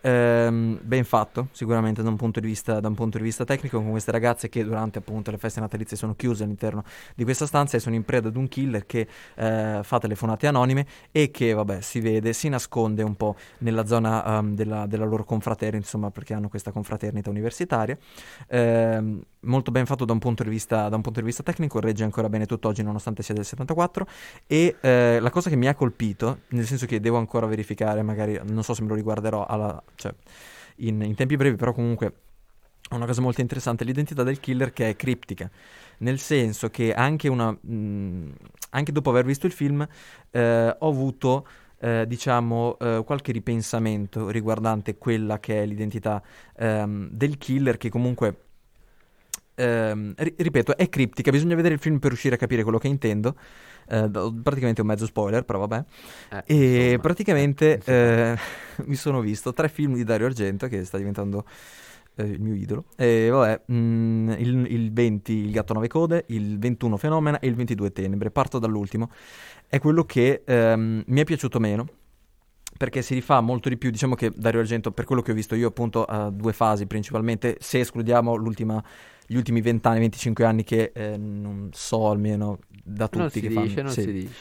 Ehm, 0.01 0.79
ben 0.81 1.03
fatto, 1.03 1.47
sicuramente 1.51 2.03
da 2.03 2.09
un, 2.09 2.15
punto 2.15 2.39
di 2.39 2.47
vista, 2.47 2.79
da 2.79 2.87
un 2.87 2.95
punto 2.95 3.17
di 3.17 3.23
vista 3.23 3.43
tecnico, 3.43 3.81
con 3.81 3.91
queste 3.91 4.11
ragazze 4.11 4.47
che 4.49 4.63
durante 4.63 4.99
appunto 4.99 5.31
le 5.31 5.37
feste 5.37 5.59
natalizie 5.59 5.97
sono 5.97 6.15
chiuse 6.15 6.43
all'interno 6.43 6.83
di 7.15 7.23
questa 7.23 7.45
stanza 7.45 7.77
e 7.77 7.79
sono 7.79 7.95
in 7.95 8.03
preda 8.03 8.27
ad 8.27 8.35
un 8.35 8.47
killer 8.47 8.85
che 8.85 9.07
eh, 9.35 9.79
fa 9.81 9.99
telefonate 9.99 10.47
anonime 10.47 10.85
e 11.11 11.31
che, 11.31 11.53
vabbè, 11.53 11.81
si 11.81 11.99
vede, 11.99 12.33
si 12.33 12.49
nasconde 12.49 13.01
un 13.03 13.15
po' 13.15 13.35
nella 13.59 13.85
zona 13.85 14.37
ehm, 14.37 14.55
della, 14.55 14.85
della 14.85 15.05
loro 15.05 15.23
confraternita, 15.23 15.77
insomma, 15.77 16.11
perché 16.11 16.33
hanno 16.33 16.49
questa 16.49 16.71
confraternita 16.71 17.29
universitaria. 17.29 17.97
Ehm, 18.49 19.21
molto 19.41 19.71
ben 19.71 19.85
fatto 19.85 20.05
da 20.05 20.13
un, 20.13 20.19
punto 20.19 20.43
di 20.43 20.49
vista, 20.49 20.89
da 20.89 20.95
un 20.95 21.01
punto 21.01 21.19
di 21.19 21.25
vista 21.25 21.43
tecnico, 21.43 21.79
regge 21.79 22.03
ancora 22.03 22.29
bene 22.29 22.45
tutt'oggi 22.45 22.83
nonostante 22.83 23.23
sia 23.23 23.33
del 23.33 23.45
74 23.45 24.07
e 24.45 24.75
eh, 24.79 25.19
la 25.19 25.29
cosa 25.29 25.49
che 25.49 25.55
mi 25.55 25.67
ha 25.67 25.73
colpito, 25.75 26.39
nel 26.49 26.65
senso 26.65 26.85
che 26.85 26.99
devo 26.99 27.17
ancora 27.17 27.45
verificare, 27.45 28.01
magari 28.01 28.39
non 28.43 28.63
so 28.63 28.73
se 28.73 28.81
me 28.81 28.89
lo 28.89 28.95
riguarderò 28.95 29.45
alla- 29.45 29.81
cioè, 29.97 30.13
in, 30.77 31.01
in 31.01 31.15
tempi 31.15 31.35
brevi, 31.35 31.57
però 31.57 31.73
comunque 31.73 32.13
è 32.89 32.93
una 32.93 33.05
cosa 33.05 33.21
molto 33.21 33.41
interessante, 33.41 33.83
l'identità 33.83 34.23
del 34.23 34.39
killer 34.39 34.71
che 34.71 34.89
è 34.89 34.95
criptica, 34.95 35.49
nel 35.99 36.19
senso 36.19 36.69
che 36.69 36.93
anche, 36.93 37.27
una, 37.27 37.51
mh, 37.51 38.33
anche 38.69 38.91
dopo 38.93 39.09
aver 39.09 39.25
visto 39.25 39.45
il 39.45 39.51
film 39.51 39.85
eh, 40.31 40.75
ho 40.79 40.87
avuto 40.87 41.45
eh, 41.79 42.05
diciamo 42.07 42.77
eh, 42.79 43.03
qualche 43.05 43.31
ripensamento 43.31 44.29
riguardante 44.29 44.97
quella 44.97 45.39
che 45.39 45.61
è 45.61 45.65
l'identità 45.65 46.23
ehm, 46.55 47.09
del 47.11 47.37
killer 47.37 47.77
che 47.77 47.89
comunque 47.89 48.46
ehm, 49.58 50.14
ri- 50.18 50.36
ripeto 50.38 50.78
è 50.78 50.89
criptica, 50.89 51.32
bisogna 51.32 51.55
vedere 51.55 51.74
il 51.76 51.80
film 51.80 51.99
per 51.99 52.10
riuscire 52.10 52.36
a 52.36 52.38
capire 52.38 52.64
quello 52.64 52.78
che 52.78 52.88
intendo. 52.88 53.36
Eh, 53.89 54.10
praticamente 54.43 54.82
un 54.82 54.88
mezzo 54.88 55.05
spoiler, 55.05 55.43
però 55.45 55.60
vabbè. 55.60 55.86
Eh, 56.30 56.43
E 56.45 56.99
insomma, 56.99 57.01
praticamente 57.01 57.82
eh, 57.86 57.86
eh, 57.86 58.38
mi 58.86 58.95
sono 58.95 59.20
visto 59.22 59.53
tre 59.53 59.70
film 59.70 59.95
di 59.95 60.03
Dario 60.03 60.28
Argento, 60.28 60.68
che 60.68 60.84
sta 60.86 60.97
diventando 60.97 61.45
eh, 62.16 62.24
il 62.24 62.41
mio 62.41 62.53
idolo. 62.53 62.86
E 62.95 63.30
vabbè, 63.30 63.64
mm, 63.72 64.30
il, 64.32 64.68
il 64.72 64.93
20 64.93 65.34
Il 65.34 65.51
gatto 65.51 65.74
a 65.74 65.76
nove 65.76 65.88
code, 65.88 66.26
il 66.30 66.58
21 66.60 66.97
Fenomena 66.97 67.39
e 67.39 67.47
il 67.47 67.55
22 67.55 67.91
Tenebre. 67.91 68.32
Parto 68.32 68.60
dall'ultimo. 68.60 69.12
È 69.68 69.80
quello 69.80 70.05
che 70.05 70.43
ehm, 70.45 71.03
mi 71.08 71.22
è 71.22 71.24
piaciuto 71.26 71.60
meno. 71.60 71.88
Perché 72.78 73.01
si 73.01 73.13
rifà 73.13 73.41
molto 73.41 73.69
di 73.69 73.78
più, 73.78 73.89
diciamo 73.89 74.15
che 74.15 74.32
Dario 74.36 74.59
Argento, 74.59 74.91
per 74.91 75.05
quello 75.05 75.21
che 75.21 75.32
ho 75.32 75.34
visto 75.34 75.55
io, 75.55 75.67
appunto, 75.67 76.05
ha 76.05 76.30
due 76.30 76.53
fasi 76.53 76.86
principalmente, 76.86 77.57
se 77.59 77.80
escludiamo 77.80 78.36
l'ultima, 78.36 78.84
gli 79.25 79.36
ultimi 79.36 79.61
20 79.61 79.88
anni, 79.88 79.99
25 79.99 80.45
anni 80.45 80.63
che 80.63 80.91
eh, 80.93 81.17
non 81.17 81.69
so 81.73 82.09
almeno 82.09 82.59
da 82.84 83.07
tutti 83.07 83.19
non 83.19 83.30
si 83.32 83.41
che 83.41 83.47
dice, 83.47 83.67
fanno. 83.67 83.82
non 83.82 83.91
sì. 83.91 84.01
si 84.01 84.11
dice. 84.11 84.34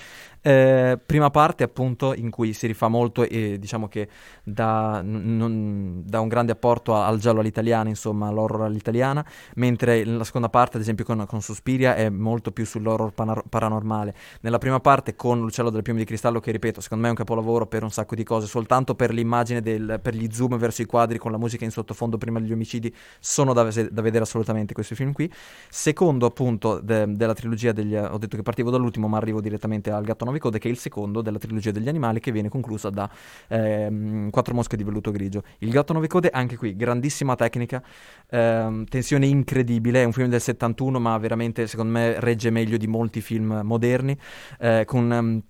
Eh, 0.46 0.96
prima 1.04 1.28
parte 1.30 1.64
appunto 1.64 2.14
in 2.14 2.30
cui 2.30 2.52
si 2.52 2.68
rifà 2.68 2.86
molto 2.86 3.24
e 3.24 3.58
diciamo 3.58 3.88
che 3.88 4.08
dà, 4.44 5.02
non- 5.02 6.04
dà 6.04 6.20
un 6.20 6.28
grande 6.28 6.52
apporto 6.52 6.94
al 6.94 7.18
giallo 7.18 7.40
all'italiana, 7.40 7.88
insomma 7.88 8.28
all'horror 8.28 8.62
all'italiana, 8.62 9.26
mentre 9.56 10.04
la 10.04 10.22
seconda 10.22 10.48
parte 10.48 10.76
ad 10.76 10.84
esempio 10.84 11.04
con, 11.04 11.24
con 11.26 11.42
Suspiria 11.42 11.96
è 11.96 12.10
molto 12.10 12.52
più 12.52 12.64
sull'horror 12.64 13.12
pana- 13.12 13.42
paranormale. 13.48 14.14
Nella 14.42 14.58
prima 14.58 14.78
parte 14.78 15.16
con 15.16 15.40
L'uccello 15.40 15.68
del 15.68 15.82
piume 15.82 15.98
di 15.98 16.04
cristallo 16.04 16.38
che 16.38 16.52
ripeto 16.52 16.80
secondo 16.80 17.02
me 17.02 17.08
è 17.08 17.12
un 17.12 17.18
capolavoro 17.18 17.66
per 17.66 17.82
un 17.82 17.90
sacco 17.90 18.14
di 18.14 18.22
cose, 18.22 18.46
soltanto 18.46 18.94
per 18.94 19.12
l'immagine, 19.12 19.60
del, 19.60 19.98
per 20.00 20.14
gli 20.14 20.28
zoom 20.30 20.56
verso 20.58 20.80
i 20.80 20.86
quadri 20.86 21.18
con 21.18 21.32
la 21.32 21.38
musica 21.38 21.64
in 21.64 21.72
sottofondo 21.72 22.18
prima 22.18 22.38
degli 22.38 22.52
omicidi 22.52 22.94
sono 23.18 23.52
da, 23.52 23.64
da 23.64 24.00
vedere 24.00 24.22
assolutamente 24.22 24.74
questi 24.74 24.94
film 24.94 25.12
qui. 25.12 25.28
Secondo 25.68 26.24
appunto 26.24 26.78
de- 26.78 27.16
della 27.16 27.34
trilogia 27.34 27.72
degli... 27.72 27.96
ho 27.96 28.16
detto 28.18 28.36
che 28.36 28.44
partivo 28.44 28.70
dall'ultimo 28.70 29.08
ma 29.08 29.16
arrivo 29.16 29.40
direttamente 29.40 29.90
al 29.90 30.04
Gatto 30.04 30.22
a 30.22 30.26
nove 30.26 30.34
code 30.38 30.58
che 30.58 30.68
è 30.68 30.70
il 30.70 30.78
secondo 30.78 31.22
della 31.22 31.38
trilogia 31.38 31.70
degli 31.70 31.88
animali 31.88 32.20
che 32.20 32.32
viene 32.32 32.48
conclusa 32.48 32.90
da 32.90 33.08
ehm, 33.48 34.30
Quattro 34.30 34.54
mosche 34.54 34.76
di 34.76 34.84
velluto 34.84 35.10
grigio. 35.10 35.42
Il 35.58 35.70
Gatto 35.70 35.92
nove 35.92 36.06
code 36.06 36.30
anche 36.30 36.56
qui 36.56 36.76
grandissima 36.76 37.34
tecnica, 37.34 37.82
ehm, 38.30 38.84
tensione 38.84 39.26
incredibile, 39.26 40.02
è 40.02 40.04
un 40.04 40.12
film 40.12 40.28
del 40.28 40.40
71 40.40 40.98
ma 40.98 41.16
veramente 41.18 41.66
secondo 41.66 41.92
me 41.92 42.20
regge 42.20 42.50
meglio 42.50 42.76
di 42.76 42.86
molti 42.86 43.20
film 43.20 43.60
moderni 43.62 44.16
eh, 44.58 44.84
con... 44.86 45.12
ehm, 45.12 45.42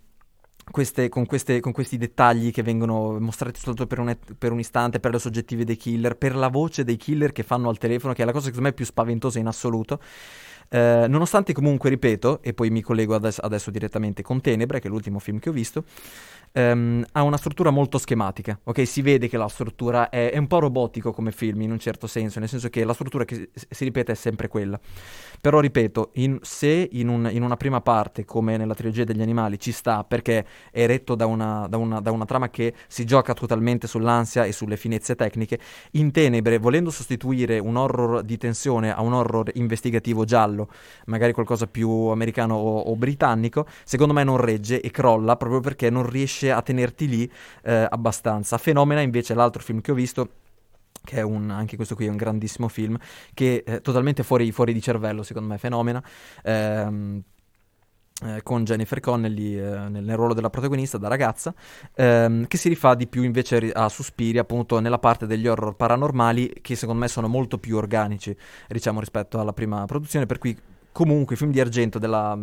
queste- 0.70 1.08
con, 1.08 1.26
queste- 1.26 1.60
con 1.60 1.72
questi 1.72 1.96
dettagli 1.96 2.50
che 2.50 2.62
vengono 2.62 3.18
mostrati 3.20 3.58
soltanto 3.60 3.86
per 3.86 4.00
un, 4.00 4.16
per 4.36 4.52
un 4.52 4.58
istante, 4.58 5.00
per 5.00 5.12
le 5.12 5.18
soggettive 5.18 5.64
dei 5.64 5.76
killer, 5.76 6.16
per 6.16 6.34
la 6.34 6.48
voce 6.48 6.84
dei 6.84 6.96
killer 6.96 7.32
che 7.32 7.42
fanno 7.42 7.68
al 7.68 7.78
telefono, 7.78 8.12
che 8.12 8.22
è 8.22 8.24
la 8.24 8.32
cosa 8.32 8.46
secondo 8.46 8.68
me 8.68 8.74
più 8.74 8.84
spaventosa 8.84 9.38
in 9.38 9.46
assoluto. 9.46 10.00
Eh, 10.68 11.06
nonostante 11.08 11.52
comunque, 11.52 11.90
ripeto, 11.90 12.40
e 12.42 12.52
poi 12.52 12.70
mi 12.70 12.82
collego 12.82 13.14
adesso, 13.14 13.40
adesso 13.42 13.70
direttamente 13.70 14.22
con 14.22 14.40
Tenebre, 14.40 14.80
che 14.80 14.88
è 14.88 14.90
l'ultimo 14.90 15.18
film 15.18 15.38
che 15.38 15.48
ho 15.48 15.52
visto, 15.52 15.84
ehm, 16.52 17.04
ha 17.12 17.22
una 17.22 17.36
struttura 17.36 17.70
molto 17.70 17.98
schematica, 17.98 18.58
ok? 18.64 18.86
Si 18.86 19.02
vede 19.02 19.28
che 19.28 19.36
la 19.36 19.48
struttura 19.48 20.08
è, 20.08 20.30
è 20.32 20.38
un 20.38 20.46
po' 20.46 20.58
robotico 20.58 21.12
come 21.12 21.30
film 21.30 21.60
in 21.62 21.70
un 21.70 21.78
certo 21.78 22.06
senso, 22.06 22.40
nel 22.40 22.48
senso 22.48 22.68
che 22.68 22.84
la 22.84 22.94
struttura 22.94 23.24
che 23.24 23.50
si, 23.54 23.84
ripete 23.84 24.12
è 24.12 24.14
sempre 24.14 24.48
quella. 24.48 24.78
Però 25.40 25.60
ripeto, 25.60 26.10
in- 26.14 26.38
se 26.42 26.88
in, 26.92 27.08
un- 27.08 27.28
in 27.30 27.42
una 27.42 27.56
prima 27.56 27.80
parte, 27.80 28.24
come 28.24 28.56
nella 28.56 28.74
trilogia 28.74 29.04
degli 29.04 29.20
animali, 29.22 29.58
ci 29.58 29.70
sta 29.72 30.02
perché 30.04 30.44
è 30.70 30.86
retto 30.86 31.14
da 31.14 31.26
una, 31.26 31.66
da 31.68 31.76
una- 31.76 32.00
da 32.00 32.10
una 32.10 32.24
trama 32.24 32.48
che 32.50 32.74
si 32.88 33.04
gioca 33.04 33.34
totalmente 33.34 33.86
sull'ansia 33.86 34.44
e 34.44 34.52
sulle 34.52 34.76
finezze 34.76 35.14
tecniche, 35.14 35.58
in 35.92 36.10
Tenebre, 36.10 36.58
volendo 36.58 36.90
sostituire 36.90 37.58
un 37.58 37.76
horror 37.76 38.22
di 38.22 38.36
tensione 38.38 38.94
a 38.94 39.02
un 39.02 39.12
horror 39.12 39.50
investigativo 39.54 40.24
giallo, 40.24 40.55
magari 41.06 41.32
qualcosa 41.32 41.66
più 41.66 41.88
americano 41.88 42.54
o, 42.54 42.78
o 42.78 42.96
britannico, 42.96 43.66
secondo 43.84 44.12
me 44.12 44.24
non 44.24 44.36
regge 44.36 44.80
e 44.80 44.90
crolla 44.90 45.36
proprio 45.36 45.60
perché 45.60 45.90
non 45.90 46.08
riesce 46.08 46.50
a 46.50 46.62
tenerti 46.62 47.08
lì 47.08 47.30
eh, 47.62 47.86
abbastanza. 47.88 48.58
Fenomena 48.58 49.00
invece 49.00 49.34
l'altro 49.34 49.62
film 49.62 49.80
che 49.80 49.90
ho 49.90 49.94
visto 49.94 50.28
che 51.04 51.18
è 51.18 51.22
un, 51.22 51.50
anche 51.50 51.76
questo 51.76 51.94
qui 51.94 52.06
è 52.06 52.08
un 52.08 52.16
grandissimo 52.16 52.68
film, 52.68 52.98
che 53.32 53.62
è 53.64 53.80
totalmente 53.80 54.24
fuori, 54.24 54.50
fuori 54.50 54.72
di 54.72 54.82
cervello, 54.82 55.22
secondo 55.22 55.48
me, 55.48 55.58
fenomena. 55.58 56.02
ehm, 56.42 57.22
eh, 58.24 58.42
con 58.42 58.64
Jennifer 58.64 58.98
Connelly 59.00 59.58
eh, 59.58 59.88
nel, 59.88 60.02
nel 60.04 60.16
ruolo 60.16 60.32
della 60.32 60.48
protagonista 60.48 60.96
da 60.96 61.08
ragazza, 61.08 61.54
ehm, 61.94 62.46
che 62.46 62.56
si 62.56 62.68
rifà 62.68 62.94
di 62.94 63.06
più 63.06 63.22
invece 63.22 63.70
a 63.70 63.88
Suspiri, 63.88 64.38
appunto 64.38 64.80
nella 64.80 64.98
parte 64.98 65.26
degli 65.26 65.46
horror 65.46 65.76
paranormali, 65.76 66.58
che 66.62 66.76
secondo 66.76 67.00
me 67.02 67.08
sono 67.08 67.28
molto 67.28 67.58
più 67.58 67.76
organici, 67.76 68.34
diciamo, 68.68 69.00
rispetto 69.00 69.38
alla 69.38 69.52
prima 69.52 69.84
produzione, 69.84 70.26
per 70.26 70.38
cui 70.38 70.56
comunque 70.92 71.34
i 71.34 71.38
film 71.38 71.50
di 71.50 71.60
argento 71.60 71.98
della, 71.98 72.38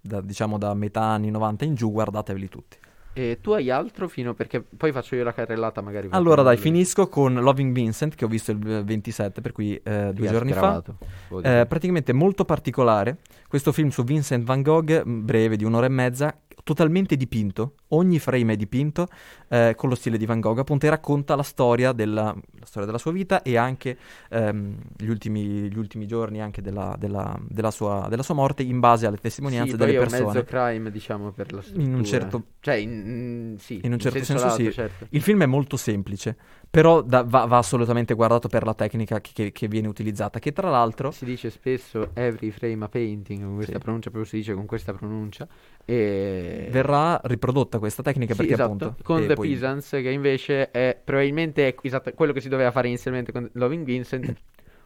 da, 0.00 0.20
diciamo 0.20 0.58
da 0.58 0.74
metà 0.74 1.02
anni 1.02 1.30
90 1.30 1.64
in 1.64 1.74
giù, 1.74 1.90
guardateveli 1.90 2.48
tutti. 2.48 2.76
E 3.18 3.38
tu 3.40 3.52
hai 3.52 3.70
altro 3.70 4.08
fino 4.08 4.34
perché 4.34 4.60
poi 4.60 4.92
faccio 4.92 5.14
io 5.14 5.24
la 5.24 5.32
carrellata 5.32 5.80
magari. 5.80 6.08
Allora 6.10 6.42
dai, 6.42 6.58
finisco 6.58 7.08
con 7.08 7.32
Loving 7.32 7.72
Vincent, 7.72 8.14
che 8.14 8.26
ho 8.26 8.28
visto 8.28 8.50
il 8.50 8.58
eh, 8.70 8.82
27, 8.84 9.40
per 9.40 9.52
cui 9.52 9.74
eh, 9.82 10.12
due 10.12 10.28
giorni 10.28 10.52
fa. 10.52 10.82
Vuol 11.30 11.40
dire. 11.40 11.60
Eh, 11.62 11.66
praticamente 11.66 12.12
molto 12.12 12.44
particolare. 12.44 13.16
Questo 13.48 13.72
film 13.72 13.88
su 13.88 14.04
Vincent 14.04 14.44
Van 14.44 14.60
Gogh, 14.60 15.02
breve 15.04 15.56
di 15.56 15.64
un'ora 15.64 15.86
e 15.86 15.88
mezza, 15.88 16.36
totalmente 16.62 17.16
dipinto. 17.16 17.74
Ogni 17.90 18.18
frame 18.18 18.54
è 18.54 18.56
dipinto 18.56 19.06
eh, 19.48 19.74
con 19.76 19.88
lo 19.88 19.94
stile 19.94 20.18
di 20.18 20.26
Van 20.26 20.40
Gogh, 20.40 20.58
appunto, 20.58 20.84
e 20.86 20.88
racconta 20.88 21.36
la 21.36 21.44
storia 21.44 21.92
della, 21.92 22.24
la 22.24 22.66
storia 22.66 22.86
della 22.86 22.98
sua 22.98 23.12
vita 23.12 23.42
e 23.42 23.56
anche 23.56 23.96
ehm, 24.30 24.76
gli, 24.96 25.08
ultimi, 25.08 25.70
gli 25.70 25.78
ultimi 25.78 26.08
giorni 26.08 26.42
anche 26.42 26.60
della, 26.60 26.96
della- 26.98 27.38
della 27.48 27.70
sua, 27.70 28.08
della 28.10 28.24
sua 28.24 28.34
morte 28.34 28.64
in 28.64 28.80
base 28.80 29.06
alle 29.06 29.18
testimonianze 29.18 29.70
sì, 29.70 29.76
delle 29.76 29.92
poi 29.92 30.00
è 30.00 30.02
un 30.02 30.08
persone. 30.08 30.32
mezzo 30.32 30.44
crime, 30.44 30.90
diciamo, 30.90 31.30
per 31.30 31.52
la 31.52 31.62
struttura. 31.62 31.86
In 31.86 31.94
un 31.94 32.04
certo- 32.04 32.42
Cioè, 32.58 32.74
in, 32.74 33.05
in- 33.06 33.56
sì, 33.58 33.80
in 33.82 33.92
un 33.92 33.98
certo 33.98 34.22
senso 34.24 34.44
lato, 34.46 34.62
sì. 34.62 34.72
certo. 34.72 35.06
Il 35.10 35.22
film 35.22 35.42
è 35.42 35.46
molto 35.46 35.76
semplice, 35.76 36.36
però 36.68 37.02
da- 37.02 37.22
va, 37.22 37.44
va 37.46 37.58
assolutamente 37.58 38.14
guardato 38.14 38.48
per 38.48 38.64
la 38.64 38.74
tecnica 38.74 39.20
che, 39.20 39.30
che- 39.32 39.52
che 39.52 39.68
viene 39.68 39.88
utilizzata, 39.88 40.38
che 40.38 40.52
tra 40.52 40.68
l'altro... 40.70 41.10
Si 41.10 41.24
dice 41.24 41.50
spesso 41.50 42.10
every 42.14 42.50
frame 42.50 42.84
a 42.84 42.88
painting, 42.88 43.42
con 43.42 43.54
questa 43.54 43.72
Sì. 43.74 43.78
pronuncia, 43.78 44.10
proprio 44.10 44.30
si 44.30 44.36
dice 44.38 44.54
con 44.54 44.66
questa 44.66 44.92
pronuncia. 44.92 45.46
E... 45.84 46.68
Verrà 46.70 47.20
riprodotta 47.24 47.78
questa 47.78 48.02
tecnica 48.02 48.32
Sì, 48.32 48.38
perché 48.40 48.54
esatto, 48.54 48.72
appunto... 48.72 48.96
con 49.02 49.26
The 49.26 49.34
poi- 49.34 49.48
Peasants, 49.48 49.90
che 49.90 50.10
invece 50.10 50.70
è 50.70 51.00
probabilmente 51.02 51.68
è 51.68 51.74
esatto, 51.80 52.12
quello 52.12 52.32
che 52.32 52.40
si 52.40 52.48
doveva 52.48 52.70
fare 52.70 52.88
inizialmente 52.88 53.32
con 53.32 53.48
Loving 53.52 53.84
Vincent, 53.84 54.34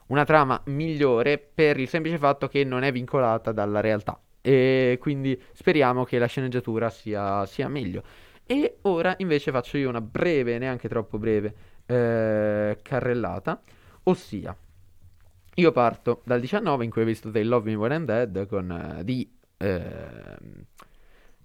una 0.09 0.25
trama 0.25 0.61
migliore 0.67 1.39
per 1.39 1.79
il 1.79 1.89
semplice 1.89 2.19
fatto 2.19 2.49
che 2.49 2.65
non 2.65 2.83
è 2.83 2.93
vincolata 2.93 3.53
dalla 3.53 3.81
realtà. 3.81 4.21
E 4.43 4.99
quindi 5.01 5.41
speriamo 5.53 6.05
che 6.05 6.19
la 6.19 6.27
sceneggiatura 6.27 6.91
sia, 6.91 7.45
sia 7.47 7.69
meglio. 7.69 8.03
E 8.47 8.79
ora 8.83 9.15
invece 9.19 9.53
faccio 9.53 9.77
io 9.77 9.89
una 9.89 10.01
breve, 10.01 10.59
neanche 10.59 10.89
troppo 10.89 11.19
breve, 11.19 11.55
eh, 11.87 12.79
carrellata, 12.83 13.63
ossia 14.05 14.57
Io 15.57 15.73
parto 15.73 16.23
dal 16.25 16.41
19 16.41 16.85
in 16.85 16.91
cui 16.91 17.03
ho 17.03 17.05
visto 17.05 17.31
They 17.31 17.45
Love 17.45 17.71
Me 17.71 17.77
When 17.77 17.93
I'm 17.93 18.05
Dead 18.05 18.47
con, 18.47 18.71
eh, 18.99 19.05
di, 19.05 19.31
ehm, 19.59 20.65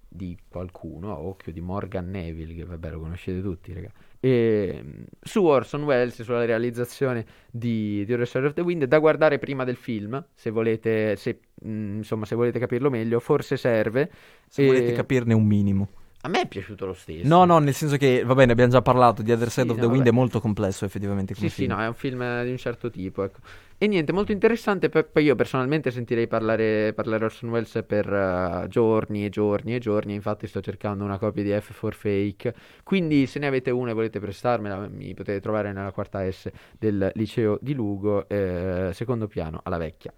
di 0.08 0.38
qualcuno, 0.48 1.12
a 1.12 1.18
occhio, 1.20 1.52
di 1.52 1.60
Morgan 1.60 2.08
Neville, 2.10 2.54
che 2.54 2.64
vabbè 2.64 2.90
lo 2.90 3.00
conoscete 3.00 3.42
tutti, 3.42 3.72
raga. 3.72 3.92
E, 4.20 4.80
mm, 4.82 5.02
su 5.20 5.44
Orson 5.44 5.82
Welles, 5.84 6.22
sulla 6.22 6.44
realizzazione 6.44 7.24
di, 7.50 8.04
di 8.04 8.26
Side 8.26 8.46
of 8.46 8.52
the 8.54 8.60
Wind, 8.62 8.84
da 8.84 8.98
guardare 8.98 9.38
prima 9.38 9.64
del 9.64 9.76
film, 9.76 10.24
se 10.34 10.50
volete, 10.50 11.16
se, 11.16 11.40
mm, 11.66 11.96
insomma, 11.98 12.24
se 12.24 12.34
volete 12.34 12.58
capirlo 12.58 12.90
meglio, 12.90 13.20
forse 13.20 13.56
serve. 13.56 14.10
Se 14.48 14.62
E- 14.62 14.66
volete 14.66 14.92
capirne 14.92 15.34
un 15.34 15.46
minimo. 15.46 15.88
A 16.26 16.28
me 16.28 16.40
è 16.40 16.48
piaciuto 16.48 16.86
lo 16.86 16.92
stesso. 16.92 17.24
No, 17.28 17.44
no, 17.44 17.58
nel 17.60 17.72
senso 17.72 17.96
che, 17.96 18.24
va 18.24 18.34
bene, 18.34 18.50
abbiamo 18.50 18.72
già 18.72 18.82
parlato 18.82 19.22
di 19.22 19.30
Other 19.30 19.48
Side 19.48 19.66
Sì, 19.66 19.70
of 19.70 19.76
the 19.76 19.82
no, 19.82 19.88
Wind, 19.92 19.98
vabbè. 20.04 20.10
è 20.16 20.18
molto 20.18 20.40
complesso 20.40 20.84
effettivamente 20.84 21.34
come 21.34 21.48
Sì, 21.48 21.54
sì, 21.54 21.62
film. 21.62 21.74
no, 21.76 21.80
è 21.80 21.86
un 21.86 21.94
film 21.94 22.20
eh, 22.20 22.44
di 22.44 22.50
un 22.50 22.56
certo 22.56 22.90
tipo, 22.90 23.22
ecco. 23.22 23.38
E 23.78 23.86
niente, 23.86 24.10
molto 24.10 24.32
interessante, 24.32 24.88
poi 24.88 25.22
io 25.22 25.36
personalmente 25.36 25.92
sentirei 25.92 26.26
parlare, 26.26 26.92
parlare 26.94 27.26
Orson 27.26 27.50
Welles 27.50 27.80
per 27.86 28.12
eh, 28.12 28.66
giorni 28.68 29.24
e 29.24 29.28
giorni 29.28 29.76
e 29.76 29.78
giorni, 29.78 30.14
infatti 30.14 30.48
sto 30.48 30.60
cercando 30.60 31.04
una 31.04 31.18
copia 31.18 31.44
di 31.44 31.50
F4 31.50 31.92
Fake, 31.92 32.54
quindi 32.82 33.26
se 33.26 33.38
ne 33.38 33.46
avete 33.46 33.70
una 33.70 33.90
e 33.92 33.94
volete 33.94 34.18
prestarmela, 34.18 34.88
mi 34.88 35.14
potete 35.14 35.38
trovare 35.40 35.72
nella 35.72 35.92
quarta 35.92 36.28
S 36.28 36.50
del 36.76 37.08
liceo 37.14 37.56
di 37.60 37.72
Lugo, 37.72 38.26
eh, 38.28 38.90
secondo 38.94 39.28
piano, 39.28 39.60
alla 39.62 39.76
vecchia. 39.78 40.12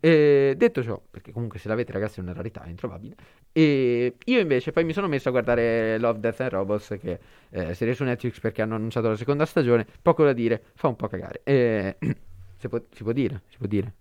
E 0.00 0.54
detto 0.56 0.80
ciò, 0.84 1.00
perché 1.10 1.32
comunque 1.32 1.58
se 1.58 1.66
l'avete 1.66 1.90
ragazzi 1.90 2.20
è 2.20 2.22
una 2.22 2.32
rarità, 2.32 2.62
è 2.62 2.68
introvabile, 2.68 3.16
e 3.52 4.16
io 4.24 4.38
invece 4.40 4.72
poi 4.72 4.84
mi 4.84 4.92
sono 4.92 5.08
messo 5.08 5.28
a 5.28 5.30
guardare 5.32 5.98
Love, 5.98 6.20
Death 6.20 6.40
and 6.40 6.50
Robots, 6.50 6.96
che 7.00 7.18
è 7.50 7.72
serie 7.74 7.94
su 7.94 8.04
Netflix 8.04 8.40
perché 8.40 8.62
hanno 8.62 8.74
annunciato 8.76 9.08
la 9.08 9.16
seconda 9.16 9.46
stagione, 9.46 9.86
poco 10.02 10.24
da 10.24 10.32
dire, 10.32 10.62
fa 10.74 10.88
un 10.88 10.96
po' 10.96 11.08
cagare. 11.08 11.40
E... 11.44 11.96
si, 12.58 12.68
può, 12.68 12.80
si 12.90 13.02
può 13.02 13.12
dire, 13.12 13.42
si 13.48 13.58
può 13.58 13.66
dire. 13.66 13.94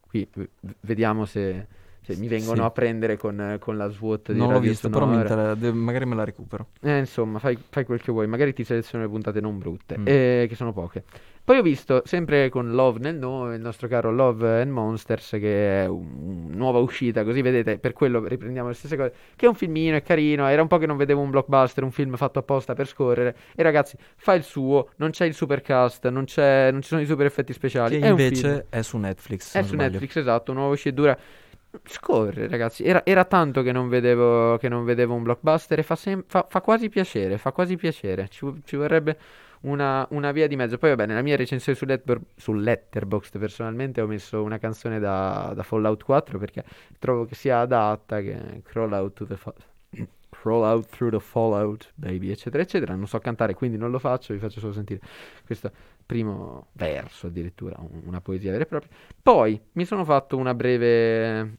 Qui 0.00 0.28
v- 0.32 0.74
vediamo 0.80 1.24
se, 1.24 1.66
se 2.14 2.20
mi 2.20 2.28
vengono 2.28 2.56
Sì. 2.60 2.66
a 2.66 2.70
prendere 2.70 3.16
con, 3.16 3.56
con 3.58 3.76
la 3.76 3.88
SWAT 3.88 4.32
di 4.32 4.38
Non 4.38 4.52
l'ho 4.52 4.60
visto, 4.60 4.88
però 4.88 5.06
Sonora. 5.06 5.20
inter- 5.22 5.56
de- 5.56 5.72
magari 5.72 6.06
me 6.06 6.14
la 6.14 6.24
recupero. 6.24 6.68
Eh, 6.82 6.98
insomma, 6.98 7.38
fai, 7.38 7.58
fai 7.68 7.84
quel 7.84 8.00
che 8.00 8.12
vuoi, 8.12 8.26
magari 8.26 8.52
ti 8.52 8.64
seleziono 8.64 9.04
le 9.04 9.10
puntate 9.10 9.40
non 9.40 9.58
brutte, 9.58 9.98
Mm. 9.98 10.04
eh, 10.06 10.46
che 10.48 10.54
sono 10.54 10.72
poche. 10.72 11.04
Poi 11.42 11.58
ho 11.58 11.62
visto, 11.62 12.02
sempre 12.04 12.48
con 12.48 12.70
Love 12.72 13.00
nel 13.00 13.16
nome, 13.16 13.56
il 13.56 13.60
nostro 13.60 13.88
caro 13.88 14.12
Love 14.12 14.60
and 14.60 14.70
Monsters, 14.70 15.30
che 15.30 15.82
è 15.82 15.86
un- 15.88 16.46
una 16.50 16.56
nuova 16.56 16.78
uscita, 16.78 17.24
così 17.24 17.42
vedete, 17.42 17.78
per 17.78 17.92
quello 17.92 18.24
riprendiamo 18.24 18.68
le 18.68 18.74
stesse 18.74 18.96
cose, 18.96 19.12
che 19.34 19.46
è 19.46 19.48
un 19.48 19.54
filmino, 19.54 19.96
è 19.96 20.02
carino, 20.02 20.46
era 20.46 20.62
un 20.62 20.68
po' 20.68 20.78
che 20.78 20.86
non 20.86 20.96
vedevo 20.96 21.20
un 21.22 21.30
blockbuster, 21.30 21.82
un 21.82 21.90
film 21.90 22.14
fatto 22.14 22.38
apposta 22.38 22.74
per 22.74 22.86
scorrere, 22.86 23.34
e 23.56 23.62
ragazzi, 23.64 23.96
fa 24.16 24.34
il 24.34 24.44
suo, 24.44 24.90
non 24.96 25.10
c'è 25.10 25.24
il 25.24 25.34
supercast, 25.34 26.08
non, 26.08 26.24
c'è, 26.24 26.70
non 26.70 26.82
ci 26.82 26.88
sono 26.88 27.00
i 27.00 27.06
super 27.06 27.26
effetti 27.26 27.52
speciali, 27.52 27.98
Che 27.98 28.06
è 28.06 28.10
invece 28.10 28.66
è 28.68 28.82
su 28.82 28.98
Netflix. 28.98 29.56
È 29.56 29.62
su 29.62 29.68
sbaglio. 29.72 29.90
Netflix, 29.90 30.16
esatto, 30.16 30.52
nuova 30.52 30.72
uscita 30.72 30.94
dura. 30.94 31.18
Scorre, 31.84 32.48
ragazzi. 32.48 32.84
Era, 32.84 33.04
era 33.04 33.24
tanto 33.24 33.62
che 33.62 33.70
non 33.72 33.88
vedevo, 33.88 34.56
che 34.58 34.68
non 34.68 34.84
vedevo 34.84 35.14
un 35.14 35.22
blockbuster 35.22 35.78
e 35.78 35.82
fa, 35.82 35.94
sem- 35.94 36.24
fa, 36.26 36.46
fa 36.48 36.60
quasi 36.60 36.88
piacere. 36.88 37.38
Fa 37.38 37.52
quasi 37.52 37.76
piacere. 37.76 38.28
Ci, 38.28 38.46
ci 38.64 38.76
vorrebbe 38.76 39.18
una, 39.62 40.06
una 40.10 40.32
via 40.32 40.48
di 40.48 40.56
mezzo. 40.56 40.78
Poi, 40.78 40.90
va 40.90 40.96
bene, 40.96 41.10
nella 41.12 41.22
mia 41.22 41.36
recensione 41.36 41.78
su, 41.78 41.84
Letterboxd, 41.84 42.40
su 42.40 42.52
Letterboxd 42.52 43.38
personalmente 43.38 44.00
ho 44.00 44.06
messo 44.06 44.42
una 44.42 44.58
canzone 44.58 44.98
da, 44.98 45.52
da 45.54 45.62
Fallout 45.62 46.02
4 46.02 46.38
perché 46.38 46.64
trovo 46.98 47.24
che 47.24 47.34
sia 47.36 47.60
adatta. 47.60 48.20
Che 48.20 48.62
Crawl 48.64 48.92
Out 48.92 49.12
to 49.14 49.26
the 49.26 49.36
Fa- 49.36 49.54
Crawl 50.30 50.64
out 50.64 50.86
through 50.88 51.12
the 51.12 51.20
fallout, 51.20 51.92
baby, 51.94 52.30
eccetera, 52.30 52.62
eccetera. 52.62 52.94
Non 52.94 53.06
so 53.06 53.18
cantare, 53.18 53.54
quindi 53.54 53.76
non 53.76 53.90
lo 53.90 53.98
faccio, 53.98 54.32
vi 54.32 54.40
faccio 54.40 54.60
solo 54.60 54.72
sentire 54.72 55.00
questo 55.44 55.70
primo 56.10 56.68
verso, 56.72 57.28
addirittura, 57.28 57.76
un- 57.78 58.02
una 58.04 58.20
poesia 58.20 58.50
vera 58.50 58.64
e 58.64 58.66
propria. 58.66 58.90
Poi 59.22 59.60
mi 59.72 59.84
sono 59.84 60.04
fatto 60.04 60.36
una 60.36 60.54
breve 60.54 61.44
mm, 61.44 61.56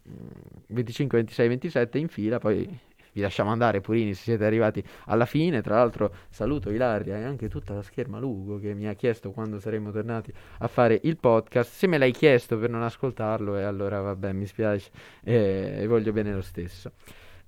25, 0.68 1.18
26, 1.18 1.48
27 1.48 1.98
in 1.98 2.08
fila, 2.10 2.38
poi 2.40 2.68
vi 3.14 3.22
lasciamo 3.22 3.50
andare, 3.52 3.82
Purini, 3.82 4.14
se 4.14 4.24
siete 4.24 4.46
arrivati 4.46 4.84
alla 5.06 5.26
fine. 5.26 5.62
Tra 5.62 5.76
l'altro 5.76 6.14
saluto 6.30 6.70
Ilaria 6.70 7.18
e 7.18 7.24
anche 7.24 7.48
tutta 7.50 7.74
la 7.74 7.82
scherma 7.82 8.20
Lugo 8.20 8.58
che 8.60 8.74
mi 8.74 8.88
ha 8.88 8.94
chiesto 8.94 9.32
quando 9.32 9.60
saremmo 9.60 9.92
tornati 9.92 10.34
a 10.60 10.68
fare 10.68 11.00
il 11.04 11.18
podcast. 11.18 11.72
Se 11.72 11.88
me 11.88 11.98
l'hai 11.98 12.12
chiesto 12.12 12.58
per 12.58 12.70
non 12.70 12.84
ascoltarlo, 12.84 13.58
e 13.58 13.64
allora 13.64 14.02
vabbè, 14.02 14.32
mi 14.34 14.46
spiace, 14.46 14.92
e 15.24 15.76
e 15.82 15.88
voglio 15.88 16.12
bene 16.14 16.34
lo 16.34 16.42
stesso. 16.42 16.92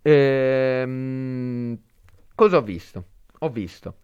Ehm, 0.02 1.78
cosa 2.36 2.58
ho 2.58 2.62
visto? 2.62 3.06
Ho 3.40 3.50
visto 3.50 3.96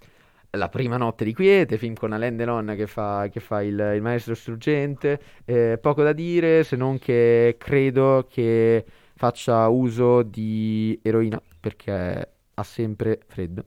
La 0.54 0.68
prima 0.70 0.98
notte 0.98 1.24
di 1.26 1.34
quiete, 1.34 1.78
film 1.78 1.94
con 1.94 2.12
Alain 2.12 2.36
Delon 2.36 2.74
che 2.76 2.88
fa, 2.88 3.28
che 3.32 3.40
fa 3.40 3.62
il, 3.62 3.78
il 3.96 4.02
maestro 4.02 4.34
struggente. 4.34 5.22
Eh, 5.46 5.78
poco 5.80 6.02
da 6.02 6.12
dire, 6.12 6.64
se 6.64 6.76
non 6.76 6.98
che 6.98 7.56
credo 7.60 8.28
che 8.30 8.84
faccia 9.16 9.68
uso 9.68 10.24
di 10.24 11.00
eroina 11.04 11.40
perché 11.60 12.30
ha 12.54 12.64
sempre 12.64 13.20
freddo. 13.28 13.64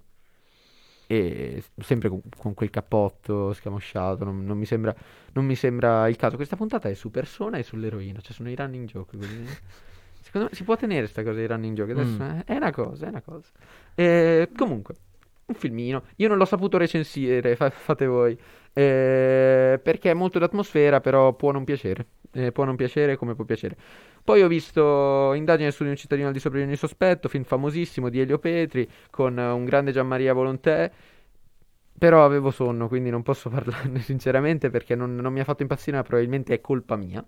E 1.06 1.62
sempre 1.78 2.08
con, 2.08 2.20
con 2.36 2.54
quel 2.54 2.70
cappotto 2.70 3.52
scamosciato, 3.52 4.24
non, 4.24 4.44
non 4.44 4.56
mi 4.58 4.64
sembra, 4.64 4.92
non 5.34 5.44
mi 5.44 5.54
sembra 5.54 6.08
il 6.08 6.16
caso. 6.16 6.34
Questa 6.36 6.56
puntata 6.56 6.88
è 6.88 6.94
su 6.94 7.10
persona 7.12 7.58
e 7.58 7.62
sull'eroina, 7.62 8.20
cioè 8.20 8.32
sono 8.32 8.50
i 8.50 8.56
running 8.56 8.88
joke. 8.88 9.16
quindi- 9.16 9.46
Secondo 10.20 10.48
me 10.50 10.56
si 10.56 10.64
può 10.64 10.76
tenere 10.76 11.06
sta 11.06 11.22
cosa 11.22 11.34
dei 11.36 11.46
running 11.46 11.76
joke. 11.76 11.92
Adesso 11.92 12.22
Mm. 12.22 12.38
è- 12.40 12.44
è 12.44 12.56
una 12.56 12.72
cosa, 12.72 13.06
è 13.06 13.08
una 13.10 13.20
cosa. 13.20 13.48
Eh, 13.94 14.48
comunque, 14.56 14.94
un 15.52 15.58
filmino. 15.58 16.04
Io 16.16 16.28
non 16.28 16.38
l'ho 16.38 16.44
saputo 16.44 16.78
recensire, 16.78 17.56
fa- 17.56 17.70
fate 17.70 18.06
voi. 18.06 18.38
Eh, 18.74 19.78
perché 19.82 20.10
è 20.10 20.14
molto 20.14 20.38
d'atmosfera, 20.38 21.00
però 21.00 21.34
può 21.34 21.50
non 21.52 21.64
piacere. 21.64 22.06
Eh, 22.32 22.52
può 22.52 22.64
non 22.64 22.76
piacere 22.76 23.16
come 23.16 23.34
può 23.34 23.44
piacere. 23.44 23.76
Poi 24.24 24.42
ho 24.42 24.48
visto 24.48 25.32
Indagine 25.34 25.70
su 25.70 25.82
di 25.82 25.90
un 25.90 25.96
cittadino 25.96 26.28
al 26.28 26.32
di 26.32 26.38
sopra 26.40 26.58
di 26.58 26.64
ogni 26.64 26.76
sospetto, 26.76 27.28
film 27.28 27.44
famosissimo 27.44 28.08
di 28.08 28.20
Elio 28.20 28.38
Petri, 28.38 28.88
con 29.10 29.36
un 29.36 29.64
grande 29.64 29.92
Gianmaria 29.92 30.32
Volontè. 30.32 30.90
Però 31.98 32.24
avevo 32.24 32.50
sonno, 32.50 32.88
quindi 32.88 33.10
non 33.10 33.22
posso 33.22 33.48
parlarne 33.50 34.00
sinceramente 34.00 34.70
perché 34.70 34.94
non, 34.94 35.14
non 35.14 35.32
mi 35.32 35.40
ha 35.40 35.44
fatto 35.44 35.62
impazzire, 35.62 35.96
ma 35.96 36.02
probabilmente 36.02 36.54
è 36.54 36.60
colpa 36.60 36.96
mia. 36.96 37.24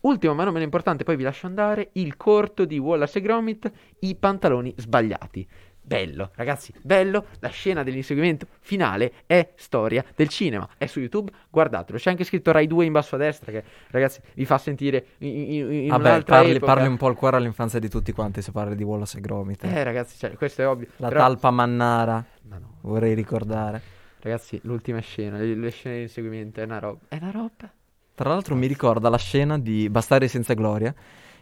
Ultimo, 0.00 0.34
ma 0.34 0.44
non 0.44 0.52
meno 0.52 0.64
importante, 0.64 1.02
poi 1.02 1.16
vi 1.16 1.24
lascio 1.24 1.46
andare, 1.46 1.90
il 1.94 2.16
corto 2.16 2.64
di 2.64 2.78
Wallace 2.78 3.18
e 3.18 3.22
Gromit, 3.22 3.70
I 4.00 4.14
pantaloni 4.14 4.72
sbagliati. 4.76 5.48
Bello, 5.88 6.30
ragazzi, 6.34 6.72
bello. 6.82 7.26
La 7.38 7.48
scena 7.48 7.84
dell'inseguimento 7.84 8.48
finale 8.58 9.12
è 9.24 9.52
storia 9.54 10.04
del 10.16 10.26
cinema. 10.28 10.68
È 10.76 10.86
su 10.86 10.98
YouTube, 10.98 11.30
guardatelo. 11.48 11.96
C'è 11.96 12.10
anche 12.10 12.24
scritto 12.24 12.50
Rai 12.50 12.66
2 12.66 12.86
in 12.86 12.90
basso 12.90 13.14
a 13.14 13.18
destra 13.18 13.52
che, 13.52 13.62
ragazzi, 13.90 14.20
vi 14.34 14.44
fa 14.44 14.58
sentire 14.58 15.06
in, 15.18 15.28
in- 15.28 15.72
in 15.72 15.88
Vabbè, 15.88 16.08
un'altra 16.08 16.36
parli, 16.38 16.50
epoca. 16.56 16.72
parli 16.74 16.88
un 16.88 16.96
po' 16.96 17.06
al 17.06 17.14
cuore 17.14 17.36
all'infanzia 17.36 17.78
di 17.78 17.88
tutti 17.88 18.10
quanti 18.10 18.42
se 18.42 18.50
parli 18.50 18.74
di 18.74 18.82
Wallace 18.82 19.18
e 19.18 19.20
Gromit. 19.20 19.62
eh. 19.62 19.68
Eh, 19.68 19.84
ragazzi, 19.84 20.18
cioè, 20.18 20.32
questo 20.32 20.62
è 20.62 20.66
ovvio. 20.66 20.88
La 20.96 21.06
però- 21.06 21.20
talpa 21.20 21.50
mannara, 21.52 22.24
Ma 22.48 22.58
no, 22.58 22.78
vorrei 22.80 23.14
ricordare. 23.14 23.80
ragazzi, 24.22 24.58
l'ultima 24.64 24.98
scena, 24.98 25.38
le, 25.38 25.54
le 25.54 25.70
scene 25.70 25.96
di 25.98 26.02
inseguimento 26.02 26.60
è 26.60 26.64
una 26.64 26.80
roba. 26.80 26.98
È 27.06 27.16
una 27.20 27.30
roba. 27.30 27.70
Tra 28.12 28.28
l'altro 28.30 28.56
mi 28.56 28.66
ricorda 28.66 29.08
la 29.08 29.18
scena 29.18 29.56
di 29.56 29.88
Bastardi 29.88 30.26
senza 30.26 30.54
gloria 30.54 30.92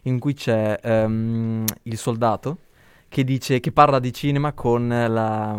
in 0.03 0.19
cui 0.19 0.35
c'è 0.35 0.79
ehm, 0.83 1.65
il 1.85 1.97
soldato 1.97 2.59
che 3.15 3.23
dice 3.23 3.61
che 3.61 3.71
parla 3.71 4.01
di 4.01 4.13
cinema 4.13 4.53
con 4.53 4.89
la, 4.89 5.57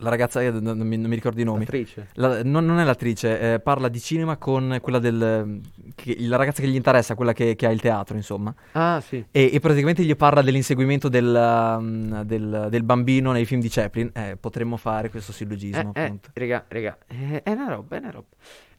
la 0.00 0.08
ragazza, 0.08 0.40
eh, 0.40 0.52
non, 0.52 0.76
non 0.78 0.86
mi, 0.86 0.96
non 0.96 1.08
mi 1.08 1.16
ricordo 1.16 1.40
i 1.40 1.44
nomi. 1.44 1.60
L'attrice. 1.64 2.08
La- 2.14 2.44
non, 2.44 2.64
non 2.64 2.78
è 2.78 2.84
l'attrice, 2.84 3.54
eh, 3.54 3.58
parla 3.58 3.88
di 3.88 3.98
cinema 3.98 4.36
con 4.36 4.78
quella 4.80 5.00
del... 5.00 5.60
che- 5.96 6.16
la 6.20 6.36
ragazza 6.36 6.62
che 6.62 6.68
gli 6.68 6.76
interessa, 6.76 7.16
quella 7.16 7.32
che, 7.32 7.56
che 7.56 7.66
ha 7.66 7.70
il 7.72 7.80
teatro, 7.80 8.14
insomma. 8.16 8.54
Ah, 8.72 9.00
sì. 9.04 9.24
E, 9.32 9.50
e 9.52 9.58
praticamente 9.58 10.04
gli 10.04 10.14
parla 10.14 10.40
dell'inseguimento 10.40 11.08
del, 11.08 11.76
um, 11.78 12.22
del- 12.22 12.68
del 12.70 12.82
bambino 12.84 13.32
nei 13.32 13.44
film 13.44 13.60
di 13.60 13.68
Chaplin. 13.68 14.10
Eh, 14.14 14.36
potremmo 14.38 14.76
fare 14.76 15.10
questo 15.10 15.32
sillogismo, 15.32 15.90
Eh, 15.94 16.00
eh, 16.00 16.04
appunto. 16.04 16.30
raga, 16.34 16.64
raga, 16.68 16.98
eh, 17.08 17.42
è 17.42 17.50
una 17.50 17.68
roba, 17.68 17.96
è 17.96 17.98
una 17.98 18.10
roba. 18.10 18.26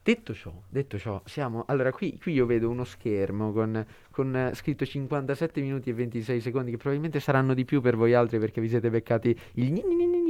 Detto 0.10 0.34
ciò, 0.34 0.51
detto 0.68 0.97
ciò, 0.97 1.22
siamo... 1.26 1.66
Allora, 1.68 1.91
qui, 1.91 2.18
qui 2.20 2.34
io 2.34 2.47
vedo 2.47 2.68
uno 2.68 2.84
schermo 2.84 3.51
con, 3.51 3.86
con 4.10 4.36
eh, 4.36 4.55
scritto 4.55 4.84
57 4.84 5.62
minuti 5.62 5.91
e 5.91 5.93
26 5.93 6.41
secondi, 6.41 6.72
che 6.72 6.78
probabilmente 6.78 7.20
saranno 7.20 7.53
di 7.53 7.64
più 7.64 7.80
per 7.80 7.95
voi 7.95 8.16
altri 8.16 8.39
perché 8.39 8.60
vi 8.60 8.70
siete 8.70 8.89
beccati 8.89 9.39
il 9.53 9.72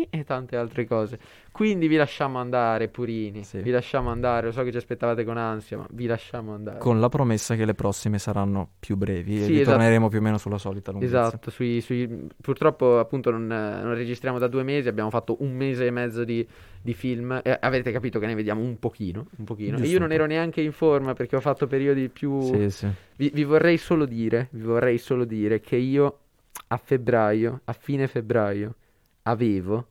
e 0.18 0.24
tante 0.24 0.56
altre 0.56 0.86
cose. 0.86 1.20
Quindi 1.52 1.88
vi 1.88 1.96
lasciamo 1.96 2.40
andare, 2.40 2.88
Purini, 2.88 3.44
Sì. 3.44 3.60
vi 3.60 3.72
lasciamo 3.72 4.10
andare. 4.10 4.48
Lo 4.48 4.52
so 4.52 4.64
che 4.64 4.72
ci 4.72 4.78
aspettavate 4.78 5.24
con 5.24 5.38
ansia, 5.38 5.78
ma 5.78 5.86
vi 5.92 6.06
lasciamo 6.06 6.54
andare. 6.54 6.80
Con 6.80 7.00
la 7.00 7.10
promessa 7.10 7.56
che 7.56 7.66
le 7.66 7.74
prossime 7.74 8.18
saranno 8.20 8.70
più 8.80 8.96
brevi 8.96 9.42
e 9.42 9.44
Sì, 9.44 9.54
esatto. 9.54 9.58
ritorneremo 9.60 10.08
più 10.10 10.20
o 10.20 10.22
meno 10.22 10.38
sulla 10.38 10.58
solita 10.58 10.92
lunghezza. 10.92 11.28
Esatto, 11.28 11.52
sui, 11.52 11.82
sui- 11.82 12.28
purtroppo 12.42 13.00
appunto 13.00 13.32
non, 13.32 13.52
eh, 13.52 13.82
non 13.82 13.94
registriamo 13.94 14.38
da 14.40 14.48
due 14.48 14.64
mesi, 14.64 14.88
abbiamo 14.88 15.10
fatto 15.10 15.38
un 15.42 15.54
mese 15.54 15.86
e 15.86 15.92
mezzo 15.92 16.24
di, 16.24 16.48
di 16.82 16.94
film 16.94 17.40
e 17.44 17.58
avete 17.60 17.92
capito 17.92 18.20
che 18.20 18.26
ne 18.26 18.36
vediamo 18.36 18.62
un 18.62 18.80
pochino, 18.80 19.28
un 19.38 19.44
pochino. 19.46 19.78
E 19.78 19.88
io 19.88 20.00
non 20.00 20.12
ero 20.12 20.26
neanche 20.26 20.62
in 20.62 20.72
forma 20.72 21.14
perché 21.14 21.36
ho 21.36 21.42
fatto 21.42 21.68
periodi 21.68 22.10
più... 22.10 22.42
Sì, 22.42 22.70
sì. 22.70 22.88
Vi, 23.16 23.32
vi 23.34 23.44
vorrei 23.44 23.78
solo 23.78 24.06
dire, 24.06 24.48
vi 24.52 24.62
vorrei 24.62 24.98
solo 24.98 25.26
dire 25.26 25.60
che 25.60 25.76
io 25.76 26.20
a 26.68 26.78
febbraio, 26.78 27.62
a 27.66 27.74
fine 27.74 28.08
febbraio, 28.08 28.76
avevo 29.24 29.88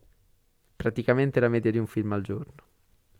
praticamente 0.78 1.40
la 1.40 1.48
media 1.48 1.72
di 1.72 1.78
un 1.78 1.86
film 1.88 2.12
al 2.12 2.22
giorno. 2.22 2.52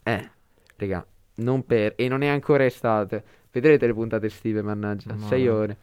Eh, 0.05 0.31
raga, 0.77 1.05
non 1.37 1.67
per, 1.67 1.95
e 1.97 2.07
non 2.09 2.23
è 2.23 2.29
ancora 2.29 2.65
estate. 2.65 3.25
Vedrete 3.51 3.87
le 3.87 3.95
puntate 3.95 4.27
estive, 4.27 4.63
mannaggia, 4.63 5.13
No, 5.15 5.27
6 5.27 5.45
no. 5.45 5.55
ore. 5.55 5.77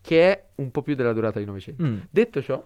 Che 0.00 0.32
è 0.32 0.44
un 0.56 0.70
po' 0.70 0.82
più 0.82 0.94
della 0.94 1.12
durata 1.12 1.40
di 1.40 1.44
900. 1.44 1.82
Mm, 1.82 1.98
Detto 2.08 2.40
ciò, 2.40 2.64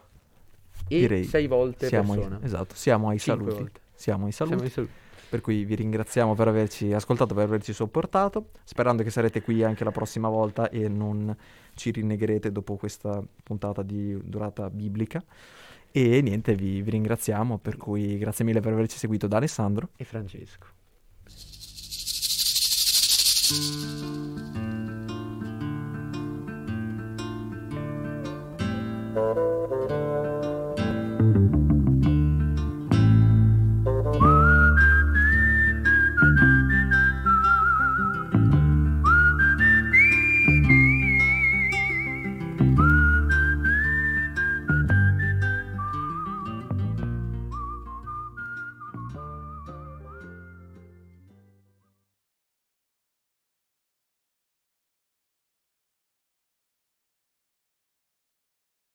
Direi 0.86 1.24
6 1.24 1.46
volte 1.46 1.86
siamo 1.86 2.12
ai, 2.12 2.18
persona. 2.18 2.40
esatto, 2.42 2.74
siamo 2.74 3.08
ai 3.08 3.18
saluti. 3.18 3.70
Siamo 3.94 4.26
ai 4.26 4.32
saluti. 4.32 4.56
Siamo 4.56 4.62
ai 4.64 4.70
saluti. 4.70 4.92
Per 5.30 5.40
cui 5.40 5.64
vi 5.64 5.76
ringraziamo 5.76 6.34
per 6.34 6.48
averci 6.48 6.92
ascoltato, 6.92 7.34
per 7.34 7.44
averci 7.44 7.72
sopportato, 7.72 8.50
sperando 8.64 9.02
che 9.02 9.10
sarete 9.10 9.40
qui 9.42 9.62
anche 9.62 9.84
la 9.84 9.92
prossima 9.92 10.28
volta 10.28 10.68
e 10.70 10.88
non 10.88 11.34
ci 11.74 11.92
rinnegherete 11.92 12.50
dopo 12.52 12.76
questa 12.76 13.22
puntata 13.42 13.82
di 13.82 14.18
durata 14.24 14.68
biblica. 14.68 15.22
E 15.92 16.20
niente, 16.22 16.54
vi, 16.54 16.82
vi 16.82 16.90
ringraziamo, 16.90 17.58
per 17.58 17.76
cui 17.76 18.16
grazie 18.18 18.44
mille 18.44 18.60
per 18.60 18.72
averci 18.72 18.96
seguito 18.96 19.26
da 19.26 19.38
Alessandro 19.38 19.90
e 19.96 20.04
Francesco. 20.04 20.66